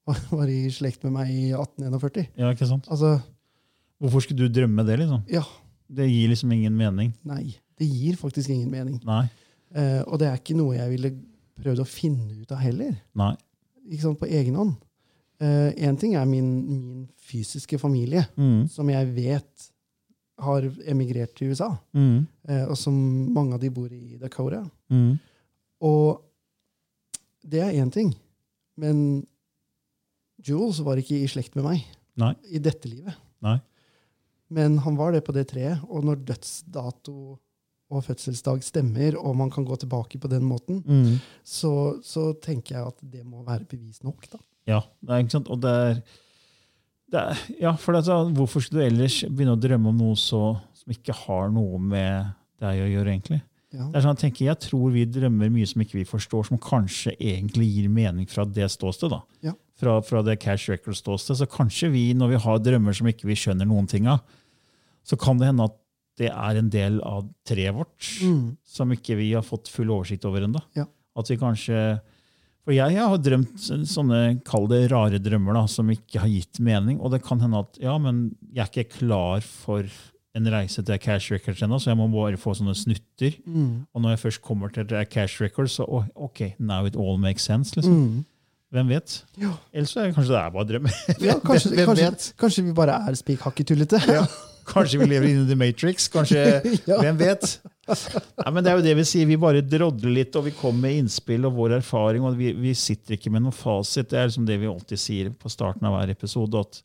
var, 0.07 0.21
var 0.33 0.49
i 0.49 0.63
slekt 0.73 1.05
med 1.05 1.13
meg 1.19 1.29
i 1.35 1.51
1841. 1.53 2.31
Ja, 2.41 2.51
ikke 2.55 2.69
sant? 2.71 2.89
Altså, 2.91 3.19
Hvorfor 4.01 4.23
skulle 4.25 4.49
du 4.49 4.55
drømme 4.61 4.81
det? 4.89 4.97
liksom? 5.03 5.27
ja, 5.29 5.43
Det 5.93 6.07
gir 6.09 6.29
liksom 6.33 6.53
ingen 6.57 6.77
mening. 6.77 7.13
nei. 7.25 7.57
Det 7.81 7.87
gir 7.89 8.17
faktisk 8.17 8.49
ingen 8.53 8.71
mening. 8.71 8.99
Nei. 9.09 9.27
Eh, 9.75 10.03
og 10.07 10.19
det 10.21 10.27
er 10.29 10.37
ikke 10.41 10.57
noe 10.57 10.75
jeg 10.77 10.91
ville 10.91 11.11
prøvd 11.61 11.81
å 11.81 11.87
finne 11.89 12.43
ut 12.43 12.51
av 12.53 12.59
heller. 12.61 12.95
Nei. 13.17 13.35
Ikke 13.91 14.03
sant, 14.03 14.19
På 14.21 14.29
egen 14.29 14.55
hånd. 14.57 14.75
Én 15.41 15.97
ting 16.01 16.15
er 16.21 16.27
min, 16.29 16.49
min 16.69 17.09
fysiske 17.17 17.79
familie, 17.81 18.27
Mm. 18.37 18.69
som 18.69 18.89
jeg 18.93 19.07
vet 19.17 19.71
har 20.41 20.67
emigrert 20.89 21.35
til 21.39 21.51
USA. 21.53 21.71
Mm. 21.97 22.27
Eh, 22.49 22.65
og 22.71 22.77
som 22.79 22.95
mange 23.35 23.55
av 23.57 23.61
de 23.63 23.71
bor 23.71 23.91
i 23.93 24.17
Dakota. 24.21 24.63
Mm. 24.93 25.19
Og 25.83 26.23
det 27.47 27.61
er 27.65 27.77
én 27.81 27.91
ting. 27.93 28.15
Men 28.81 29.27
Jules 30.47 30.81
var 30.85 31.01
ikke 31.01 31.19
i 31.21 31.29
slekt 31.29 31.57
med 31.59 31.67
meg 31.67 31.85
Nei. 32.21 32.33
i 32.49 32.59
dette 32.63 32.89
livet. 32.89 33.17
Nei. 33.45 33.59
Men 34.51 34.79
han 34.83 34.97
var 34.99 35.13
det 35.15 35.23
på 35.27 35.35
det 35.37 35.47
treet, 35.53 35.83
og 35.89 36.05
når 36.09 36.25
dødsdato 36.33 37.15
og 37.91 38.05
fødselsdag 38.07 38.63
stemmer, 38.63 39.17
og 39.19 39.35
man 39.39 39.51
kan 39.51 39.65
gå 39.67 39.77
tilbake 39.83 40.19
på 40.23 40.29
den 40.31 40.45
måten, 40.47 40.81
Mm. 40.87 41.19
så, 41.45 41.99
så 42.07 42.33
tenker 42.43 42.77
jeg 42.77 42.87
at 42.87 42.99
det 43.03 43.25
må 43.27 43.43
være 43.47 43.67
bevis 43.67 44.03
nok. 44.07 44.29
da. 44.31 44.39
Ja, 44.67 44.81
det 45.03 45.11
er, 45.11 45.23
ikke 45.25 45.35
sant? 45.35 45.49
Og 45.51 45.61
det 45.63 45.71
er, 45.71 46.01
er 47.19 47.39
Ja, 47.61 47.73
for 47.77 47.93
det, 47.97 48.05
er 48.09 48.31
hvorfor 48.37 48.63
skulle 48.63 48.85
du 48.85 48.89
ellers 48.95 49.21
begynne 49.29 49.57
å 49.57 49.61
drømme 49.61 49.89
om 49.91 49.97
noe 49.99 50.17
så, 50.17 50.57
som 50.75 50.93
ikke 50.95 51.15
har 51.27 51.51
noe 51.51 51.79
med 51.83 52.31
deg 52.61 52.83
å 52.85 52.91
gjøre, 52.91 53.15
egentlig? 53.15 53.41
Ja. 53.73 53.85
Det 53.87 53.97
er 54.01 54.03
sånn, 54.03 54.17
jeg, 54.17 54.23
tenker, 54.25 54.45
jeg 54.49 54.59
tror 54.67 54.91
vi 54.91 55.05
drømmer 55.07 55.51
mye 55.55 55.67
som 55.71 55.83
ikke 55.85 55.99
vi 56.01 56.05
forstår, 56.09 56.49
som 56.49 56.59
kanskje 56.59 57.13
egentlig 57.23 57.69
gir 57.71 57.89
mening 57.89 58.27
fra 58.27 58.45
det 58.45 58.67
ståstedet. 58.73 59.13
da. 59.15 59.21
Ja. 59.51 59.53
Fra, 59.81 59.95
fra 60.03 60.23
det 60.27 60.39
cash 60.43 60.69
record-ståstedet. 60.73 61.39
Så 61.39 61.47
kanskje 61.49 61.89
vi, 61.95 62.03
når 62.15 62.35
vi 62.35 62.41
har 62.43 62.59
drømmer 62.59 62.93
som 62.99 63.07
ikke 63.09 63.29
vi 63.31 63.37
skjønner 63.39 63.69
noen 63.71 63.87
ting 63.89 64.09
av, 64.11 64.21
så 65.07 65.17
kan 65.17 65.39
det 65.41 65.47
hende 65.53 65.69
at 65.71 65.77
det 66.21 66.29
er 66.35 66.59
en 66.61 66.69
del 66.69 66.99
av 67.07 67.29
treet 67.49 67.73
vårt 67.73 68.11
Mm. 68.21 68.57
som 68.67 68.91
ikke 68.93 69.17
vi 69.17 69.31
har 69.33 69.43
fått 69.47 69.71
full 69.73 69.89
oversikt 69.95 70.27
over 70.29 70.43
ennå. 70.45 70.61
Ja. 70.77 70.85
At 71.17 71.31
vi 71.31 71.39
kanskje 71.41 72.01
For 72.67 72.75
jeg, 72.77 72.93
jeg 72.95 73.09
har 73.09 73.21
drømt 73.25 73.67
sånne, 73.89 74.21
kall 74.47 74.67
det 74.71 74.83
rare 74.93 75.19
drømmer, 75.23 75.57
da, 75.57 75.63
som 75.71 75.89
ikke 75.91 76.21
har 76.23 76.29
gitt 76.31 76.61
mening. 76.63 76.99
Og 77.01 77.15
det 77.15 77.23
kan 77.25 77.41
hende 77.43 77.63
at 77.65 77.79
ja, 77.83 77.95
men 77.99 78.31
jeg 78.53 78.63
er 78.67 78.73
ikke 78.85 78.99
klar 79.01 79.41
for 79.47 79.87
en 80.39 80.47
reise 80.53 80.83
til 80.87 80.99
cash 81.03 81.33
records 81.33 81.63
ennå, 81.65 81.81
så 81.83 81.91
jeg 81.91 81.99
må 81.99 82.07
bare 82.13 82.39
få 82.39 82.53
sånne 82.55 82.77
snutter. 82.79 83.39
Mm. 83.49 83.87
Og 83.91 84.05
når 84.05 84.13
jeg 84.15 84.23
først 84.27 84.43
kommer 84.47 84.71
til 84.75 84.93
cash 85.11 85.41
records, 85.43 85.79
så 85.81 85.87
oh, 85.89 86.05
ok, 86.15 86.53
now 86.63 86.87
it 86.87 86.95
all 87.01 87.19
makes 87.19 87.43
sense. 87.49 87.75
liksom. 87.75 87.97
Mm. 87.97 88.21
Hvem 88.71 88.93
vet? 88.93 89.17
Ja. 89.43 89.51
Ellers 89.75 89.97
er 89.99 90.05
det 90.07 90.15
kanskje 90.15 90.31
det 90.37 90.39
er 90.45 90.53
bare 90.55 90.69
drømmer. 90.69 91.01
Ja, 91.27 91.35
kanskje, 91.43 91.73
Hvem 91.75 91.89
kanskje, 91.91 92.05
vet? 92.13 92.29
kanskje 92.39 92.63
vi 92.69 92.77
bare 92.79 93.01
er 93.09 93.17
spikhakketullete. 93.19 93.99
Kanskje 94.71 95.01
vi 95.01 95.09
lever 95.11 95.27
inne 95.33 95.43
i 95.43 95.49
The 95.49 95.57
Matrix. 95.59 96.07
kanskje, 96.13 96.45
Ja. 96.91 97.01
Hvem 97.03 97.19
vet? 97.19 97.57
Nei, 97.91 98.51
men 98.55 98.65
det 98.65 98.71
er 98.73 98.79
jo 98.79 98.85
det 98.85 98.95
vi 98.99 99.07
sier. 99.09 99.29
Vi 99.29 99.39
bare 99.41 99.63
drodler 99.65 100.15
litt, 100.21 100.37
og 100.39 100.47
vi 100.47 100.55
kommer 100.57 100.87
med 100.89 101.03
innspill 101.03 101.47
og 101.49 101.57
vår 101.59 101.77
erfaring. 101.81 102.25
og 102.27 102.39
Vi, 102.39 102.53
vi 102.57 102.75
sitter 102.79 103.17
ikke 103.17 103.33
med 103.33 103.45
noen 103.45 103.57
fasit. 103.57 104.11
Det 104.11 104.19
er 104.21 104.31
liksom 104.31 104.49
det 104.49 104.59
vi 104.63 104.71
alltid 104.71 105.03
sier 105.03 105.31
på 105.35 105.53
starten 105.53 105.87
av 105.89 105.97
hver 105.99 106.15
episode. 106.15 106.65
at 106.65 106.83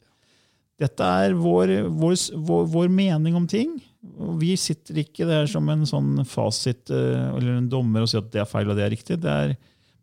Dette 0.86 1.12
er 1.26 1.38
vår, 1.39 1.76
vår, 1.88 2.18
vår, 2.50 2.65
vår 2.74 2.91
mening 2.91 3.38
om 3.38 3.48
ting. 3.50 3.78
og 4.18 4.38
Vi 4.41 4.56
sitter 4.60 5.02
ikke 5.06 5.28
der 5.30 5.48
som 5.52 5.70
en 5.72 5.86
sånn 5.89 6.26
fasit 6.30 6.91
eh, 6.94 7.30
eller 7.32 7.60
en 7.60 7.72
dommer 7.72 8.06
og 8.06 8.12
sier 8.12 8.24
at 8.26 8.32
det 8.34 8.44
er 8.44 8.50
feil 8.50 8.70
og 8.70 8.78
det 8.80 8.86
er 8.88 8.94
riktig. 8.96 9.22
Det 9.24 9.32
er 9.32 9.56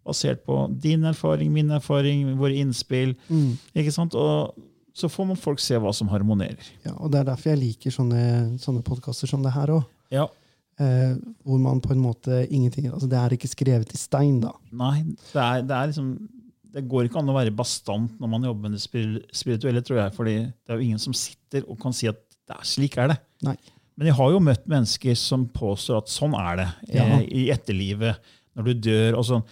basert 0.02 0.42
på 0.46 0.64
din 0.82 1.04
erfaring, 1.06 1.52
min 1.54 1.70
erfaring, 1.70 2.32
våre 2.40 2.58
innspill. 2.58 3.14
Mm. 3.28 3.54
ikke 3.78 3.94
sant? 3.94 4.16
Og 4.18 4.54
så 4.92 5.08
får 5.08 5.28
man 5.30 5.38
folk 5.40 5.60
se 5.62 5.78
hva 5.80 5.92
som 5.96 6.10
harmonerer. 6.12 6.60
Ja, 6.84 6.94
og 6.98 7.12
Det 7.12 7.20
er 7.20 7.28
derfor 7.30 7.52
jeg 7.52 7.62
liker 7.62 7.94
sånne, 7.94 8.22
sånne 8.60 8.82
podkaster 8.84 9.30
som 9.30 9.44
det 9.44 9.54
her 9.54 9.72
òg. 9.78 9.86
Ja, 10.12 10.26
Eh, 10.80 11.12
hvor 11.44 11.58
man 11.60 11.80
på 11.84 11.92
en 11.92 12.00
måte 12.00 12.46
ingenting 12.50 12.86
altså 12.88 13.06
Det 13.06 13.18
er 13.18 13.34
ikke 13.36 13.50
skrevet 13.50 13.90
i 13.92 13.98
stein, 14.00 14.38
da. 14.40 14.54
Nei, 14.72 15.02
det 15.04 15.42
er, 15.42 15.62
det 15.68 15.76
er 15.76 15.90
liksom 15.90 16.14
det 16.72 16.86
går 16.88 17.04
ikke 17.04 17.18
an 17.20 17.28
å 17.28 17.34
være 17.36 17.52
bastant 17.52 18.14
når 18.18 18.30
man 18.32 18.46
jobber 18.48 18.70
med 18.70 18.78
det 18.78 18.80
spirituelle, 19.36 19.82
tror 19.84 19.98
jeg. 20.00 20.14
fordi 20.16 20.34
det 20.48 20.72
er 20.72 20.78
jo 20.80 20.86
ingen 20.86 20.98
som 21.02 21.12
sitter 21.12 21.66
og 21.68 21.76
kan 21.82 21.92
si 21.92 22.08
at 22.08 22.16
det 22.48 22.56
er, 22.56 22.62
slik 22.64 22.96
er 22.96 23.12
det. 23.12 23.18
Nei. 23.44 23.56
Men 24.00 24.08
jeg 24.08 24.16
har 24.16 24.30
jo 24.32 24.40
møtt 24.40 24.64
mennesker 24.72 25.14
som 25.20 25.44
påstår 25.52 26.00
at 26.00 26.08
sånn 26.08 26.32
er 26.40 26.56
det 26.62 26.68
Ja. 26.96 27.04
eh, 27.04 27.26
i 27.28 27.42
etterlivet, 27.52 28.16
når 28.56 28.64
du 28.64 28.72
dør. 28.88 29.18
og 29.18 29.24
sånn. 29.28 29.44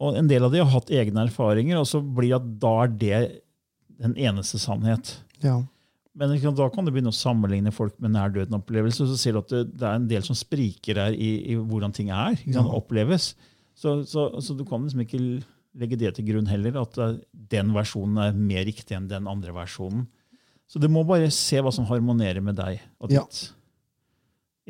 Og 0.00 0.16
en 0.16 0.28
del 0.30 0.44
av 0.46 0.52
de 0.54 0.62
har 0.62 0.70
hatt 0.70 0.94
egne 0.94 1.26
erfaringer, 1.26 1.76
og 1.82 1.86
så 1.90 1.98
blir 2.00 2.30
det 2.30 2.38
at 2.38 2.60
da 2.62 2.72
er 2.84 2.94
det 3.02 3.42
den 4.00 4.14
eneste 4.14 4.62
sannhet. 4.62 5.16
Ja. 5.42 5.58
Men 6.20 6.34
da 6.54 6.66
kan 6.68 6.84
du 6.84 6.90
begynne 6.92 7.08
å 7.14 7.16
sammenligne 7.16 7.72
folk 7.72 7.94
med 8.02 8.12
nær-døden-opplevelse, 8.12 9.06
og 9.06 9.08
så 9.08 9.16
ser 9.16 9.32
du 9.32 9.38
at 9.40 9.52
det, 9.54 9.60
det 9.80 9.86
er 9.88 9.96
en 9.96 10.08
del 10.10 10.24
som 10.26 10.36
spriker 10.36 10.98
her 11.00 11.14
i, 11.16 11.30
i 11.54 11.56
hvordan 11.56 11.94
ting 11.96 12.10
er, 12.12 12.36
kan 12.44 12.60
Ja. 12.60 12.74
oppleves. 12.76 13.30
Så, 13.80 14.02
så, 14.04 14.26
så 14.44 14.52
du 14.58 14.66
kan 14.68 14.84
liksom 14.84 15.00
ikke 15.06 15.20
legge 15.80 15.96
det 15.96 16.10
til 16.18 16.26
grunn 16.28 16.50
heller, 16.50 16.76
at 16.82 16.98
eh, 17.00 17.14
den 17.54 17.70
versjonen 17.72 18.18
er 18.20 18.36
mer 18.36 18.66
riktig 18.68 18.92
enn 18.98 19.08
den 19.08 19.28
andre 19.30 19.54
versjonen. 19.56 20.04
Så 20.68 20.78
du 20.82 20.86
må 20.92 21.06
bare 21.08 21.30
se 21.34 21.58
hva 21.64 21.72
som 21.72 21.86
harmonerer 21.88 22.44
med 22.44 22.58
deg 22.60 22.82
og 23.00 23.10
Ja. 23.16 23.24
ditt. 23.24 23.54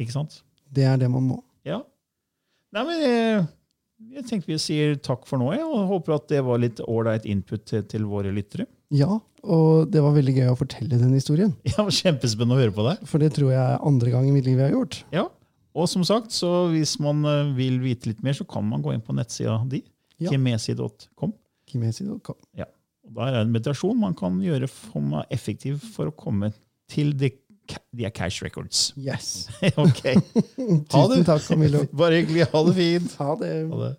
Ikke 0.00 0.14
sant? 0.14 0.42
Det 0.70 0.84
er 0.86 0.96
det 1.02 1.10
man 1.10 1.26
må. 1.32 1.40
Ja. 1.66 1.80
Nei, 2.72 2.84
men 2.86 3.00
jeg, 3.02 3.48
jeg 4.14 4.24
tenker 4.30 4.52
vi 4.54 4.60
sier 4.62 4.94
takk 5.02 5.26
for 5.28 5.42
nå, 5.42 5.50
jeg, 5.56 5.66
og 5.66 5.88
håper 5.90 6.14
at 6.20 6.28
det 6.30 6.44
var 6.46 6.62
litt 6.62 6.78
ålreit 6.86 7.26
input 7.28 7.66
til, 7.68 7.82
til 7.90 8.06
våre 8.08 8.30
lyttere. 8.32 8.68
Ja, 8.94 9.18
og 9.42 9.90
det 9.92 10.02
var 10.04 10.12
veldig 10.16 10.34
gøy 10.36 10.48
å 10.52 10.56
fortelle 10.58 10.98
den 11.00 11.12
historien. 11.16 11.52
Ja, 11.70 11.84
Kjempespennende 11.86 12.56
å 12.58 12.60
høre 12.62 12.74
på 12.76 12.84
deg. 12.86 13.04
For 13.08 13.22
det 13.22 13.32
tror 13.36 13.52
jeg 13.54 13.60
er 13.60 13.84
andre 13.86 14.12
gang 14.14 14.26
i 14.28 14.34
mitt 14.34 14.48
liv 14.48 14.58
jeg 14.60 14.68
har 14.70 14.76
gjort. 14.76 14.98
Ja, 15.14 15.26
og 15.70 15.86
som 15.86 16.02
sagt, 16.04 16.32
så 16.34 16.66
hvis 16.72 16.96
man 17.02 17.22
eh, 17.30 17.52
vil 17.56 17.76
vite 17.82 18.10
litt 18.10 18.24
mer, 18.26 18.34
så 18.34 18.44
kan 18.48 18.64
man 18.66 18.82
gå 18.82 18.92
inn 18.96 19.04
på 19.06 19.14
nettsida 19.16 19.60
di, 19.70 19.84
Ja. 20.20 20.28
kimesi.com. 20.32 21.32
Kimesi.com. 21.70 22.36
Og 23.10 23.14
Der 23.16 23.26
er 23.30 23.36
det 23.38 23.44
en 23.46 23.52
meditasjon 23.54 23.96
man 23.98 24.12
kan 24.18 24.36
gjøre 24.42 24.68
som 24.70 25.14
er 25.18 25.30
effektiv 25.34 25.78
for 25.94 26.10
å 26.10 26.14
komme 26.14 26.52
til 26.90 27.12
de, 27.18 27.30
de 27.96 28.04
er 28.06 28.12
cash 28.14 28.42
records. 28.44 28.90
Yes. 28.98 29.48
ok. 29.78 30.02
Tusen 30.90 31.24
takk, 31.26 31.42
Camillo. 31.46 31.84
Bare 31.96 32.20
hyggelig. 32.20 32.48
Ha 32.52 32.62
det 32.66 32.74
fint. 32.76 33.14
Ha 33.22 33.34
det. 33.40 33.52
Ha 33.70 33.80
det. 33.86 33.92